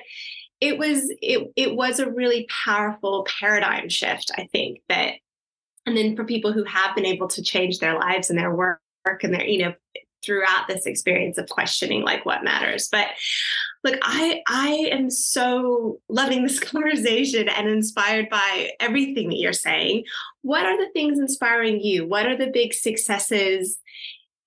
it 0.59 0.77
was 0.77 1.11
it 1.21 1.51
it 1.55 1.75
was 1.75 1.99
a 1.99 2.09
really 2.09 2.47
powerful 2.65 3.25
paradigm 3.39 3.89
shift 3.89 4.31
i 4.37 4.47
think 4.51 4.79
that 4.87 5.15
and 5.85 5.97
then 5.97 6.15
for 6.15 6.23
people 6.23 6.53
who 6.53 6.63
have 6.63 6.95
been 6.95 7.05
able 7.05 7.27
to 7.27 7.41
change 7.41 7.79
their 7.79 7.97
lives 7.97 8.29
and 8.29 8.37
their 8.37 8.53
work 8.53 8.79
and 9.23 9.33
their 9.33 9.45
you 9.45 9.63
know 9.63 9.73
throughout 10.23 10.67
this 10.67 10.85
experience 10.85 11.37
of 11.37 11.49
questioning 11.49 12.03
like 12.03 12.25
what 12.25 12.43
matters. 12.43 12.87
But 12.91 13.07
look 13.83 13.97
i 14.03 14.41
i 14.47 14.89
am 14.91 15.09
so 15.09 15.99
loving 16.09 16.43
this 16.43 16.59
conversation 16.71 17.47
and 17.49 17.67
inspired 17.67 18.29
by 18.29 18.69
everything 18.79 19.29
that 19.29 19.37
you're 19.37 19.53
saying 19.53 20.03
what 20.41 20.65
are 20.65 20.77
the 20.77 20.91
things 20.93 21.19
inspiring 21.19 21.79
you 21.79 22.05
what 22.05 22.25
are 22.25 22.37
the 22.37 22.51
big 22.51 22.73
successes 22.73 23.77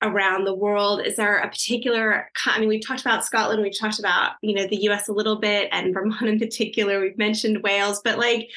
around 0.02 0.44
the 0.44 0.54
world 0.54 1.00
is 1.04 1.16
there 1.16 1.38
a 1.38 1.48
particular 1.48 2.30
i 2.46 2.58
mean 2.58 2.68
we've 2.68 2.86
talked 2.86 3.00
about 3.00 3.24
scotland 3.24 3.62
we've 3.62 3.78
talked 3.78 3.98
about 3.98 4.32
you 4.42 4.54
know 4.54 4.66
the 4.66 4.76
us 4.76 5.08
a 5.08 5.12
little 5.12 5.36
bit 5.36 5.68
and 5.72 5.94
vermont 5.94 6.22
in 6.28 6.38
particular 6.38 7.00
we've 7.00 7.18
mentioned 7.18 7.62
wales 7.62 8.00
but 8.04 8.18
like 8.18 8.50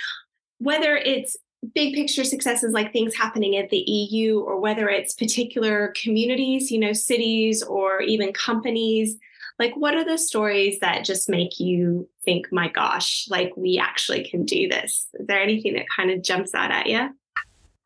whether 0.59 0.95
it's 0.95 1.37
big 1.73 1.95
picture 1.95 2.23
successes 2.23 2.73
like 2.73 2.93
things 2.93 3.15
happening 3.15 3.57
at 3.57 3.69
the 3.69 3.83
EU 3.87 4.39
or 4.39 4.59
whether 4.59 4.89
it's 4.89 5.13
particular 5.13 5.93
communities, 6.01 6.71
you 6.71 6.79
know, 6.79 6.93
cities 6.93 7.63
or 7.63 8.01
even 8.01 8.31
companies. 8.31 9.17
Like, 9.59 9.73
what 9.75 9.95
are 9.95 10.05
the 10.05 10.17
stories 10.17 10.79
that 10.79 11.03
just 11.03 11.29
make 11.29 11.59
you 11.59 12.07
think, 12.23 12.51
my 12.51 12.67
gosh, 12.67 13.27
like 13.29 13.53
we 13.57 13.79
actually 13.79 14.29
can 14.29 14.45
do 14.45 14.67
this? 14.67 15.07
Is 15.15 15.25
there 15.27 15.41
anything 15.41 15.73
that 15.73 15.89
kind 15.89 16.11
of 16.11 16.21
jumps 16.21 16.53
out 16.53 16.71
at 16.71 16.87
you? 16.87 17.09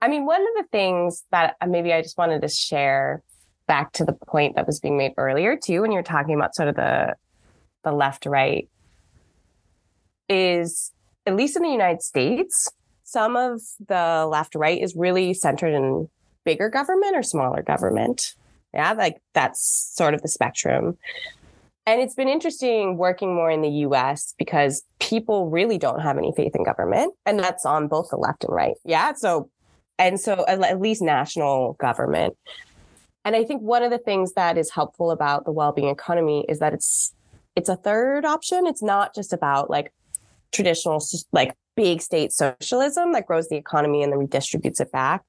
I 0.01 0.07
mean, 0.07 0.25
one 0.25 0.41
of 0.41 0.47
the 0.57 0.65
things 0.71 1.23
that 1.31 1.55
uh, 1.61 1.67
maybe 1.67 1.93
I 1.93 2.01
just 2.01 2.17
wanted 2.17 2.41
to 2.41 2.49
share 2.49 3.21
back 3.67 3.93
to 3.93 4.03
the 4.03 4.13
point 4.13 4.55
that 4.55 4.67
was 4.67 4.79
being 4.79 4.97
made 4.97 5.13
earlier 5.17 5.55
too, 5.55 5.81
when 5.81 5.91
you're 5.91 6.03
talking 6.03 6.35
about 6.35 6.55
sort 6.55 6.67
of 6.67 6.75
the 6.75 7.15
the 7.83 7.91
left 7.91 8.25
right, 8.25 8.69
is 10.27 10.91
at 11.25 11.35
least 11.35 11.55
in 11.55 11.63
the 11.63 11.69
United 11.69 12.01
States, 12.01 12.69
some 13.03 13.35
of 13.35 13.61
the 13.87 14.27
left 14.29 14.55
right 14.55 14.81
is 14.81 14.95
really 14.95 15.33
centered 15.33 15.73
in 15.73 16.09
bigger 16.43 16.69
government 16.69 17.15
or 17.15 17.23
smaller 17.23 17.61
government. 17.61 18.35
Yeah, 18.73 18.93
like 18.93 19.21
that's 19.33 19.61
sort 19.95 20.13
of 20.13 20.21
the 20.21 20.27
spectrum. 20.27 20.97
And 21.85 21.99
it's 21.99 22.15
been 22.15 22.27
interesting 22.27 22.97
working 22.97 23.33
more 23.33 23.49
in 23.49 23.61
the 23.61 23.69
US 23.85 24.33
because 24.37 24.83
people 24.99 25.49
really 25.49 25.77
don't 25.77 25.99
have 26.01 26.17
any 26.17 26.31
faith 26.35 26.55
in 26.55 26.63
government. 26.63 27.15
And 27.25 27.39
that's 27.39 27.65
on 27.65 27.87
both 27.87 28.09
the 28.09 28.17
left 28.17 28.43
and 28.43 28.53
right. 28.53 28.75
Yeah. 28.85 29.13
So, 29.13 29.49
and 29.97 30.19
so 30.19 30.45
at 30.47 30.79
least 30.79 31.01
national 31.01 31.73
government. 31.73 32.37
And 33.25 33.35
I 33.35 33.43
think 33.43 33.61
one 33.61 33.83
of 33.83 33.91
the 33.91 33.97
things 33.97 34.33
that 34.33 34.57
is 34.57 34.71
helpful 34.71 35.11
about 35.11 35.45
the 35.45 35.51
well-being 35.51 35.89
economy 35.89 36.45
is 36.49 36.59
that 36.59 36.73
it's 36.73 37.13
it's 37.55 37.69
a 37.69 37.75
third 37.75 38.25
option. 38.25 38.65
It's 38.65 38.81
not 38.81 39.13
just 39.13 39.33
about 39.33 39.69
like 39.69 39.91
traditional 40.51 41.03
like 41.31 41.55
big 41.75 42.01
state 42.01 42.31
socialism 42.31 43.13
that 43.13 43.25
grows 43.25 43.47
the 43.49 43.55
economy 43.55 44.03
and 44.03 44.11
then 44.11 44.19
redistributes 44.19 44.79
it 44.79 44.91
back 44.91 45.23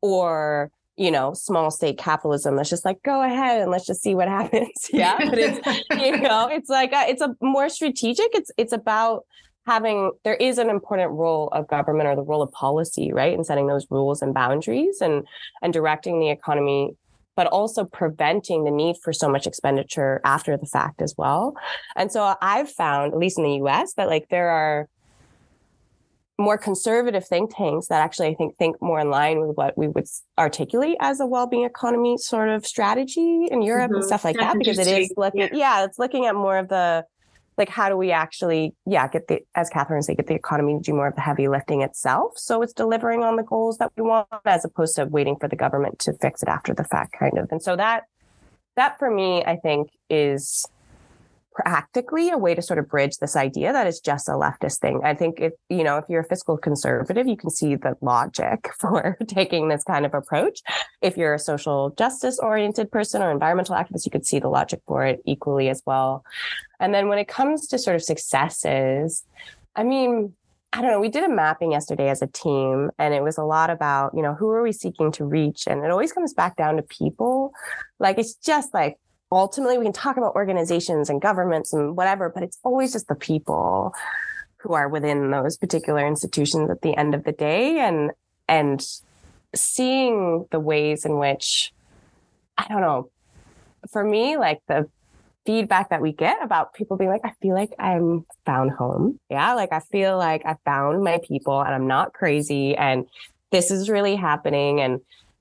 or 0.00 0.70
you 0.96 1.10
know 1.10 1.34
small 1.34 1.70
state 1.70 1.98
capitalism 1.98 2.56
that's 2.56 2.70
just 2.70 2.84
like 2.84 3.02
go 3.02 3.22
ahead 3.22 3.60
and 3.60 3.70
let's 3.70 3.86
just 3.86 4.02
see 4.02 4.14
what 4.14 4.28
happens 4.40 4.88
yeah 4.92 5.16
but 5.18 5.38
it's 5.38 5.66
you 5.90 6.16
know 6.18 6.48
it's 6.48 6.68
like 6.68 6.92
a, 6.92 7.08
it's 7.08 7.22
a 7.22 7.34
more 7.40 7.68
strategic 7.68 8.28
it's 8.34 8.50
it's 8.56 8.72
about 8.72 9.24
having 9.66 10.12
there 10.24 10.34
is 10.34 10.58
an 10.58 10.70
important 10.70 11.10
role 11.10 11.48
of 11.48 11.66
government 11.68 12.08
or 12.08 12.14
the 12.14 12.22
role 12.22 12.42
of 12.42 12.50
policy 12.52 13.12
right 13.12 13.34
in 13.34 13.44
setting 13.44 13.66
those 13.66 13.86
rules 13.90 14.22
and 14.22 14.32
boundaries 14.32 15.00
and 15.00 15.26
and 15.62 15.72
directing 15.72 16.20
the 16.20 16.30
economy 16.30 16.92
but 17.36 17.46
also 17.48 17.84
preventing 17.84 18.64
the 18.64 18.70
need 18.70 18.96
for 19.02 19.12
so 19.12 19.28
much 19.28 19.46
expenditure 19.46 20.20
after 20.24 20.56
the 20.56 20.66
fact 20.66 21.02
as 21.02 21.14
well. 21.18 21.54
And 21.94 22.10
so 22.10 22.34
I've 22.40 22.70
found, 22.70 23.12
at 23.12 23.18
least 23.18 23.36
in 23.36 23.44
the 23.44 23.62
US, 23.66 23.92
that 23.94 24.08
like 24.08 24.28
there 24.30 24.48
are 24.48 24.88
more 26.38 26.58
conservative 26.58 27.26
think 27.26 27.54
tanks 27.54 27.86
that 27.88 28.02
actually 28.02 28.28
I 28.28 28.34
think 28.34 28.56
think 28.56 28.80
more 28.82 29.00
in 29.00 29.10
line 29.10 29.40
with 29.40 29.56
what 29.56 29.76
we 29.76 29.88
would 29.88 30.06
articulate 30.38 30.96
as 31.00 31.20
a 31.20 31.26
well-being 31.26 31.64
economy 31.64 32.18
sort 32.18 32.50
of 32.50 32.66
strategy 32.66 33.46
in 33.50 33.62
Europe 33.62 33.86
mm-hmm. 33.86 33.96
and 33.96 34.04
stuff 34.04 34.24
like 34.24 34.36
That's 34.36 34.52
that 34.52 34.58
because 34.58 34.78
it 34.78 34.86
is 34.86 35.12
looking 35.16 35.40
yeah. 35.40 35.48
yeah 35.52 35.84
it's 35.84 35.98
looking 35.98 36.26
at 36.26 36.34
more 36.34 36.58
of 36.58 36.68
the 36.68 37.04
like 37.56 37.70
how 37.70 37.88
do 37.88 37.96
we 37.96 38.10
actually 38.10 38.74
yeah 38.84 39.08
get 39.08 39.28
the 39.28 39.40
as 39.54 39.70
katherine 39.70 40.02
said 40.02 40.16
get 40.16 40.26
the 40.26 40.34
economy 40.34 40.74
to 40.74 40.80
do 40.80 40.92
more 40.92 41.06
of 41.06 41.14
the 41.14 41.20
heavy 41.20 41.48
lifting 41.48 41.82
itself 41.82 42.32
so 42.36 42.60
it's 42.62 42.72
delivering 42.72 43.22
on 43.22 43.36
the 43.36 43.42
goals 43.42 43.78
that 43.78 43.90
we 43.96 44.02
want 44.02 44.28
as 44.44 44.64
opposed 44.64 44.96
to 44.96 45.06
waiting 45.06 45.36
for 45.36 45.48
the 45.48 45.56
government 45.56 45.98
to 45.98 46.12
fix 46.14 46.42
it 46.42 46.48
after 46.48 46.74
the 46.74 46.84
fact 46.84 47.14
kind 47.18 47.38
of 47.38 47.50
and 47.50 47.62
so 47.62 47.76
that 47.76 48.04
that 48.76 48.98
for 48.98 49.10
me 49.10 49.42
i 49.44 49.56
think 49.56 49.88
is 50.10 50.66
practically 51.56 52.28
a 52.28 52.36
way 52.36 52.54
to 52.54 52.60
sort 52.60 52.78
of 52.78 52.88
bridge 52.88 53.16
this 53.16 53.34
idea 53.34 53.72
that 53.72 53.86
it's 53.86 54.00
just 54.00 54.28
a 54.28 54.32
leftist 54.32 54.78
thing. 54.78 55.00
I 55.02 55.14
think 55.14 55.40
if, 55.40 55.54
you 55.70 55.82
know, 55.82 55.96
if 55.96 56.04
you're 56.08 56.20
a 56.20 56.28
fiscal 56.28 56.58
conservative, 56.58 57.26
you 57.26 57.36
can 57.36 57.48
see 57.48 57.76
the 57.76 57.96
logic 58.02 58.68
for 58.78 59.16
taking 59.26 59.68
this 59.68 59.82
kind 59.82 60.04
of 60.04 60.12
approach. 60.12 60.60
If 61.00 61.16
you're 61.16 61.34
a 61.34 61.38
social 61.38 61.90
justice 61.90 62.38
oriented 62.38 62.90
person 62.90 63.22
or 63.22 63.30
environmental 63.30 63.74
activist, 63.74 64.04
you 64.04 64.10
could 64.10 64.26
see 64.26 64.38
the 64.38 64.48
logic 64.48 64.80
for 64.86 65.06
it 65.06 65.22
equally 65.24 65.70
as 65.70 65.82
well. 65.86 66.24
And 66.78 66.92
then 66.92 67.08
when 67.08 67.18
it 67.18 67.28
comes 67.28 67.66
to 67.68 67.78
sort 67.78 67.96
of 67.96 68.02
successes, 68.02 69.24
I 69.74 69.82
mean, 69.82 70.34
I 70.74 70.82
don't 70.82 70.90
know, 70.90 71.00
we 71.00 71.08
did 71.08 71.24
a 71.24 71.28
mapping 71.28 71.72
yesterday 71.72 72.10
as 72.10 72.20
a 72.20 72.26
team 72.26 72.90
and 72.98 73.14
it 73.14 73.22
was 73.22 73.38
a 73.38 73.44
lot 73.44 73.70
about, 73.70 74.12
you 74.14 74.20
know, 74.20 74.34
who 74.34 74.50
are 74.50 74.62
we 74.62 74.72
seeking 74.72 75.10
to 75.12 75.24
reach? 75.24 75.66
And 75.66 75.82
it 75.82 75.90
always 75.90 76.12
comes 76.12 76.34
back 76.34 76.56
down 76.56 76.76
to 76.76 76.82
people. 76.82 77.52
Like 77.98 78.18
it's 78.18 78.34
just 78.34 78.74
like 78.74 78.98
ultimately 79.30 79.78
we 79.78 79.84
can 79.84 79.92
talk 79.92 80.16
about 80.16 80.34
organizations 80.34 81.10
and 81.10 81.20
governments 81.20 81.72
and 81.72 81.96
whatever, 81.96 82.30
but 82.30 82.42
it's 82.42 82.58
always 82.62 82.92
just 82.92 83.08
the 83.08 83.14
people 83.14 83.94
who 84.58 84.74
are 84.74 84.88
within 84.88 85.30
those 85.30 85.56
particular 85.56 86.06
institutions 86.06 86.70
at 86.70 86.82
the 86.82 86.96
end 86.96 87.14
of 87.14 87.24
the 87.24 87.32
day 87.32 87.78
and 87.78 88.10
and 88.48 88.84
seeing 89.54 90.46
the 90.50 90.60
ways 90.60 91.04
in 91.04 91.18
which 91.18 91.72
I 92.58 92.66
don't 92.68 92.80
know, 92.80 93.10
for 93.90 94.02
me, 94.02 94.36
like 94.36 94.60
the 94.66 94.88
feedback 95.44 95.90
that 95.90 96.02
we 96.02 96.12
get 96.12 96.42
about 96.42 96.74
people 96.74 96.96
being 96.96 97.10
like, 97.10 97.24
I 97.24 97.32
feel 97.40 97.54
like 97.54 97.70
I'm 97.78 98.26
found 98.44 98.72
home. 98.72 99.20
Yeah. 99.30 99.54
Like 99.54 99.72
I 99.72 99.80
feel 99.80 100.18
like 100.18 100.42
I 100.44 100.56
found 100.64 101.04
my 101.04 101.20
people 101.26 101.60
and 101.60 101.74
I'm 101.74 101.86
not 101.86 102.12
crazy 102.12 102.74
and 102.76 103.06
this 103.52 103.70
is 103.70 103.88
really 103.88 104.16
happening. 104.16 104.80
And 104.80 105.00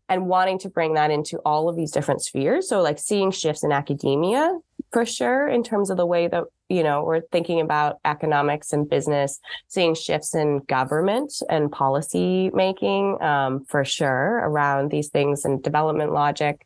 and 0.09 0.27
wanting 0.27 0.59
to 0.59 0.69
bring 0.69 0.93
that 0.93 1.11
into 1.11 1.37
all 1.39 1.67
of 1.67 1.75
these 1.75 1.91
different 1.91 2.21
spheres. 2.21 2.69
So 2.69 2.81
like 2.81 2.99
seeing 2.99 3.31
shifts 3.31 3.63
in 3.63 3.71
academia 3.71 4.59
for 4.91 5.05
sure 5.05 5.47
in 5.47 5.63
terms 5.63 5.89
of 5.89 5.97
the 5.97 6.05
way 6.05 6.27
that 6.27 6.43
you 6.69 6.83
know 6.83 7.03
we're 7.03 7.21
thinking 7.31 7.59
about 7.59 7.97
economics 8.05 8.71
and 8.71 8.89
business 8.89 9.39
seeing 9.67 9.93
shifts 9.93 10.33
in 10.33 10.59
government 10.67 11.33
and 11.49 11.71
policy 11.71 12.49
making 12.53 13.21
um, 13.21 13.65
for 13.65 13.83
sure 13.83 14.41
around 14.43 14.91
these 14.91 15.09
things 15.09 15.45
and 15.45 15.61
development 15.63 16.13
logic 16.13 16.65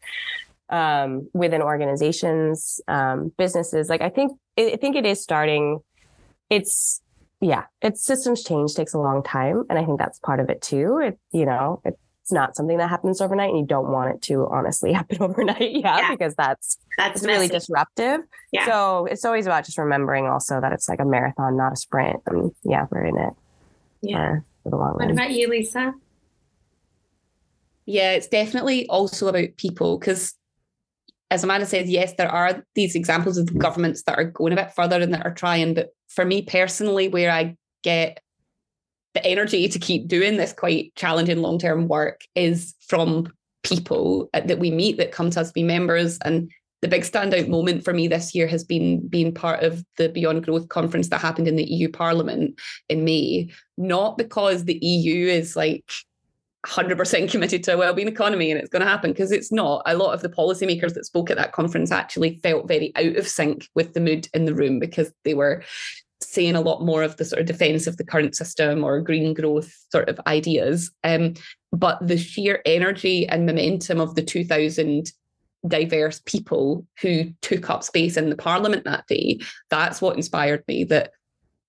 um, 0.70 1.28
within 1.34 1.62
organizations 1.62 2.80
um, 2.88 3.32
businesses 3.38 3.90
like 3.90 4.02
i 4.02 4.10
think 4.10 4.32
i 4.58 4.78
think 4.80 4.96
it 4.96 5.06
is 5.06 5.22
starting 5.22 5.80
it's 6.50 7.02
yeah 7.42 7.64
it's 7.82 8.04
systems 8.04 8.44
change 8.44 8.76
takes 8.76 8.94
a 8.94 9.00
long 9.00 9.24
time 9.24 9.64
and 9.70 9.80
i 9.80 9.86
think 9.86 9.98
that's 9.98 10.20
part 10.20 10.40
of 10.40 10.50
it 10.50 10.62
too 10.62 11.00
it 11.00 11.18
you 11.32 11.46
know 11.46 11.82
it 11.84 11.98
it's 12.30 12.34
not 12.34 12.56
something 12.56 12.78
that 12.78 12.90
happens 12.90 13.22
overnight 13.22 13.50
and 13.50 13.58
you 13.58 13.66
don't 13.66 13.92
want 13.92 14.14
it 14.14 14.22
to 14.22 14.48
honestly 14.52 14.94
happen 15.00 15.18
overnight 15.20 15.72
yeah, 15.72 15.98
yeah. 15.98 16.12
because 16.12 16.36
that's 16.36 16.78
that's 16.98 17.24
really 17.24 17.48
disruptive 17.48 18.22
yeah. 18.52 18.66
so 18.66 19.06
it's 19.06 19.26
always 19.26 19.48
about 19.48 19.66
just 19.66 19.80
remembering 19.80 20.28
also 20.28 20.62
that 20.62 20.72
it's 20.72 20.88
like 20.88 21.00
a 21.00 21.06
marathon 21.06 21.58
not 21.58 21.74
a 21.74 21.76
sprint 21.76 22.22
and 22.28 22.52
yeah 22.64 22.86
we're 22.92 23.06
in 23.06 23.18
it 23.18 23.34
yeah 24.02 24.34
uh, 24.34 24.36
for 24.64 24.70
the 24.70 24.78
long 24.78 24.94
what 24.94 25.00
run. 25.00 25.12
about 25.12 25.32
you 25.32 25.50
lisa 25.50 25.94
yeah 27.88 28.12
it's 28.12 28.28
definitely 28.28 28.88
also 28.88 29.28
about 29.28 29.50
people 29.58 29.98
because 29.98 30.36
as 31.32 31.44
Amanda 31.44 31.68
said, 31.68 31.88
yes, 31.88 32.16
there 32.18 32.28
are 32.28 32.66
these 32.74 32.96
examples 32.96 33.38
of 33.38 33.56
governments 33.56 34.02
that 34.08 34.18
are 34.18 34.24
going 34.24 34.52
a 34.52 34.56
bit 34.56 34.74
further 34.74 35.00
and 35.00 35.14
that 35.14 35.24
are 35.24 35.34
trying. 35.34 35.76
But 35.76 35.90
for 36.08 36.26
me 36.26 36.42
personally, 36.42 37.08
where 37.08 37.30
I 37.30 37.56
get 37.84 38.20
the 39.22 39.30
energy 39.30 39.68
to 39.68 39.80
keep 39.80 40.08
doing 40.08 40.38
this 40.38 40.54
quite 40.54 40.94
challenging 40.96 41.42
long 41.42 41.60
term 41.60 41.88
work 41.88 42.22
is 42.36 42.74
from 42.88 43.32
people 43.64 44.30
uh, 44.34 44.42
that 44.42 44.60
we 44.60 44.72
meet 44.72 44.98
that 44.98 45.12
come 45.12 45.30
to 45.30 45.42
us 45.42 45.52
be 45.52 45.64
members 45.64 46.18
and 46.24 46.52
the 46.82 46.88
big 46.88 47.02
standout 47.02 47.50
moment 47.50 47.84
for 47.84 47.94
me 47.94 48.08
this 48.08 48.34
year 48.34 48.48
has 48.48 48.64
been 48.64 49.06
being 49.10 49.34
part 49.34 49.64
of 49.64 49.84
the 49.98 50.08
Beyond 50.08 50.46
Growth 50.46 50.70
conference 50.70 51.10
that 51.10 51.20
happened 51.20 51.50
in 51.50 51.58
the 51.58 51.70
EU 51.70 51.92
Parliament 51.92 52.58
in 52.88 53.04
May. 53.04 53.50
Not 53.78 54.18
because 54.18 54.64
the 54.64 54.80
EU 54.82 55.28
is 55.28 55.58
like 55.58 55.84
100% 56.66 57.30
committed 57.30 57.66
to 57.66 57.74
a 57.74 57.78
well-being 57.78 58.08
economy 58.08 58.50
and 58.50 58.62
it's 58.62 58.70
going 58.70 58.82
to 58.82 58.88
happen 58.88 59.12
because 59.12 59.34
it's 59.34 59.52
not. 59.52 59.82
A 59.88 59.98
lot 59.98 60.14
of 60.14 60.22
the 60.22 60.30
policymakers 60.30 60.94
that 60.94 61.06
spoke 61.06 61.30
at 61.30 61.36
that 61.36 61.52
conference 61.52 61.92
actually 61.92 62.38
felt 62.38 62.70
very 62.70 62.94
out 62.96 63.18
of 63.18 63.28
sync 63.28 63.68
with 63.76 63.94
the 63.94 64.00
mood 64.00 64.30
in 64.34 64.46
the 64.46 64.56
room 64.56 64.80
because 64.80 65.12
they 65.26 65.34
were 65.34 65.64
saying 66.30 66.56
a 66.56 66.62
lot 66.62 66.86
more 66.86 67.02
of 67.02 67.18
the 67.18 67.26
sort 67.26 67.42
of 67.42 67.48
defense 67.48 67.88
of 67.88 67.98
the 67.98 68.04
current 68.04 68.36
system 68.36 68.84
or 68.84 69.02
green 69.02 69.34
growth 69.34 69.74
sort 69.92 70.08
of 70.10 70.20
ideas. 70.28 70.92
Um, 71.04 71.34
but 71.72 71.98
the 72.06 72.18
sheer 72.18 72.62
energy 72.66 73.28
and 73.28 73.48
momentum 73.48 74.00
of 74.00 74.14
the 74.14 74.22
2000 74.22 75.12
diverse 75.68 76.22
people 76.26 76.86
who 77.02 77.32
took 77.42 77.70
up 77.70 77.84
space 77.84 78.16
in 78.16 78.30
the 78.30 78.36
parliament 78.36 78.84
that 78.86 79.08
day, 79.08 79.40
that's 79.72 80.02
what 80.02 80.16
inspired 80.16 80.64
me 80.68 80.84
that 80.86 81.12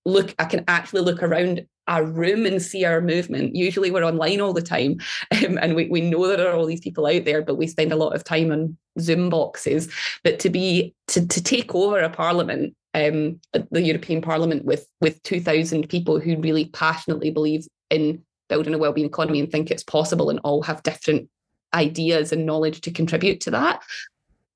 look, 0.05 0.35
I 0.37 0.45
can 0.45 0.63
actually 0.67 1.01
look 1.01 1.23
around 1.23 1.65
a 1.87 2.03
room 2.03 2.45
and 2.45 2.61
see 2.61 2.85
our 2.85 3.01
movement. 3.01 3.55
Usually 3.55 3.91
we're 3.91 4.05
online 4.05 4.39
all 4.39 4.53
the 4.53 4.61
time 4.61 4.97
um, 5.45 5.57
and 5.57 5.75
we, 5.75 5.87
we 5.87 6.01
know 6.01 6.27
there 6.27 6.49
are 6.49 6.55
all 6.55 6.65
these 6.65 6.81
people 6.81 7.07
out 7.07 7.25
there, 7.25 7.41
but 7.41 7.55
we 7.55 7.67
spend 7.67 7.91
a 7.91 7.97
lot 7.97 8.15
of 8.15 8.23
time 8.23 8.51
on 8.51 8.77
Zoom 8.99 9.29
boxes. 9.29 9.91
But 10.23 10.39
to 10.39 10.49
be 10.49 10.93
to, 11.07 11.27
to 11.27 11.43
take 11.43 11.73
over 11.75 11.99
a 11.99 12.09
parliament 12.09 12.75
um, 12.93 13.39
the 13.53 13.81
European 13.81 14.21
Parliament 14.21 14.65
with 14.65 14.85
with 14.99 15.21
2,000 15.23 15.87
people 15.87 16.19
who 16.19 16.37
really 16.37 16.65
passionately 16.65 17.31
believe 17.31 17.65
in 17.89 18.21
building 18.49 18.73
a 18.73 18.77
well-being 18.77 19.07
economy 19.07 19.39
and 19.39 19.49
think 19.49 19.71
it's 19.71 19.83
possible 19.83 20.29
and 20.29 20.39
all 20.43 20.61
have 20.61 20.83
different 20.83 21.29
ideas 21.73 22.33
and 22.33 22.45
knowledge 22.45 22.81
to 22.81 22.91
contribute 22.91 23.39
to 23.41 23.51
that. 23.51 23.81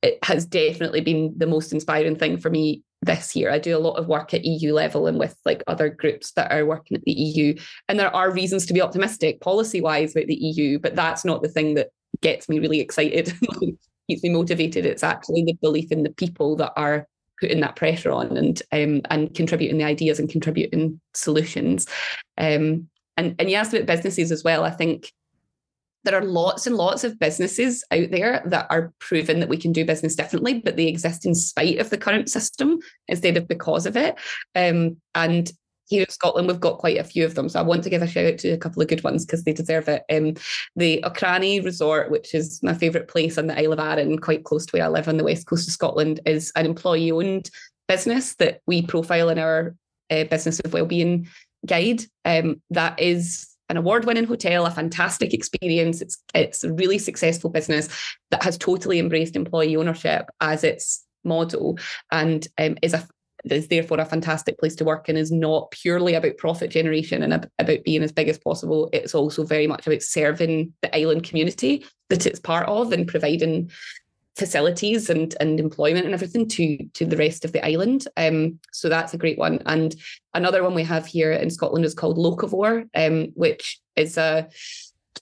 It 0.01 0.19
has 0.23 0.45
definitely 0.45 0.99
been 0.99 1.33
the 1.37 1.47
most 1.47 1.71
inspiring 1.71 2.17
thing 2.17 2.37
for 2.37 2.49
me 2.49 2.83
this 3.05 3.35
year. 3.35 3.51
I 3.51 3.59
do 3.59 3.77
a 3.77 3.79
lot 3.79 3.95
of 3.95 4.07
work 4.07 4.33
at 4.33 4.45
EU 4.45 4.73
level 4.73 5.07
and 5.07 5.19
with 5.19 5.35
like 5.45 5.63
other 5.67 5.89
groups 5.89 6.31
that 6.31 6.51
are 6.51 6.65
working 6.65 6.97
at 6.97 7.03
the 7.03 7.11
EU. 7.11 7.55
And 7.87 7.99
there 7.99 8.15
are 8.15 8.31
reasons 8.31 8.65
to 8.65 8.73
be 8.73 8.81
optimistic 8.81 9.41
policy 9.41 9.81
wise 9.81 10.15
about 10.15 10.27
the 10.27 10.35
EU, 10.35 10.79
but 10.79 10.95
that's 10.95 11.23
not 11.23 11.41
the 11.41 11.49
thing 11.49 11.75
that 11.75 11.89
gets 12.21 12.49
me 12.49 12.59
really 12.59 12.79
excited, 12.79 13.33
keeps 14.09 14.23
me 14.23 14.29
motivated. 14.29 14.85
It's 14.85 15.03
actually 15.03 15.43
the 15.43 15.57
belief 15.61 15.91
in 15.91 16.03
the 16.03 16.11
people 16.11 16.55
that 16.57 16.73
are 16.75 17.07
putting 17.39 17.59
that 17.59 17.75
pressure 17.75 18.11
on 18.11 18.37
and 18.37 18.61
um, 18.71 19.01
and 19.09 19.33
contributing 19.33 19.77
the 19.77 19.83
ideas 19.83 20.19
and 20.19 20.29
contributing 20.29 20.99
solutions. 21.13 21.87
Um, 22.37 22.89
and 23.17 23.35
and 23.39 23.49
you 23.49 23.55
asked 23.55 23.73
about 23.73 23.87
businesses 23.87 24.31
as 24.31 24.43
well. 24.43 24.63
I 24.63 24.71
think 24.71 25.11
there 26.05 26.17
are 26.17 26.23
lots 26.23 26.67
and 26.67 26.77
lots 26.77 27.03
of 27.03 27.19
businesses 27.19 27.83
out 27.91 28.11
there 28.11 28.41
that 28.45 28.67
are 28.69 28.93
proven 28.99 29.39
that 29.39 29.49
we 29.49 29.57
can 29.57 29.73
do 29.73 29.85
business 29.85 30.15
differently, 30.15 30.59
but 30.59 30.77
they 30.77 30.87
exist 30.87 31.25
in 31.25 31.35
spite 31.35 31.79
of 31.79 31.89
the 31.89 31.97
current 31.97 32.29
system 32.29 32.79
instead 33.07 33.37
of 33.37 33.47
because 33.47 33.85
of 33.85 33.97
it. 33.97 34.15
Um, 34.55 34.97
and 35.13 35.51
here 35.87 36.01
in 36.01 36.09
Scotland, 36.09 36.47
we've 36.47 36.59
got 36.59 36.79
quite 36.79 36.97
a 36.97 37.03
few 37.03 37.25
of 37.25 37.35
them. 37.35 37.49
So 37.49 37.59
I 37.59 37.63
want 37.63 37.83
to 37.83 37.89
give 37.89 38.01
a 38.01 38.07
shout 38.07 38.25
out 38.25 38.39
to 38.39 38.49
a 38.49 38.57
couple 38.57 38.81
of 38.81 38.87
good 38.87 39.03
ones 39.03 39.25
because 39.25 39.43
they 39.43 39.53
deserve 39.53 39.87
it. 39.87 40.03
Um, 40.11 40.33
the 40.75 41.03
Auchrannie 41.03 41.63
Resort, 41.63 42.09
which 42.09 42.33
is 42.33 42.61
my 42.63 42.73
favourite 42.73 43.07
place 43.07 43.37
on 43.37 43.47
the 43.47 43.59
Isle 43.59 43.73
of 43.73 43.79
Arran, 43.79 44.17
quite 44.19 44.43
close 44.43 44.65
to 44.65 44.77
where 44.77 44.85
I 44.85 44.89
live 44.89 45.07
on 45.07 45.17
the 45.17 45.23
west 45.23 45.47
coast 45.47 45.67
of 45.67 45.73
Scotland, 45.73 46.19
is 46.25 46.51
an 46.55 46.65
employee 46.65 47.11
owned 47.11 47.49
business 47.87 48.35
that 48.35 48.61
we 48.65 48.81
profile 48.81 49.29
in 49.29 49.37
our 49.37 49.75
uh, 50.09 50.23
business 50.25 50.59
of 50.59 50.73
wellbeing 50.73 51.27
guide. 51.65 52.03
Um, 52.23 52.61
that 52.71 52.99
is 52.99 53.54
an 53.69 53.77
award-winning 53.77 54.25
hotel, 54.25 54.65
a 54.65 54.71
fantastic 54.71 55.33
experience. 55.33 56.01
It's 56.01 56.17
it's 56.33 56.63
a 56.63 56.73
really 56.73 56.97
successful 56.97 57.49
business 57.49 57.89
that 58.31 58.43
has 58.43 58.57
totally 58.57 58.99
embraced 58.99 59.35
employee 59.35 59.75
ownership 59.75 60.29
as 60.41 60.63
its 60.63 61.03
model 61.23 61.77
and 62.11 62.47
um, 62.57 62.77
is 62.81 62.93
a 62.93 63.07
is 63.51 63.67
therefore 63.67 63.99
a 63.99 64.05
fantastic 64.05 64.57
place 64.57 64.75
to 64.75 64.83
work 64.83 65.07
and 65.07 65.17
is 65.17 65.31
not 65.31 65.69
purely 65.71 66.15
about 66.15 66.37
profit 66.37 66.71
generation 66.71 67.21
and 67.21 67.47
about 67.59 67.83
being 67.83 68.01
as 68.01 68.11
big 68.11 68.27
as 68.27 68.39
possible. 68.39 68.89
It's 68.91 69.13
also 69.13 69.43
very 69.43 69.67
much 69.67 69.85
about 69.85 70.01
serving 70.01 70.73
the 70.81 70.95
island 70.95 71.23
community 71.23 71.85
that 72.09 72.25
it's 72.25 72.39
part 72.39 72.67
of 72.67 72.91
and 72.91 73.07
providing 73.07 73.69
facilities 74.35 75.09
and 75.09 75.35
and 75.39 75.59
employment 75.59 76.05
and 76.05 76.13
everything 76.13 76.47
to 76.47 76.77
to 76.93 77.05
the 77.05 77.17
rest 77.17 77.45
of 77.45 77.51
the 77.51 77.65
island. 77.65 78.07
Um, 78.17 78.59
so 78.71 78.89
that's 78.89 79.13
a 79.13 79.17
great 79.17 79.37
one. 79.37 79.61
And 79.65 79.95
another 80.33 80.63
one 80.63 80.73
we 80.73 80.83
have 80.83 81.05
here 81.05 81.31
in 81.31 81.49
Scotland 81.49 81.85
is 81.85 81.93
called 81.93 82.17
Locavore, 82.17 82.87
um, 82.95 83.31
which 83.35 83.79
is 83.95 84.17
a 84.17 84.47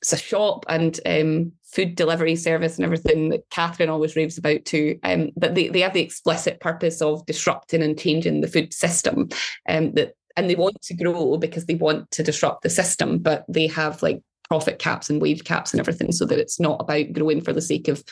it's 0.01 0.13
a 0.13 0.17
shop 0.17 0.65
and 0.67 0.99
um, 1.05 1.51
food 1.63 1.95
delivery 1.95 2.35
service 2.35 2.75
and 2.75 2.85
everything 2.85 3.29
that 3.29 3.49
Katherine 3.49 3.89
always 3.89 4.15
raves 4.15 4.37
about 4.37 4.65
too. 4.65 4.99
Um, 5.03 5.29
but 5.37 5.55
they, 5.55 5.69
they 5.69 5.81
have 5.81 5.93
the 5.93 6.01
explicit 6.01 6.59
purpose 6.59 7.01
of 7.01 7.25
disrupting 7.25 7.81
and 7.81 7.97
changing 7.97 8.41
the 8.41 8.47
food 8.47 8.73
system. 8.73 9.29
Um, 9.69 9.93
that 9.93 10.15
and 10.35 10.49
they 10.49 10.55
want 10.55 10.81
to 10.81 10.95
grow 10.95 11.37
because 11.37 11.67
they 11.67 11.75
want 11.75 12.09
to 12.11 12.23
disrupt 12.23 12.63
the 12.63 12.69
system, 12.69 13.19
but 13.19 13.45
they 13.47 13.67
have 13.67 14.01
like 14.01 14.21
profit 14.49 14.79
caps 14.79 15.09
and 15.09 15.21
wage 15.21 15.43
caps 15.43 15.71
and 15.71 15.79
everything 15.79 16.11
so 16.11 16.25
that 16.25 16.39
it's 16.39 16.59
not 16.59 16.81
about 16.81 17.13
growing 17.13 17.41
for 17.41 17.53
the 17.53 17.61
sake 17.61 17.87
of 17.87 18.03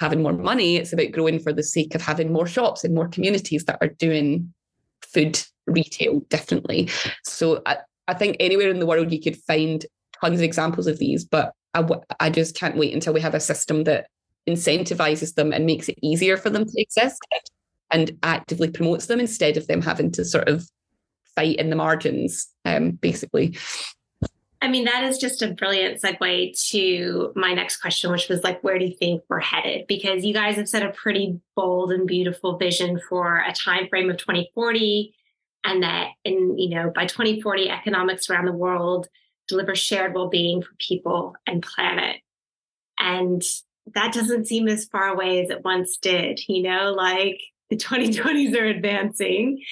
having 0.00 0.22
more 0.22 0.32
money. 0.32 0.76
It's 0.76 0.92
about 0.92 1.12
growing 1.12 1.38
for 1.38 1.52
the 1.52 1.62
sake 1.62 1.94
of 1.94 2.02
having 2.02 2.32
more 2.32 2.46
shops 2.46 2.84
and 2.84 2.94
more 2.94 3.08
communities 3.08 3.64
that 3.64 3.78
are 3.80 3.88
doing 3.88 4.52
food 5.02 5.40
retail 5.66 6.20
differently. 6.28 6.88
So 7.24 7.62
I, 7.66 7.78
I 8.08 8.14
think 8.14 8.36
anywhere 8.40 8.70
in 8.70 8.80
the 8.80 8.86
world 8.86 9.12
you 9.12 9.20
could 9.20 9.36
find 9.36 9.84
tons 10.20 10.40
of 10.40 10.44
examples 10.44 10.86
of 10.86 10.98
these, 10.98 11.24
but 11.24 11.52
I, 11.74 11.86
I 12.20 12.30
just 12.30 12.56
can't 12.56 12.76
wait 12.76 12.94
until 12.94 13.14
we 13.14 13.20
have 13.20 13.34
a 13.34 13.40
system 13.40 13.84
that 13.84 14.08
incentivizes 14.48 15.34
them 15.34 15.52
and 15.52 15.66
makes 15.66 15.88
it 15.88 15.98
easier 16.02 16.36
for 16.36 16.50
them 16.50 16.64
to 16.64 16.80
exist 16.80 17.24
and 17.90 18.18
actively 18.22 18.70
promotes 18.70 19.06
them 19.06 19.20
instead 19.20 19.56
of 19.56 19.66
them 19.66 19.80
having 19.80 20.10
to 20.12 20.24
sort 20.24 20.48
of 20.48 20.68
fight 21.34 21.56
in 21.56 21.70
the 21.70 21.76
margins, 21.76 22.48
um, 22.64 22.92
basically. 22.92 23.56
I 24.64 24.68
mean, 24.68 24.86
that 24.86 25.04
is 25.04 25.18
just 25.18 25.42
a 25.42 25.52
brilliant 25.52 26.00
segue 26.00 26.58
to 26.70 27.32
my 27.36 27.52
next 27.52 27.82
question, 27.82 28.10
which 28.10 28.30
was 28.30 28.42
like, 28.42 28.64
where 28.64 28.78
do 28.78 28.86
you 28.86 28.96
think 28.96 29.22
we're 29.28 29.38
headed? 29.38 29.86
Because 29.86 30.24
you 30.24 30.32
guys 30.32 30.56
have 30.56 30.70
set 30.70 30.82
a 30.82 30.88
pretty 30.88 31.38
bold 31.54 31.92
and 31.92 32.06
beautiful 32.06 32.56
vision 32.56 32.98
for 33.06 33.44
a 33.46 33.52
time 33.52 33.88
frame 33.88 34.08
of 34.08 34.16
2040, 34.16 35.14
and 35.64 35.82
that 35.82 36.12
in 36.24 36.58
you 36.58 36.70
know 36.70 36.90
by 36.94 37.04
2040, 37.04 37.68
economics 37.68 38.30
around 38.30 38.46
the 38.46 38.52
world 38.52 39.06
deliver 39.48 39.74
shared 39.74 40.14
well-being 40.14 40.62
for 40.62 40.70
people 40.78 41.34
and 41.46 41.62
planet. 41.62 42.16
And 42.98 43.42
that 43.94 44.14
doesn't 44.14 44.46
seem 44.46 44.66
as 44.68 44.86
far 44.86 45.08
away 45.08 45.42
as 45.42 45.50
it 45.50 45.62
once 45.62 45.98
did. 45.98 46.40
You 46.48 46.62
know, 46.62 46.94
like 46.96 47.38
the 47.68 47.76
2020s 47.76 48.58
are 48.58 48.64
advancing 48.64 49.62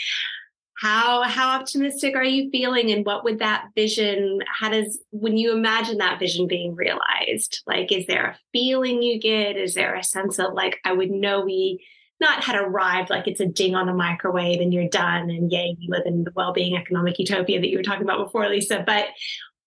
how 0.82 1.22
how 1.22 1.60
optimistic 1.60 2.16
are 2.16 2.24
you 2.24 2.50
feeling 2.50 2.90
and 2.90 3.06
what 3.06 3.22
would 3.22 3.38
that 3.38 3.66
vision 3.76 4.40
how 4.48 4.68
does 4.68 5.00
when 5.10 5.36
you 5.36 5.52
imagine 5.52 5.98
that 5.98 6.18
vision 6.18 6.48
being 6.48 6.74
realized 6.74 7.62
like 7.68 7.92
is 7.92 8.04
there 8.06 8.26
a 8.26 8.38
feeling 8.52 9.00
you 9.00 9.20
get? 9.20 9.56
Is 9.56 9.74
there 9.74 9.94
a 9.94 10.02
sense 10.02 10.40
of 10.40 10.54
like 10.54 10.80
i 10.84 10.92
would 10.92 11.10
know 11.10 11.44
we 11.44 11.84
not 12.20 12.42
had 12.42 12.56
arrived 12.56 13.10
like 13.10 13.28
it's 13.28 13.40
a 13.40 13.46
ding 13.46 13.76
on 13.76 13.86
the 13.86 13.94
microwave 13.94 14.60
and 14.60 14.74
you're 14.74 14.88
done 14.88 15.30
and 15.30 15.52
yay 15.52 15.76
we 15.78 15.86
live 15.88 16.02
in 16.04 16.24
the 16.24 16.32
well-being 16.34 16.76
economic 16.76 17.16
utopia 17.18 17.60
that 17.60 17.68
you 17.68 17.76
were 17.76 17.84
talking 17.84 18.02
about 18.02 18.24
before 18.24 18.48
lisa 18.48 18.82
but 18.84 19.06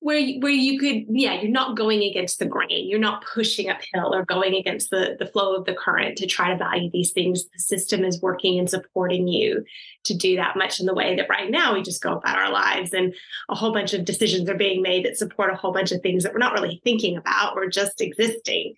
where 0.06 0.20
you, 0.20 0.40
where 0.40 0.52
you 0.52 0.78
could 0.78 1.04
yeah 1.10 1.42
you're 1.42 1.50
not 1.50 1.76
going 1.76 2.04
against 2.04 2.38
the 2.38 2.46
grain. 2.46 2.88
You're 2.88 3.00
not 3.00 3.26
pushing 3.26 3.72
uphill 3.72 4.14
or 4.14 4.24
going 4.24 4.54
against 4.54 4.92
the 4.92 5.16
the 5.18 5.26
flow 5.26 5.56
of 5.56 5.66
the 5.66 5.74
current 5.74 6.16
to 6.20 6.28
try 6.28 6.52
to 6.52 6.58
value 6.58 6.92
these 6.92 7.12
things. 7.12 7.46
The 7.46 7.60
system 7.60 8.06
is 8.06 8.22
working 8.22 8.60
and 8.60 8.70
supporting 8.70 9.28
you 9.28 9.66
to 10.04 10.14
do 10.14 10.36
that 10.36 10.58
much 10.58 10.80
in 10.80 10.86
the 10.86 10.94
way 10.94 11.16
that 11.16 11.28
right 11.28 11.50
now 11.50 11.74
we 11.74 11.82
just 11.82 12.04
go 12.04 12.14
about 12.14 12.38
our 12.38 12.52
lives 12.52 12.94
and 12.94 13.16
a 13.50 13.56
whole 13.56 13.74
bunch 13.74 13.96
of 13.96 14.06
decisions 14.06 14.48
are 14.48 14.54
being 14.54 14.84
made 14.84 15.06
that 15.06 15.18
support 15.18 15.52
a 15.52 15.56
whole 15.56 15.74
bunch 15.74 15.92
of 15.92 16.02
things 16.02 16.22
that 16.22 16.34
we're 16.34 16.38
not 16.38 16.54
really 16.54 16.80
thinking 16.84 17.18
about. 17.18 17.56
We're 17.56 17.68
just 17.68 18.00
existing. 18.00 18.76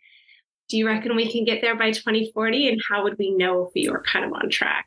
Do 0.70 0.78
you 0.78 0.88
reckon 0.88 1.14
we 1.14 1.30
can 1.30 1.44
get 1.44 1.60
there 1.60 1.76
by 1.76 1.92
2040 1.92 2.70
and 2.70 2.82
how 2.90 3.04
would 3.04 3.18
we 3.18 3.32
know 3.32 3.66
if 3.66 3.74
we 3.76 3.90
were 3.90 4.02
kind 4.02 4.24
of 4.24 4.32
on 4.32 4.50
track? 4.50 4.86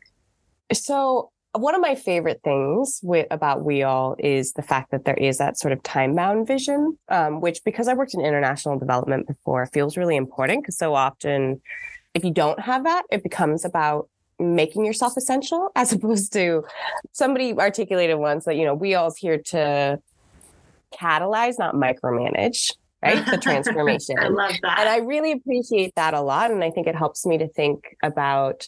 So 0.72 1.32
one 1.52 1.74
of 1.74 1.80
my 1.80 1.94
favorite 1.94 2.40
things 2.44 3.00
with, 3.02 3.26
about 3.30 3.64
WEAll 3.64 4.16
is 4.18 4.52
the 4.52 4.62
fact 4.62 4.92
that 4.92 5.04
there 5.04 5.16
is 5.16 5.38
that 5.38 5.58
sort 5.58 5.72
of 5.72 5.82
time 5.82 6.14
bound 6.14 6.46
vision, 6.46 6.96
um, 7.08 7.40
which 7.40 7.62
because 7.64 7.88
I 7.88 7.94
worked 7.94 8.14
in 8.14 8.20
international 8.20 8.78
development 8.78 9.26
before 9.26 9.66
feels 9.66 9.96
really 9.96 10.16
important 10.16 10.62
because 10.62 10.78
so 10.78 10.94
often 10.94 11.60
if 12.14 12.24
you 12.24 12.32
don't 12.32 12.60
have 12.60 12.84
that, 12.84 13.02
it 13.10 13.22
becomes 13.22 13.64
about 13.64 14.08
making 14.38 14.84
yourself 14.84 15.16
essential 15.16 15.70
as 15.76 15.92
opposed 15.92 16.32
to 16.34 16.64
somebody 17.12 17.52
articulated 17.54 18.18
once 18.18 18.44
that, 18.44 18.56
you 18.56 18.64
know, 18.64 18.76
WEAll's 18.76 19.16
here 19.16 19.38
to 19.38 20.00
catalyze, 20.92 21.58
not 21.58 21.74
micromanage 21.74 22.72
right? 23.02 23.24
The 23.30 23.38
transformation. 23.38 24.18
I 24.20 24.28
love 24.28 24.52
that. 24.62 24.80
And 24.80 24.88
I 24.88 24.98
really 24.98 25.32
appreciate 25.32 25.94
that 25.94 26.12
a 26.12 26.20
lot. 26.20 26.50
And 26.50 26.62
I 26.62 26.70
think 26.70 26.86
it 26.86 26.94
helps 26.94 27.24
me 27.24 27.38
to 27.38 27.48
think 27.48 27.96
about, 28.02 28.66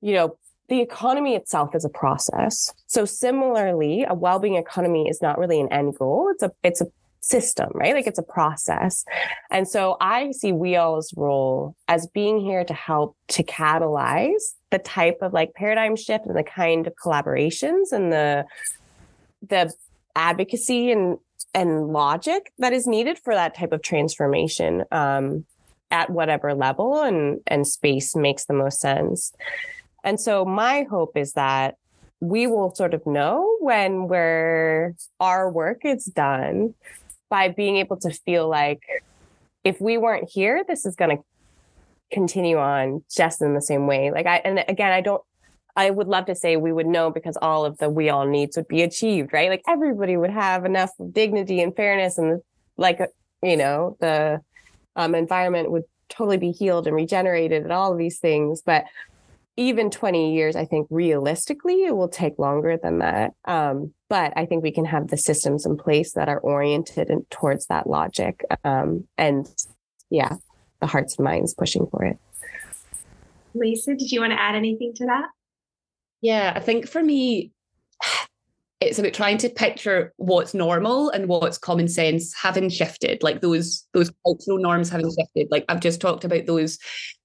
you 0.00 0.14
know, 0.14 0.38
the 0.68 0.80
economy 0.80 1.34
itself 1.34 1.74
is 1.74 1.84
a 1.84 1.88
process. 1.88 2.72
So 2.86 3.04
similarly, 3.04 4.04
a 4.08 4.14
well-being 4.14 4.56
economy 4.56 5.08
is 5.08 5.22
not 5.22 5.38
really 5.38 5.60
an 5.60 5.72
end 5.72 5.96
goal. 5.98 6.30
It's 6.32 6.42
a 6.42 6.52
it's 6.62 6.80
a 6.80 6.86
system, 7.26 7.70
right? 7.74 7.94
Like 7.94 8.06
it's 8.06 8.18
a 8.18 8.22
process. 8.22 9.04
And 9.50 9.66
so 9.66 9.96
I 10.00 10.30
see 10.30 10.52
WEAll's 10.52 11.12
role 11.16 11.74
as 11.88 12.06
being 12.06 12.40
here 12.40 12.64
to 12.64 12.74
help 12.74 13.16
to 13.28 13.42
catalyze 13.42 14.54
the 14.70 14.78
type 14.78 15.18
of 15.22 15.32
like 15.32 15.52
paradigm 15.54 15.96
shift 15.96 16.26
and 16.26 16.36
the 16.36 16.44
kind 16.44 16.86
of 16.86 16.94
collaborations 16.94 17.92
and 17.92 18.12
the 18.12 18.44
the 19.48 19.72
advocacy 20.14 20.90
and 20.90 21.18
and 21.52 21.88
logic 21.88 22.52
that 22.58 22.72
is 22.72 22.86
needed 22.86 23.18
for 23.18 23.34
that 23.34 23.56
type 23.56 23.72
of 23.72 23.82
transformation 23.82 24.84
um, 24.92 25.44
at 25.90 26.10
whatever 26.10 26.54
level 26.54 27.02
and 27.02 27.40
and 27.46 27.66
space 27.66 28.14
makes 28.14 28.44
the 28.44 28.54
most 28.54 28.80
sense. 28.80 29.32
And 30.06 30.20
so 30.20 30.44
my 30.44 30.84
hope 30.88 31.16
is 31.16 31.32
that 31.32 31.74
we 32.20 32.46
will 32.46 32.74
sort 32.74 32.94
of 32.94 33.04
know 33.06 33.56
when 33.60 34.06
we're 34.06 34.94
our 35.20 35.50
work 35.50 35.84
is 35.84 36.04
done 36.04 36.74
by 37.28 37.48
being 37.48 37.76
able 37.76 37.96
to 37.98 38.10
feel 38.10 38.48
like 38.48 38.80
if 39.64 39.80
we 39.80 39.98
weren't 39.98 40.30
here, 40.32 40.64
this 40.66 40.86
is 40.86 40.94
going 40.94 41.18
to 41.18 41.22
continue 42.12 42.56
on 42.56 43.02
just 43.14 43.42
in 43.42 43.54
the 43.54 43.60
same 43.60 43.88
way. 43.88 44.12
Like 44.12 44.26
I, 44.26 44.36
and 44.36 44.64
again, 44.68 44.92
I 44.92 45.00
don't, 45.00 45.20
I 45.74 45.90
would 45.90 46.06
love 46.06 46.26
to 46.26 46.36
say 46.36 46.56
we 46.56 46.72
would 46.72 46.86
know 46.86 47.10
because 47.10 47.36
all 47.42 47.64
of 47.64 47.76
the 47.78 47.90
WEAll 47.90 48.30
needs 48.30 48.56
would 48.56 48.68
be 48.68 48.82
achieved, 48.82 49.32
right? 49.32 49.50
Like 49.50 49.62
everybody 49.68 50.16
would 50.16 50.30
have 50.30 50.64
enough 50.64 50.90
dignity 51.10 51.60
and 51.60 51.74
fairness 51.74 52.16
and 52.16 52.40
like, 52.76 53.00
you 53.42 53.56
know, 53.56 53.96
the 54.00 54.40
um, 54.94 55.16
environment 55.16 55.72
would 55.72 55.82
totally 56.08 56.38
be 56.38 56.52
healed 56.52 56.86
and 56.86 56.94
regenerated 56.94 57.64
and 57.64 57.72
all 57.72 57.90
of 57.90 57.98
these 57.98 58.20
things. 58.20 58.62
But 58.64 58.84
even 59.56 59.90
20 59.90 60.34
years, 60.34 60.54
I 60.54 60.66
think 60.66 60.86
realistically, 60.90 61.84
it 61.84 61.96
will 61.96 62.08
take 62.08 62.38
longer 62.38 62.76
than 62.76 62.98
that. 62.98 63.32
Um, 63.46 63.94
but 64.08 64.32
I 64.36 64.46
think 64.46 64.62
we 64.62 64.72
can 64.72 64.84
have 64.84 65.08
the 65.08 65.16
systems 65.16 65.64
in 65.64 65.76
place 65.76 66.12
that 66.12 66.28
are 66.28 66.38
oriented 66.40 67.08
in, 67.08 67.24
towards 67.30 67.66
that 67.66 67.88
logic. 67.88 68.44
Um, 68.64 69.06
and 69.16 69.48
yeah, 70.10 70.34
the 70.80 70.86
hearts 70.86 71.16
and 71.16 71.24
minds 71.24 71.54
pushing 71.54 71.86
for 71.90 72.04
it. 72.04 72.18
Lisa, 73.54 73.94
did 73.94 74.12
you 74.12 74.20
want 74.20 74.32
to 74.32 74.40
add 74.40 74.54
anything 74.54 74.92
to 74.96 75.06
that? 75.06 75.28
Yeah, 76.20 76.52
I 76.54 76.60
think 76.60 76.88
for 76.88 77.02
me, 77.02 77.52
it's 78.86 78.98
about 78.98 79.12
trying 79.12 79.38
to 79.38 79.48
picture 79.48 80.12
what's 80.16 80.54
normal 80.54 81.10
and 81.10 81.28
what's 81.28 81.58
common 81.58 81.88
sense 81.88 82.34
having 82.34 82.68
shifted 82.68 83.22
like 83.22 83.40
those 83.40 83.86
those 83.92 84.10
cultural 84.24 84.58
norms 84.58 84.88
having 84.88 85.10
shifted. 85.10 85.48
Like 85.50 85.64
i've 85.68 85.80
just 85.80 86.00
talked 86.00 86.24
about 86.24 86.46
those 86.46 86.78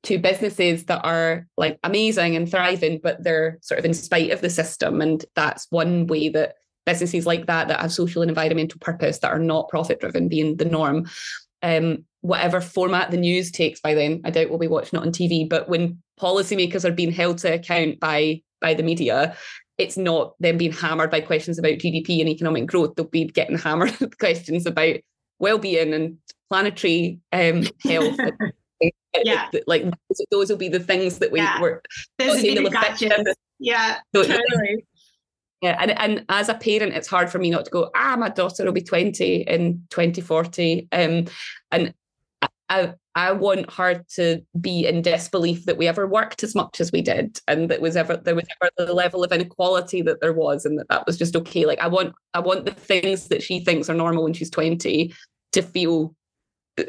two 0.03 0.20
businesses 0.20 0.86
that 0.86 1.03
are 1.05 1.47
like 1.57 1.80
amazing 1.84 2.36
and 2.36 2.49
thriving 2.49 2.99
but 3.01 3.24
they're 3.24 3.59
sort 3.62 3.80
of 3.80 3.86
in 3.86 3.93
spite 3.93 4.32
of 4.32 4.41
the 4.41 4.49
system. 4.49 5.01
And 5.01 5.24
that's 5.36 5.68
one 5.70 6.07
way 6.07 6.30
that 6.30 6.55
businesses 6.86 7.26
like 7.26 7.45
that 7.45 7.68
that 7.68 7.80
have 7.80 7.91
social 7.91 8.22
and 8.22 8.30
environmental 8.30 8.80
purpose 8.80 9.20
that 9.20 9.32
are 9.32 9.39
not 9.39 9.70
profit 9.70 9.99
driven 9.99 10.28
being 10.28 10.57
the 10.57 10.66
norm. 10.66 11.07
Um, 11.64 12.05
whatever 12.22 12.62
format 12.62 13.12
the 13.12 13.18
news 13.18 13.51
takes 13.51 13.82
by 13.82 13.95
then 13.95 14.22
i 14.24 14.30
doubt 14.30 14.49
we'll 14.49 14.59
be 14.59 14.68
watching 14.68 14.99
it 14.99 15.01
on 15.01 15.12
tv 15.12 15.49
but 15.49 15.68
when 15.68 16.01
policymakers 16.20 16.86
are 16.86 16.91
being 16.91 17.12
held 17.12 17.39
to 17.39 17.51
account 17.53 17.99
by 17.99 18.39
by 18.62 18.74
the 18.76 18.84
media 18.84 19.36
it's 19.78 19.98
not 19.98 20.36
them 20.40 20.58
being 20.58 20.72
hammered 20.72 21.10
by 21.10 21.22
questions 21.22 21.58
about 21.58 21.74
GDP 21.74 22.20
and 22.20 22.30
economic 22.30 22.68
growth. 22.68 22.96
They'll 22.96 23.06
be 23.06 23.26
getting 23.26 23.58
hammered 23.58 23.96
with 24.00 24.18
questions 24.20 24.66
about 24.66 24.98
well-being 25.40 25.94
and 25.94 26.18
planetary 26.50 27.20
um, 27.32 27.64
health. 27.84 28.18
yeah, 29.24 29.50
like 29.68 29.86
those 30.32 30.50
will 30.50 30.58
be 30.58 30.70
the 30.70 30.80
things 30.80 31.20
that 31.20 31.32
we 31.32 31.40
yeah. 31.40 31.60
were. 31.60 31.82
Those 32.20 32.44
will 32.44 32.56
the. 32.56 33.36
Yeah, 33.60 33.98
so, 34.14 34.24
totally. 34.24 34.86
Yeah, 35.62 35.78
and, 35.80 35.92
and 35.92 36.26
as 36.30 36.50
a 36.50 36.56
parent, 36.56 36.94
it's 36.94 37.08
hard 37.08 37.30
for 37.30 37.38
me 37.38 37.52
not 37.52 37.66
to 37.66 37.72
go, 37.72 37.92
ah, 37.96 38.16
my 38.18 38.30
daughter 38.30 38.66
will 38.66 38.72
be 38.72 38.82
20 38.82 39.44
in 39.44 39.84
2040. 39.92 40.88
Um, 40.92 41.26
and 41.72 41.94
I, 42.68 42.94
I 43.16 43.34
want 43.34 43.72
her 43.74 44.03
to 44.16 44.41
be 44.59 44.86
in 44.88 45.01
disbelief 45.01 45.66
that 45.66 45.78
we 45.78 45.88
ever 45.88 46.07
worked 46.07 46.43
as 46.43 46.55
much 46.55 46.80
as 46.80 46.91
we 46.91 47.01
did, 47.01 47.39
and 47.47 47.70
that 47.70 47.82
was 47.82 47.95
ever 47.95 48.18
there 48.18 48.36
was 48.36 48.47
ever 48.62 48.72
the 48.78 48.93
level 48.93 49.24
of 49.24 49.32
inequality 49.32 50.01
that 50.03 50.22
there 50.22 50.34
was, 50.34 50.66
and 50.66 50.80
that 50.80 50.88
that 50.89 51.05
was 51.05 51.18
just 51.18 51.36
okay. 51.36 51.66
Like 51.66 51.80
I 51.80 51.88
want, 51.88 52.14
I 52.34 52.39
want 52.39 52.66
the 52.66 52.72
things 52.72 53.28
that 53.28 53.43
she 53.43 53.64
thinks 53.64 53.89
are 53.89 53.93
normal 53.93 54.24
when 54.24 54.34
she's 54.34 54.49
20 54.49 55.14
to 55.51 55.62
feel 55.62 56.16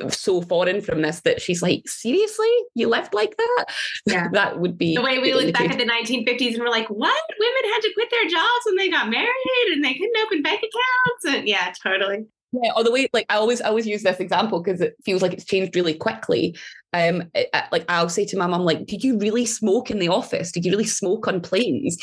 so 0.08 0.40
foreign 0.42 0.80
from 0.80 1.02
this 1.02 1.20
that 1.22 1.40
she's 1.40 1.60
like, 1.60 1.82
seriously, 1.86 2.50
you 2.74 2.88
lived 2.88 3.14
like 3.14 3.36
that? 3.36 3.64
Yeah, 4.06 4.28
that 4.32 4.60
would 4.60 4.78
be 4.78 4.94
the 4.94 5.02
way 5.02 5.18
we 5.18 5.34
look 5.34 5.52
back 5.52 5.70
at 5.70 5.78
the 5.78 5.84
1950s 5.84 6.54
and 6.54 6.60
we're 6.62 6.68
like, 6.68 6.88
what? 6.88 7.22
Women 7.38 7.72
had 7.72 7.80
to 7.80 7.92
quit 7.94 8.10
their 8.10 8.28
jobs 8.28 8.64
when 8.66 8.76
they 8.76 8.88
got 8.88 9.10
married 9.10 9.72
and 9.72 9.84
they 9.84 9.94
couldn't 9.94 10.24
open 10.24 10.42
bank 10.42 10.60
accounts, 10.60 11.36
and 11.36 11.48
yeah, 11.48 11.72
totally. 11.82 12.26
Yeah, 12.53 12.72
or 12.76 12.84
the 12.84 12.92
way 12.92 13.09
like 13.12 13.26
I 13.30 13.36
always 13.36 13.61
I 13.62 13.68
always 13.68 13.86
use 13.86 14.03
this 14.03 14.20
example 14.20 14.62
because 14.62 14.80
it 14.80 14.94
feels 15.05 15.22
like 15.22 15.32
it's 15.32 15.44
changed 15.44 15.74
really 15.74 15.94
quickly. 15.94 16.55
Um, 16.92 17.24
it, 17.34 17.48
like 17.72 17.84
I'll 17.88 18.11
say 18.11 18.26
to 18.26 18.36
my 18.36 18.46
mum, 18.46 18.62
like, 18.62 18.84
did 18.86 19.03
you 19.03 19.18
really 19.18 19.46
smoke 19.46 19.90
in 19.90 19.98
the 19.98 20.09
office? 20.09 20.53
Did 20.53 20.66
you 20.66 20.70
really 20.70 20.84
smoke 20.84 21.26
on 21.26 21.40
planes? 21.40 21.96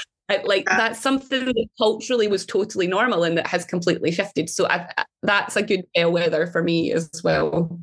like 0.43 0.66
that's 0.66 1.00
something 1.00 1.45
that 1.45 1.68
culturally 1.78 2.28
was 2.28 2.45
totally 2.45 2.88
normal 2.88 3.24
and 3.24 3.38
that 3.38 3.47
has 3.47 3.66
completely 3.66 4.12
shifted. 4.12 4.50
So 4.50 4.68
I, 4.68 4.88
that's 5.24 5.56
a 5.56 5.64
good 5.64 5.82
bellwether 5.95 6.47
for 6.47 6.64
me 6.64 6.91
as 6.91 7.10
well. 7.24 7.80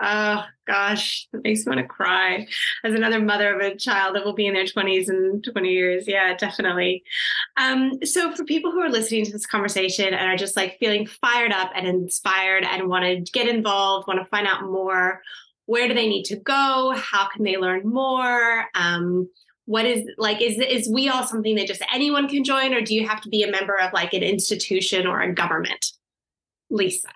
Oh 0.00 0.44
gosh, 0.66 1.26
it 1.32 1.42
makes 1.42 1.66
me 1.66 1.70
want 1.74 1.80
to 1.80 1.88
cry. 1.88 2.46
As 2.84 2.94
another 2.94 3.20
mother 3.20 3.54
of 3.54 3.60
a 3.60 3.76
child 3.76 4.14
that 4.14 4.24
will 4.24 4.32
be 4.32 4.46
in 4.46 4.54
their 4.54 4.64
20s 4.64 5.08
in 5.08 5.42
20 5.42 5.68
years. 5.68 6.06
Yeah, 6.06 6.36
definitely. 6.36 7.02
Um, 7.56 7.98
so 8.04 8.32
for 8.32 8.44
people 8.44 8.70
who 8.70 8.80
are 8.80 8.90
listening 8.90 9.24
to 9.24 9.32
this 9.32 9.46
conversation 9.46 10.14
and 10.14 10.30
are 10.30 10.36
just 10.36 10.56
like 10.56 10.78
feeling 10.78 11.06
fired 11.06 11.52
up 11.52 11.72
and 11.74 11.86
inspired 11.86 12.64
and 12.64 12.88
want 12.88 13.04
to 13.04 13.32
get 13.32 13.48
involved, 13.48 14.06
want 14.06 14.20
to 14.20 14.26
find 14.26 14.46
out 14.46 14.62
more, 14.62 15.20
where 15.66 15.88
do 15.88 15.94
they 15.94 16.08
need 16.08 16.24
to 16.24 16.36
go? 16.36 16.94
How 16.96 17.28
can 17.28 17.42
they 17.42 17.56
learn 17.56 17.88
more? 17.88 18.66
Um, 18.74 19.28
what 19.64 19.84
is 19.84 20.08
like 20.16 20.40
is 20.40 20.58
is 20.58 20.88
WEAll 20.88 21.26
something 21.26 21.56
that 21.56 21.66
just 21.66 21.82
anyone 21.92 22.26
can 22.26 22.42
join 22.42 22.72
or 22.72 22.80
do 22.80 22.94
you 22.94 23.06
have 23.06 23.20
to 23.20 23.28
be 23.28 23.42
a 23.42 23.50
member 23.50 23.78
of 23.78 23.92
like 23.92 24.14
an 24.14 24.22
institution 24.22 25.06
or 25.06 25.20
a 25.20 25.34
government 25.34 25.92
lisa 26.70 27.10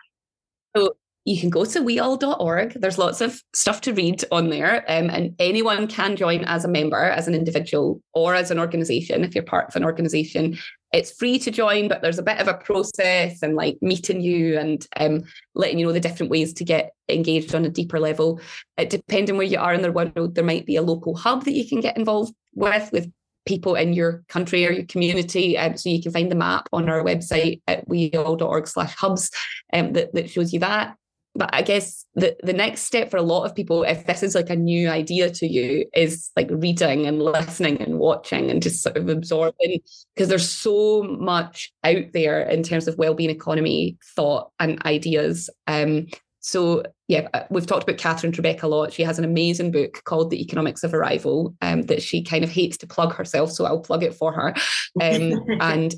you 1.24 1.40
can 1.40 1.50
go 1.50 1.64
to 1.64 1.80
weall.org. 1.80 2.74
There's 2.74 2.98
lots 2.98 3.20
of 3.20 3.40
stuff 3.54 3.80
to 3.82 3.94
read 3.94 4.24
on 4.32 4.50
there, 4.50 4.84
um, 4.88 5.08
and 5.08 5.34
anyone 5.38 5.86
can 5.86 6.16
join 6.16 6.44
as 6.44 6.64
a 6.64 6.68
member, 6.68 6.96
as 6.96 7.28
an 7.28 7.34
individual, 7.34 8.02
or 8.12 8.34
as 8.34 8.50
an 8.50 8.58
organization 8.58 9.22
if 9.22 9.34
you're 9.34 9.44
part 9.44 9.68
of 9.68 9.76
an 9.76 9.84
organization. 9.84 10.58
It's 10.92 11.12
free 11.12 11.38
to 11.38 11.50
join, 11.50 11.88
but 11.88 12.02
there's 12.02 12.18
a 12.18 12.24
bit 12.24 12.38
of 12.38 12.48
a 12.48 12.54
process 12.54 13.42
and 13.42 13.54
like 13.54 13.78
meeting 13.80 14.20
you 14.20 14.58
and 14.58 14.86
um, 14.96 15.22
letting 15.54 15.78
you 15.78 15.86
know 15.86 15.92
the 15.92 16.00
different 16.00 16.30
ways 16.30 16.52
to 16.54 16.64
get 16.64 16.92
engaged 17.08 17.54
on 17.54 17.64
a 17.64 17.70
deeper 17.70 18.00
level. 18.00 18.40
Uh, 18.76 18.84
depending 18.84 19.36
where 19.36 19.46
you 19.46 19.58
are 19.58 19.72
in 19.72 19.82
the 19.82 19.92
world, 19.92 20.34
there 20.34 20.44
might 20.44 20.66
be 20.66 20.76
a 20.76 20.82
local 20.82 21.14
hub 21.16 21.44
that 21.44 21.54
you 21.54 21.66
can 21.66 21.80
get 21.80 21.96
involved 21.96 22.34
with, 22.54 22.90
with 22.92 23.10
people 23.46 23.74
in 23.74 23.92
your 23.92 24.22
country 24.28 24.66
or 24.66 24.72
your 24.72 24.84
community. 24.86 25.56
Um, 25.56 25.76
so 25.76 25.88
you 25.88 26.02
can 26.02 26.12
find 26.12 26.30
the 26.30 26.36
map 26.36 26.68
on 26.72 26.88
our 26.88 27.02
website 27.02 27.60
at 27.66 27.88
weall.org 27.88 28.66
slash 28.66 28.94
hubs 28.94 29.30
um, 29.72 29.92
that, 29.94 30.12
that 30.14 30.30
shows 30.30 30.52
you 30.52 30.60
that 30.60 30.96
but 31.34 31.50
I 31.52 31.62
guess 31.62 32.04
the, 32.14 32.36
the 32.42 32.52
next 32.52 32.82
step 32.82 33.10
for 33.10 33.16
a 33.16 33.22
lot 33.22 33.44
of 33.44 33.54
people, 33.54 33.84
if 33.84 34.06
this 34.06 34.22
is 34.22 34.34
like 34.34 34.50
a 34.50 34.56
new 34.56 34.88
idea 34.88 35.30
to 35.30 35.46
you, 35.46 35.86
is 35.94 36.30
like 36.36 36.48
reading 36.50 37.06
and 37.06 37.22
listening 37.22 37.80
and 37.80 37.98
watching 37.98 38.50
and 38.50 38.62
just 38.62 38.82
sort 38.82 38.96
of 38.98 39.08
absorbing 39.08 39.80
because 40.14 40.28
there's 40.28 40.48
so 40.48 41.02
much 41.02 41.72
out 41.84 42.04
there 42.12 42.42
in 42.42 42.62
terms 42.62 42.86
of 42.86 42.98
well-being 42.98 43.30
economy 43.30 43.96
thought 44.14 44.50
and 44.60 44.84
ideas. 44.84 45.48
Um, 45.66 46.06
so 46.40 46.82
yeah, 47.08 47.28
uh, 47.32 47.44
we've 47.50 47.66
talked 47.66 47.84
about 47.84 48.00
Katherine 48.00 48.32
Trebeck 48.32 48.62
a 48.62 48.66
lot. 48.66 48.92
She 48.92 49.04
has 49.04 49.18
an 49.18 49.24
amazing 49.24 49.70
book 49.70 50.02
called 50.04 50.30
The 50.30 50.42
Economics 50.42 50.84
of 50.84 50.92
Arrival 50.92 51.54
um, 51.62 51.82
that 51.82 52.02
she 52.02 52.22
kind 52.22 52.44
of 52.44 52.50
hates 52.50 52.76
to 52.78 52.86
plug 52.86 53.14
herself, 53.14 53.52
so 53.52 53.64
I'll 53.64 53.80
plug 53.80 54.02
it 54.02 54.14
for 54.14 54.32
her. 54.32 54.54
Um, 55.00 55.32
and 55.60 55.94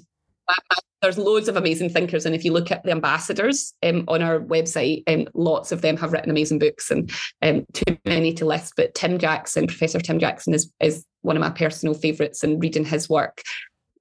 there's 1.04 1.18
loads 1.18 1.48
of 1.48 1.56
amazing 1.56 1.90
thinkers. 1.90 2.24
And 2.24 2.34
if 2.34 2.44
you 2.44 2.52
look 2.52 2.70
at 2.70 2.82
the 2.82 2.90
ambassadors 2.90 3.74
um, 3.82 4.04
on 4.08 4.22
our 4.22 4.40
website, 4.40 5.02
um, 5.06 5.28
lots 5.34 5.70
of 5.70 5.82
them 5.82 5.98
have 5.98 6.12
written 6.12 6.30
amazing 6.30 6.58
books 6.58 6.90
and 6.90 7.12
um, 7.42 7.66
too 7.74 7.98
many 8.06 8.32
to 8.34 8.46
list. 8.46 8.72
But 8.76 8.94
Tim 8.94 9.18
Jackson, 9.18 9.66
Professor 9.66 10.00
Tim 10.00 10.18
Jackson, 10.18 10.54
is, 10.54 10.72
is 10.80 11.04
one 11.20 11.36
of 11.36 11.40
my 11.42 11.50
personal 11.50 11.94
favourites, 11.94 12.42
and 12.42 12.60
reading 12.62 12.84
his 12.84 13.08
work 13.08 13.42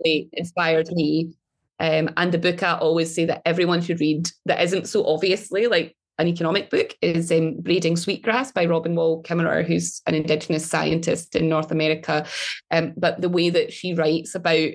really 0.04 0.30
inspired 0.34 0.90
me. 0.92 1.34
Um, 1.80 2.10
and 2.16 2.32
the 2.32 2.38
book 2.38 2.64
I 2.64 2.78
always 2.78 3.14
say 3.14 3.26
that 3.26 3.42
everyone 3.46 3.82
should 3.82 4.00
read 4.00 4.30
that 4.46 4.62
isn't 4.62 4.88
so 4.88 5.06
obviously 5.06 5.68
like 5.68 5.98
an 6.20 6.28
economic 6.28 6.70
book 6.70 6.96
is 7.02 7.32
um, 7.32 7.60
Braiding 7.60 7.98
Sweetgrass 7.98 8.52
by 8.52 8.66
Robin 8.66 8.96
Wall 8.96 9.24
Kimmerer, 9.24 9.66
who's 9.66 10.02
an 10.06 10.14
Indigenous 10.14 10.70
scientist 10.70 11.36
in 11.36 11.50
North 11.50 11.72
America. 11.72 12.26
Um, 12.72 12.94
but 12.96 13.20
the 13.20 13.30
way 13.30 13.50
that 13.50 13.74
she 13.74 13.94
writes 13.94 14.36
about 14.36 14.70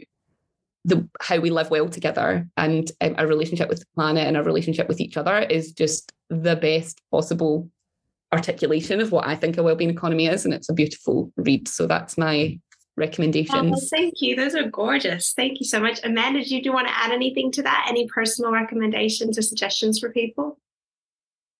the 0.84 1.08
how 1.20 1.38
we 1.38 1.50
live 1.50 1.70
well 1.70 1.88
together 1.88 2.48
and 2.56 2.90
um, 3.00 3.14
our 3.18 3.26
relationship 3.26 3.68
with 3.68 3.80
the 3.80 3.86
planet 3.94 4.26
and 4.26 4.36
our 4.36 4.42
relationship 4.42 4.88
with 4.88 5.00
each 5.00 5.16
other 5.16 5.38
is 5.38 5.72
just 5.72 6.12
the 6.30 6.56
best 6.56 7.00
possible 7.10 7.70
articulation 8.32 9.00
of 9.00 9.10
what 9.10 9.26
I 9.26 9.34
think 9.34 9.56
a 9.56 9.62
well-being 9.62 9.90
economy 9.90 10.26
is, 10.26 10.44
and 10.44 10.52
it's 10.52 10.68
a 10.68 10.74
beautiful 10.74 11.32
read. 11.36 11.66
So 11.66 11.86
that's 11.86 12.18
my 12.18 12.58
recommendations. 12.96 13.72
Oh, 13.74 13.86
thank 13.90 14.20
you. 14.20 14.36
Those 14.36 14.54
are 14.54 14.68
gorgeous. 14.68 15.32
Thank 15.32 15.60
you 15.60 15.66
so 15.66 15.80
much. 15.80 16.00
Amanda, 16.04 16.44
do 16.44 16.54
you, 16.54 16.62
do 16.62 16.68
you 16.68 16.72
want 16.72 16.88
to 16.88 16.98
add 16.98 17.12
anything 17.12 17.50
to 17.52 17.62
that? 17.62 17.86
Any 17.88 18.06
personal 18.08 18.52
recommendations 18.52 19.38
or 19.38 19.42
suggestions 19.42 19.98
for 19.98 20.10
people? 20.10 20.58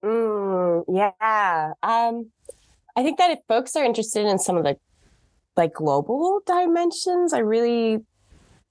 Mm, 0.05 0.85
yeah. 0.89 1.73
Um, 1.83 2.31
I 2.97 3.03
think 3.03 3.19
that 3.19 3.31
if 3.31 3.39
folks 3.49 3.75
are 3.77 3.85
interested 3.85 4.27
in 4.27 4.39
some 4.39 4.57
of 4.57 4.65
the 4.65 4.77
like 5.57 5.73
global 5.75 6.41
dimensions, 6.47 7.33
I 7.33 7.39
really 7.39 7.99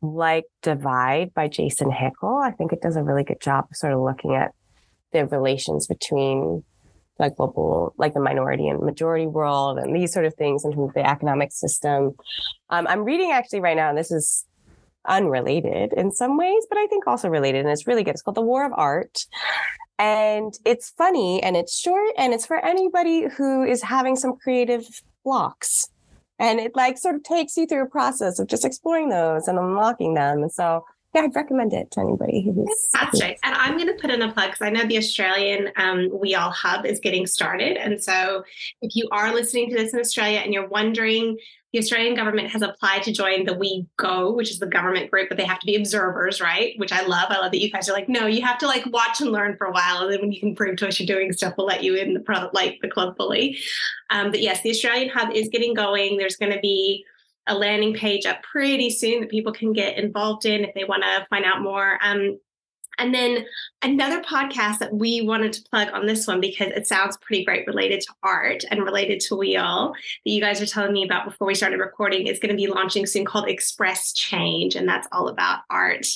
like 0.01 0.45
Divide 0.61 1.33
by 1.33 1.47
Jason 1.47 1.91
Hickel. 1.91 2.45
I 2.45 2.51
think 2.51 2.73
it 2.73 2.81
does 2.81 2.95
a 2.95 3.03
really 3.03 3.23
good 3.23 3.41
job 3.41 3.65
of 3.69 3.77
sort 3.77 3.93
of 3.93 3.99
looking 3.99 4.35
at 4.35 4.53
the 5.11 5.25
relations 5.25 5.87
between 5.87 6.63
like 7.19 7.35
global, 7.35 7.93
like 7.97 8.13
the 8.13 8.19
minority 8.19 8.67
and 8.67 8.79
majority 8.81 9.25
world 9.25 9.79
and 9.79 9.95
these 9.95 10.13
sort 10.13 10.25
of 10.25 10.35
things 10.35 10.63
in 10.63 10.71
terms 10.71 10.89
of 10.89 10.93
the 10.93 11.09
economic 11.09 11.51
system. 11.51 12.15
Um, 12.69 12.85
I'm 12.87 13.03
reading 13.03 13.31
actually 13.31 13.61
right 13.61 13.75
now, 13.75 13.89
and 13.89 13.97
this 13.97 14.11
is 14.11 14.45
unrelated 15.07 15.93
in 15.93 16.11
some 16.11 16.37
ways, 16.37 16.65
but 16.69 16.77
I 16.77 16.85
think 16.87 17.07
also 17.07 17.29
related, 17.29 17.61
and 17.61 17.69
it's 17.69 17.87
really 17.87 18.03
good. 18.03 18.11
It's 18.11 18.21
called 18.21 18.37
The 18.37 18.41
War 18.41 18.65
of 18.65 18.73
Art. 18.75 19.25
And 19.99 20.53
it's 20.63 20.91
funny 20.91 21.41
and 21.41 21.57
it's 21.57 21.75
short 21.75 22.13
and 22.19 22.31
it's 22.31 22.45
for 22.45 22.63
anybody 22.63 23.25
who 23.35 23.63
is 23.63 23.81
having 23.81 24.15
some 24.15 24.35
creative 24.35 24.85
blocks 25.23 25.89
and 26.39 26.59
it 26.59 26.75
like 26.75 26.97
sort 26.97 27.15
of 27.15 27.23
takes 27.23 27.57
you 27.57 27.65
through 27.65 27.83
a 27.83 27.89
process 27.89 28.39
of 28.39 28.47
just 28.47 28.65
exploring 28.65 29.09
those 29.09 29.47
and 29.47 29.57
unlocking 29.57 30.13
them. 30.13 30.41
And 30.41 30.51
so 30.51 30.85
yeah, 31.13 31.21
I'd 31.21 31.35
recommend 31.35 31.73
it 31.73 31.89
to 31.91 32.01
anybody 32.01 32.43
who's 32.43 32.89
fantastic. 32.93 33.39
And 33.43 33.55
I'm 33.55 33.77
going 33.77 33.87
to 33.87 33.99
put 33.99 34.11
in 34.11 34.21
a 34.21 34.31
plug 34.31 34.51
because 34.51 34.61
I 34.61 34.69
know 34.69 34.85
the 34.85 34.97
Australian 34.97 35.71
um, 35.77 36.09
WEAll 36.11 36.51
Hub 36.53 36.85
is 36.85 36.99
getting 36.99 37.25
started. 37.25 37.77
And 37.77 38.03
so 38.03 38.43
if 38.81 38.95
you 38.95 39.07
are 39.11 39.33
listening 39.33 39.69
to 39.69 39.75
this 39.75 39.93
in 39.93 39.99
Australia 39.99 40.39
and 40.39 40.53
you're 40.53 40.67
wondering 40.67 41.37
the 41.73 41.79
Australian 41.79 42.15
government 42.15 42.49
has 42.49 42.61
applied 42.61 43.03
to 43.03 43.11
join 43.11 43.45
the 43.45 43.53
We 43.53 43.85
Go, 43.97 44.31
which 44.31 44.49
is 44.49 44.59
the 44.59 44.67
government 44.67 45.11
group, 45.11 45.27
but 45.27 45.37
they 45.37 45.45
have 45.45 45.59
to 45.59 45.65
be 45.65 45.75
observers, 45.75 46.39
right? 46.39 46.73
Which 46.77 46.93
I 46.93 47.05
love. 47.05 47.27
I 47.29 47.39
love 47.39 47.51
that 47.51 47.61
you 47.61 47.69
guys 47.69 47.89
are 47.89 47.93
like, 47.93 48.07
no, 48.07 48.25
you 48.25 48.41
have 48.41 48.57
to 48.59 48.67
like 48.67 48.85
watch 48.87 49.19
and 49.19 49.31
learn 49.31 49.57
for 49.57 49.67
a 49.67 49.71
while, 49.71 49.99
and 49.99 50.11
then 50.11 50.21
when 50.21 50.31
you 50.31 50.39
can 50.39 50.55
prove 50.55 50.77
to 50.77 50.87
us 50.87 50.99
you're 50.99 51.07
doing 51.07 51.31
stuff, 51.33 51.55
we'll 51.57 51.67
let 51.67 51.83
you 51.83 51.95
in 51.95 52.13
the 52.13 52.21
pro- 52.21 52.49
like 52.53 52.79
the 52.81 52.89
club 52.89 53.17
fully. 53.17 53.59
Um, 54.09 54.31
but 54.31 54.41
yes, 54.41 54.61
the 54.61 54.69
Australian 54.69 55.09
Hub 55.09 55.33
is 55.33 55.49
getting 55.49 55.73
going. 55.73 56.17
There's 56.17 56.37
going 56.37 56.53
to 56.53 56.59
be 56.59 57.05
a 57.47 57.55
landing 57.55 57.93
page 57.93 58.25
up 58.25 58.43
pretty 58.43 58.89
soon 58.89 59.21
that 59.21 59.29
people 59.29 59.53
can 59.53 59.73
get 59.73 59.97
involved 59.97 60.45
in 60.45 60.63
if 60.63 60.73
they 60.73 60.83
want 60.83 61.03
to 61.03 61.25
find 61.29 61.45
out 61.45 61.61
more. 61.61 61.97
Um, 62.01 62.37
and 62.99 63.13
then 63.13 63.45
another 63.83 64.21
podcast 64.21 64.79
that 64.79 64.93
we 64.93 65.21
wanted 65.21 65.53
to 65.53 65.63
plug 65.69 65.89
on 65.93 66.07
this 66.07 66.25
one 66.25 66.41
because 66.41 66.71
it 66.75 66.87
sounds 66.87 67.17
pretty 67.17 67.45
great 67.45 67.67
related 67.67 68.01
to 68.01 68.13
art 68.23 68.63
and 68.71 68.83
related 68.83 69.19
to 69.21 69.35
WEAll 69.35 69.93
that 69.93 70.31
you 70.31 70.41
guys 70.41 70.61
are 70.61 70.65
telling 70.65 70.93
me 70.93 71.03
about 71.03 71.25
before 71.25 71.47
we 71.47 71.53
started 71.53 71.79
recording 71.79 72.25
is 72.25 72.39
going 72.39 72.49
to 72.49 72.55
be 72.55 72.67
launching 72.67 73.05
soon 73.05 73.23
called 73.23 73.47
Express 73.47 74.13
Change. 74.13 74.75
And 74.75 74.87
that's 74.87 75.07
all 75.11 75.27
about 75.27 75.59
art 75.69 76.07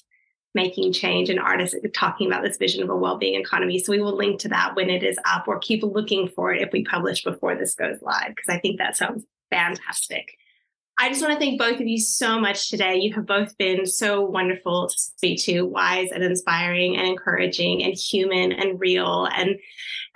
making 0.53 0.91
change 0.91 1.29
and 1.29 1.39
artists 1.39 1.75
talking 1.93 2.27
about 2.27 2.43
this 2.43 2.57
vision 2.57 2.83
of 2.83 2.89
a 2.89 2.95
well-being 2.95 3.39
economy. 3.39 3.79
So 3.79 3.91
we 3.91 4.01
will 4.01 4.17
link 4.17 4.39
to 4.41 4.49
that 4.49 4.75
when 4.75 4.89
it 4.89 5.03
is 5.03 5.17
up 5.25 5.47
or 5.47 5.59
keep 5.59 5.83
looking 5.83 6.27
for 6.27 6.51
it 6.51 6.61
if 6.61 6.73
we 6.73 6.83
publish 6.83 7.23
before 7.23 7.55
this 7.55 7.75
goes 7.75 8.01
live 8.01 8.29
because 8.29 8.49
I 8.49 8.59
think 8.59 8.79
that 8.79 8.97
sounds 8.97 9.23
fantastic. 9.49 10.35
I 10.97 11.09
just 11.09 11.21
want 11.21 11.33
to 11.33 11.39
thank 11.39 11.59
both 11.59 11.79
of 11.79 11.87
you 11.87 11.99
so 11.99 12.39
much 12.39 12.69
today. 12.69 12.97
You 12.97 13.13
have 13.13 13.25
both 13.25 13.57
been 13.57 13.87
so 13.87 14.21
wonderful 14.21 14.87
to 14.87 14.95
speak 14.95 15.41
to, 15.43 15.63
wise 15.63 16.09
and 16.11 16.23
inspiring 16.23 16.95
and 16.95 17.07
encouraging 17.07 17.83
and 17.83 17.95
human 17.95 18.51
and 18.51 18.79
real. 18.79 19.27
And 19.35 19.57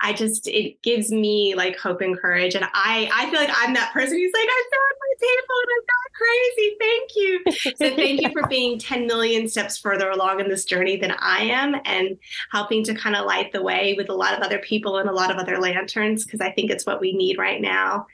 I 0.00 0.12
just 0.12 0.46
it 0.46 0.80
gives 0.82 1.10
me 1.10 1.54
like 1.56 1.76
hope 1.76 2.02
and 2.02 2.16
courage. 2.16 2.54
And 2.54 2.64
I 2.72 3.10
I 3.12 3.28
feel 3.30 3.40
like 3.40 3.50
I'm 3.52 3.74
that 3.74 3.92
person 3.92 4.16
who's 4.16 4.32
like, 4.32 4.48
I'm 4.48 4.64
so 4.70 4.78
at 4.90 4.96
my 5.00 5.14
table 5.26 5.56
and 5.62 5.70
I'm 5.74 5.86
not 5.88 6.06
crazy. 6.16 6.76
Thank 6.80 7.10
you. 7.16 7.76
So 7.76 7.96
thank 7.96 8.20
you 8.20 8.30
for 8.30 8.46
being 8.48 8.78
10 8.78 9.06
million 9.06 9.48
steps 9.48 9.78
further 9.78 10.10
along 10.10 10.40
in 10.40 10.48
this 10.48 10.64
journey 10.64 10.96
than 10.96 11.12
I 11.18 11.44
am 11.44 11.74
and 11.84 12.16
helping 12.52 12.84
to 12.84 12.94
kind 12.94 13.16
of 13.16 13.26
light 13.26 13.52
the 13.52 13.62
way 13.62 13.94
with 13.96 14.08
a 14.08 14.14
lot 14.14 14.34
of 14.34 14.40
other 14.40 14.58
people 14.58 14.98
and 14.98 15.08
a 15.08 15.12
lot 15.12 15.30
of 15.30 15.38
other 15.38 15.58
lanterns, 15.58 16.24
because 16.24 16.40
I 16.40 16.52
think 16.52 16.70
it's 16.70 16.86
what 16.86 17.00
we 17.00 17.12
need 17.12 17.38
right 17.38 17.60
now. 17.60 18.06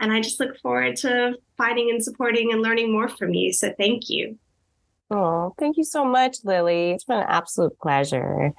And 0.00 0.12
I 0.12 0.20
just 0.20 0.40
look 0.40 0.58
forward 0.58 0.96
to 0.96 1.34
finding 1.56 1.90
and 1.90 2.02
supporting 2.02 2.52
and 2.52 2.62
learning 2.62 2.92
more 2.92 3.08
from 3.08 3.34
you. 3.34 3.52
So 3.52 3.72
thank 3.78 4.08
you. 4.08 4.38
Oh, 5.10 5.54
thank 5.58 5.76
you 5.76 5.84
so 5.84 6.04
much, 6.04 6.38
Lily. 6.44 6.90
It's 6.90 7.04
been 7.04 7.18
an 7.18 7.26
absolute 7.28 7.78
pleasure. 7.78 8.52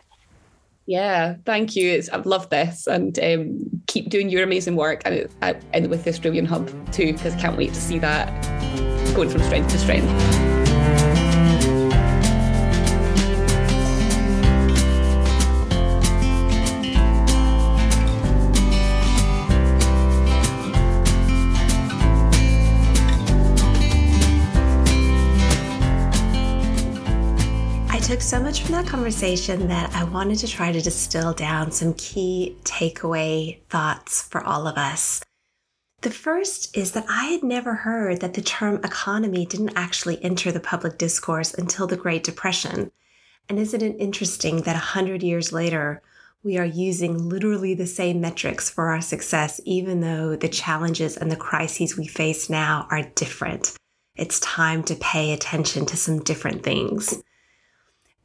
Yeah, 0.86 1.36
thank 1.46 1.76
you. 1.76 1.92
It's, 1.92 2.08
I've 2.10 2.26
loved 2.26 2.50
this 2.50 2.88
and 2.88 3.20
um, 3.20 3.60
keep 3.88 4.10
doing 4.10 4.30
your 4.30 4.44
amazing 4.44 4.78
work 4.78 5.02
and, 5.04 5.28
and 5.42 5.88
with 5.90 6.06
the 6.06 6.12
Australian 6.12 6.46
Hub 6.46 6.70
too, 6.94 7.12
because 7.12 7.36
I 7.36 7.40
can't 7.40 7.58
wait 7.58 7.74
to 7.74 7.82
see 7.82 8.00
that 8.00 8.28
going 9.14 9.30
from 9.30 9.42
strength 9.44 9.70
to 9.72 9.78
strength. 9.78 10.57
So 28.28 28.42
much 28.42 28.64
from 28.64 28.74
that 28.74 28.86
conversation 28.86 29.70
that 29.70 29.90
I 29.96 30.04
wanted 30.04 30.38
to 30.40 30.50
try 30.50 30.74
to 30.74 30.82
distill 30.82 31.32
down 31.32 31.72
some 31.72 31.94
key 31.94 32.58
takeaway 32.64 33.62
thoughts 33.70 34.24
for 34.24 34.44
all 34.44 34.68
of 34.68 34.76
us. 34.76 35.24
The 36.02 36.12
first 36.12 36.76
is 36.76 36.92
that 36.92 37.06
I 37.08 37.28
had 37.28 37.42
never 37.42 37.74
heard 37.74 38.20
that 38.20 38.34
the 38.34 38.42
term 38.42 38.82
economy 38.84 39.46
didn't 39.46 39.78
actually 39.78 40.22
enter 40.22 40.52
the 40.52 40.60
public 40.60 40.98
discourse 40.98 41.54
until 41.54 41.88
the 41.88 41.96
Great 41.96 42.26
Depression. 42.26 42.92
And 43.48 43.60
isn't 43.60 43.82
it 43.82 43.96
interesting 43.98 44.58
that 44.64 44.74
100 44.74 45.24
years 45.24 45.54
later, 45.54 46.02
we 46.44 46.58
are 46.58 46.66
using 46.66 47.30
literally 47.30 47.76
the 47.76 47.88
same 47.88 48.20
metrics 48.20 48.70
for 48.70 48.90
our 48.90 49.00
success, 49.00 49.62
even 49.64 50.02
though 50.02 50.36
the 50.36 50.50
challenges 50.50 51.16
and 51.16 51.32
the 51.32 51.38
crises 51.38 51.96
we 51.96 52.08
face 52.08 52.50
now 52.50 52.88
are 52.92 53.04
different? 53.16 53.78
It's 54.18 54.42
time 54.42 54.84
to 54.84 54.96
pay 54.96 55.32
attention 55.32 55.86
to 55.86 55.96
some 55.96 56.20
different 56.20 56.64
things 56.64 57.24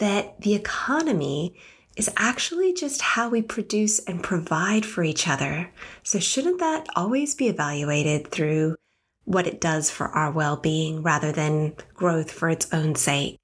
that 0.03 0.40
the 0.40 0.53
economy 0.53 1.55
is 1.96 2.11
actually 2.16 2.72
just 2.72 3.00
how 3.00 3.28
we 3.28 3.40
produce 3.40 4.00
and 4.00 4.20
provide 4.20 4.84
for 4.84 5.05
each 5.05 5.28
other. 5.28 5.70
So, 6.03 6.18
shouldn't 6.18 6.59
that 6.59 6.88
always 6.96 7.36
be 7.36 7.46
evaluated 7.46 8.26
through 8.26 8.74
what 9.22 9.46
it 9.46 9.61
does 9.61 9.92
for 9.92 10.09
our 10.09 10.32
well 10.32 10.57
being 10.57 11.05
rather 11.05 11.30
than 11.30 11.74
growth 11.94 12.32
for 12.32 12.48
its 12.50 12.66
own 12.74 12.96
sake? 12.96 13.38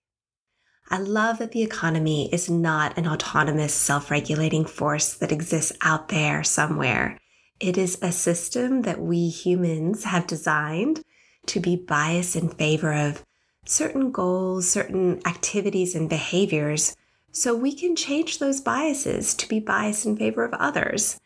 I 0.90 0.98
love 0.98 1.38
that 1.38 1.52
the 1.52 1.62
economy 1.62 2.28
is 2.32 2.50
not 2.50 2.98
an 2.98 3.06
autonomous, 3.06 3.72
self 3.72 4.10
regulating 4.10 4.64
force 4.64 5.14
that 5.14 5.30
exists 5.30 5.78
out 5.82 6.08
there 6.08 6.42
somewhere. 6.42 7.20
It 7.60 7.78
is 7.78 8.00
a 8.02 8.10
system 8.10 8.82
that 8.82 9.00
we 9.00 9.28
humans 9.28 10.02
have 10.02 10.26
designed 10.26 11.04
to 11.46 11.60
be 11.60 11.76
biased 11.76 12.34
in 12.34 12.48
favor 12.48 12.92
of 12.92 13.24
certain 13.68 14.10
goals, 14.10 14.68
certain 14.68 15.20
activities 15.26 15.94
and 15.94 16.08
behaviors, 16.08 16.96
so 17.30 17.54
we 17.54 17.72
can 17.72 17.94
change 17.94 18.38
those 18.38 18.60
biases 18.60 19.34
to 19.34 19.48
be 19.48 19.60
biased 19.60 20.06
in 20.06 20.16
favor 20.16 20.44
of 20.44 20.54
others. 20.54 21.20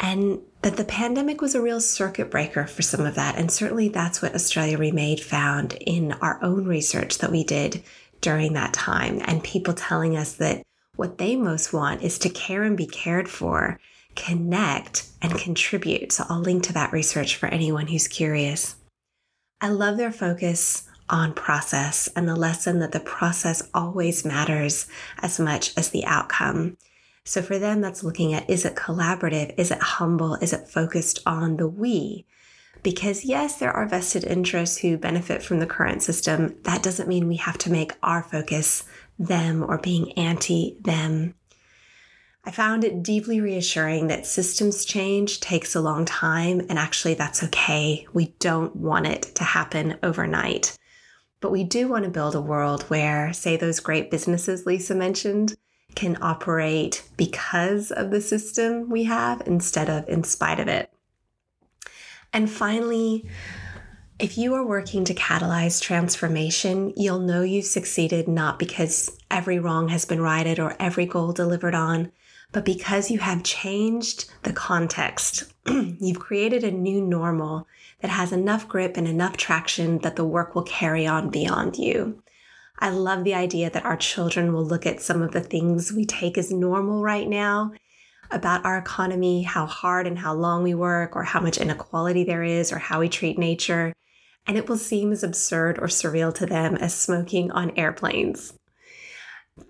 And 0.00 0.40
that 0.62 0.76
the 0.76 0.84
pandemic 0.84 1.40
was 1.40 1.54
a 1.54 1.60
real 1.60 1.80
circuit 1.80 2.30
breaker 2.30 2.66
for 2.66 2.82
some 2.82 3.04
of 3.04 3.16
that. 3.16 3.36
And 3.36 3.50
certainly 3.50 3.88
that's 3.88 4.22
what 4.22 4.34
Australia 4.34 4.78
Remade 4.78 5.20
found 5.20 5.74
in 5.74 6.12
our 6.12 6.42
own 6.42 6.66
research 6.66 7.18
that 7.18 7.30
we 7.30 7.44
did 7.44 7.82
during 8.20 8.54
that 8.54 8.72
time. 8.72 9.20
And 9.24 9.44
people 9.44 9.74
telling 9.74 10.16
us 10.16 10.34
that 10.34 10.62
what 10.96 11.18
they 11.18 11.36
most 11.36 11.72
want 11.72 12.02
is 12.02 12.18
to 12.20 12.30
care 12.30 12.62
and 12.62 12.76
be 12.76 12.86
cared 12.86 13.28
for, 13.28 13.78
connect, 14.16 15.06
and 15.20 15.38
contribute. 15.38 16.12
So 16.12 16.24
I'll 16.28 16.40
link 16.40 16.62
to 16.64 16.72
that 16.72 16.92
research 16.92 17.36
for 17.36 17.46
anyone 17.46 17.88
who's 17.88 18.08
curious. 18.08 18.76
I 19.60 19.68
love 19.68 19.96
their 19.96 20.12
focus 20.12 20.88
on 21.12 21.34
process 21.34 22.08
and 22.16 22.26
the 22.26 22.34
lesson 22.34 22.80
that 22.80 22.90
the 22.90 23.00
process 23.00 23.62
always 23.72 24.24
matters 24.24 24.88
as 25.20 25.38
much 25.38 25.76
as 25.76 25.90
the 25.90 26.04
outcome. 26.06 26.76
So 27.24 27.42
for 27.42 27.58
them, 27.58 27.80
that's 27.80 28.02
looking 28.02 28.34
at 28.34 28.50
is 28.50 28.64
it 28.64 28.74
collaborative? 28.74 29.54
Is 29.56 29.70
it 29.70 29.78
humble? 29.78 30.34
Is 30.36 30.52
it 30.52 30.68
focused 30.68 31.20
on 31.24 31.58
the 31.58 31.68
we? 31.68 32.26
Because 32.82 33.24
yes, 33.24 33.58
there 33.58 33.72
are 33.72 33.86
vested 33.86 34.24
interests 34.24 34.78
who 34.78 34.96
benefit 34.96 35.42
from 35.42 35.60
the 35.60 35.66
current 35.66 36.02
system. 36.02 36.56
That 36.62 36.82
doesn't 36.82 37.08
mean 37.08 37.28
we 37.28 37.36
have 37.36 37.58
to 37.58 37.70
make 37.70 37.92
our 38.02 38.24
focus 38.24 38.84
them 39.18 39.62
or 39.62 39.78
being 39.78 40.12
anti 40.14 40.76
them. 40.80 41.34
I 42.44 42.50
found 42.50 42.82
it 42.82 43.04
deeply 43.04 43.40
reassuring 43.40 44.08
that 44.08 44.26
systems 44.26 44.84
change 44.84 45.38
takes 45.38 45.76
a 45.76 45.80
long 45.80 46.04
time, 46.04 46.60
and 46.68 46.76
actually, 46.76 47.14
that's 47.14 47.44
okay. 47.44 48.04
We 48.12 48.34
don't 48.40 48.74
want 48.74 49.06
it 49.06 49.22
to 49.36 49.44
happen 49.44 49.96
overnight. 50.02 50.76
But 51.42 51.52
we 51.52 51.64
do 51.64 51.88
want 51.88 52.04
to 52.04 52.10
build 52.10 52.34
a 52.34 52.40
world 52.40 52.84
where, 52.84 53.32
say, 53.32 53.56
those 53.58 53.80
great 53.80 54.10
businesses 54.10 54.64
Lisa 54.64 54.94
mentioned 54.94 55.56
can 55.94 56.16
operate 56.22 57.02
because 57.16 57.90
of 57.90 58.10
the 58.10 58.20
system 58.20 58.88
we 58.88 59.04
have 59.04 59.42
instead 59.44 59.90
of 59.90 60.08
in 60.08 60.24
spite 60.24 60.60
of 60.60 60.68
it. 60.68 60.90
And 62.32 62.48
finally, 62.48 63.28
if 64.20 64.38
you 64.38 64.54
are 64.54 64.64
working 64.64 65.04
to 65.04 65.14
catalyze 65.14 65.82
transformation, 65.82 66.92
you'll 66.96 67.18
know 67.18 67.42
you've 67.42 67.66
succeeded 67.66 68.28
not 68.28 68.58
because 68.60 69.18
every 69.30 69.58
wrong 69.58 69.88
has 69.88 70.04
been 70.04 70.22
righted 70.22 70.60
or 70.60 70.76
every 70.78 71.06
goal 71.06 71.32
delivered 71.32 71.74
on, 71.74 72.12
but 72.52 72.64
because 72.64 73.10
you 73.10 73.18
have 73.18 73.42
changed 73.42 74.30
the 74.44 74.52
context. 74.52 75.52
You've 75.66 76.20
created 76.20 76.62
a 76.62 76.70
new 76.70 77.00
normal 77.00 77.66
that 78.02 78.10
has 78.10 78.32
enough 78.32 78.68
grip 78.68 78.96
and 78.96 79.08
enough 79.08 79.36
traction 79.36 79.98
that 79.98 80.16
the 80.16 80.24
work 80.24 80.54
will 80.54 80.64
carry 80.64 81.06
on 81.06 81.30
beyond 81.30 81.76
you. 81.76 82.22
I 82.78 82.90
love 82.90 83.22
the 83.22 83.34
idea 83.34 83.70
that 83.70 83.84
our 83.84 83.96
children 83.96 84.52
will 84.52 84.64
look 84.64 84.84
at 84.84 85.00
some 85.00 85.22
of 85.22 85.30
the 85.30 85.40
things 85.40 85.92
we 85.92 86.04
take 86.04 86.36
as 86.36 86.50
normal 86.50 87.00
right 87.00 87.28
now 87.28 87.72
about 88.32 88.64
our 88.64 88.76
economy, 88.76 89.42
how 89.42 89.66
hard 89.66 90.06
and 90.06 90.18
how 90.18 90.34
long 90.34 90.62
we 90.62 90.74
work, 90.74 91.14
or 91.14 91.22
how 91.22 91.40
much 91.40 91.58
inequality 91.58 92.24
there 92.24 92.42
is, 92.42 92.72
or 92.72 92.78
how 92.78 92.98
we 92.98 93.08
treat 93.08 93.38
nature, 93.38 93.92
and 94.46 94.56
it 94.56 94.68
will 94.68 94.76
seem 94.76 95.12
as 95.12 95.22
absurd 95.22 95.78
or 95.78 95.86
surreal 95.86 96.34
to 96.34 96.46
them 96.46 96.74
as 96.76 96.94
smoking 96.94 97.50
on 97.52 97.76
airplanes. 97.76 98.54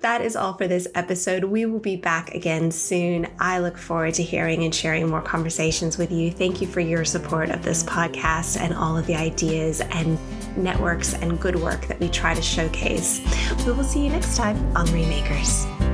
That 0.00 0.20
is 0.20 0.36
all 0.36 0.54
for 0.54 0.68
this 0.68 0.86
episode. 0.94 1.42
We 1.42 1.66
will 1.66 1.80
be 1.80 1.96
back 1.96 2.34
again 2.34 2.70
soon. 2.70 3.26
I 3.40 3.58
look 3.58 3.76
forward 3.76 4.14
to 4.14 4.22
hearing 4.22 4.62
and 4.62 4.72
sharing 4.72 5.08
more 5.08 5.22
conversations 5.22 5.98
with 5.98 6.12
you. 6.12 6.30
Thank 6.30 6.60
you 6.60 6.68
for 6.68 6.78
your 6.78 7.04
support 7.04 7.50
of 7.50 7.64
this 7.64 7.82
podcast 7.82 8.60
and 8.60 8.74
all 8.74 8.96
of 8.96 9.06
the 9.06 9.16
ideas 9.16 9.80
and 9.80 10.18
networks 10.56 11.14
and 11.14 11.40
good 11.40 11.56
work 11.56 11.86
that 11.86 11.98
we 11.98 12.08
try 12.08 12.32
to 12.32 12.42
showcase. 12.42 13.20
We 13.66 13.72
will 13.72 13.82
see 13.82 14.04
you 14.04 14.10
next 14.10 14.36
time 14.36 14.56
on 14.76 14.86
reMAKERS. 14.86 15.91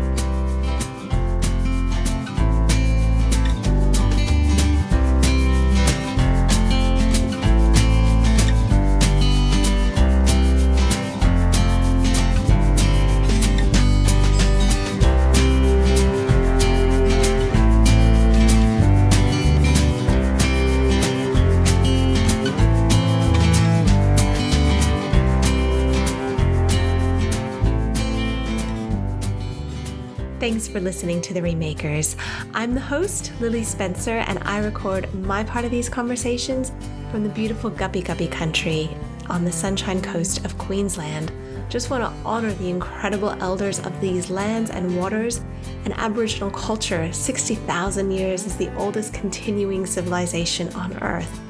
For 30.72 30.80
listening 30.80 31.22
to 31.22 31.32
The 31.32 31.40
reMAKERS. 31.40 32.16
I'm 32.52 32.74
the 32.74 32.80
host, 32.80 33.32
Lily 33.40 33.64
Spencer, 33.64 34.18
and 34.18 34.38
I 34.42 34.58
record 34.58 35.12
my 35.14 35.42
part 35.42 35.64
of 35.64 35.70
these 35.70 35.88
conversations 35.88 36.72
from 37.10 37.22
the 37.22 37.30
beautiful 37.30 37.70
Gubbi 37.70 38.04
Gubbi 38.04 38.30
country 38.30 38.90
on 39.30 39.46
the 39.46 39.50
Sunshine 39.50 40.02
Coast 40.02 40.44
of 40.44 40.58
Queensland. 40.58 41.32
Just 41.70 41.88
want 41.88 42.04
to 42.04 42.28
honor 42.28 42.52
the 42.52 42.68
incredible 42.68 43.30
elders 43.40 43.78
of 43.78 43.98
these 44.02 44.28
lands 44.28 44.70
and 44.70 44.94
waters 44.98 45.40
and 45.84 45.94
Aboriginal 45.94 46.50
culture. 46.50 47.10
60,000 47.14 48.10
years 48.10 48.44
is 48.44 48.56
the 48.56 48.72
oldest 48.76 49.14
continuing 49.14 49.86
civilization 49.86 50.68
on 50.74 51.02
Earth. 51.02 51.40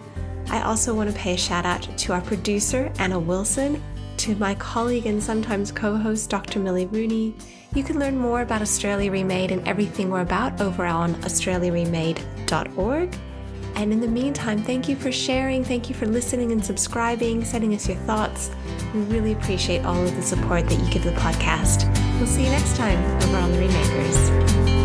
I 0.48 0.62
also 0.62 0.94
want 0.94 1.10
to 1.10 1.16
pay 1.16 1.34
a 1.34 1.38
shout 1.38 1.66
out 1.66 1.82
to 1.98 2.12
our 2.12 2.20
producer, 2.20 2.92
Anna 3.00 3.18
Wilson, 3.18 3.82
to 4.18 4.36
my 4.36 4.54
colleague 4.54 5.06
and 5.06 5.20
sometimes 5.20 5.72
co 5.72 5.96
host, 5.96 6.30
Dr. 6.30 6.60
Millie 6.60 6.86
Rooney. 6.86 7.34
You 7.74 7.84
can 7.84 7.98
learn 7.98 8.16
more 8.16 8.40
about 8.40 8.62
Australia 8.62 9.12
Remade 9.12 9.52
and 9.52 9.66
everything 9.68 10.10
we're 10.10 10.22
about 10.22 10.60
over 10.60 10.84
on 10.84 11.14
australiaremade.org. 11.16 13.16
And 13.74 13.92
in 13.92 14.00
the 14.00 14.08
meantime, 14.08 14.62
thank 14.62 14.88
you 14.88 14.96
for 14.96 15.12
sharing, 15.12 15.62
thank 15.62 15.88
you 15.88 15.94
for 15.94 16.06
listening 16.06 16.50
and 16.50 16.64
subscribing, 16.64 17.44
sending 17.44 17.74
us 17.74 17.86
your 17.86 17.98
thoughts. 17.98 18.50
We 18.92 19.02
really 19.02 19.32
appreciate 19.32 19.84
all 19.84 20.02
of 20.02 20.16
the 20.16 20.22
support 20.22 20.68
that 20.68 20.80
you 20.80 20.90
give 20.90 21.04
the 21.04 21.12
podcast. 21.12 21.86
We'll 22.18 22.26
see 22.26 22.44
you 22.44 22.50
next 22.50 22.76
time 22.76 22.98
over 23.22 23.36
on 23.36 23.52
The 23.52 23.58
reMAKERS. 23.58 24.77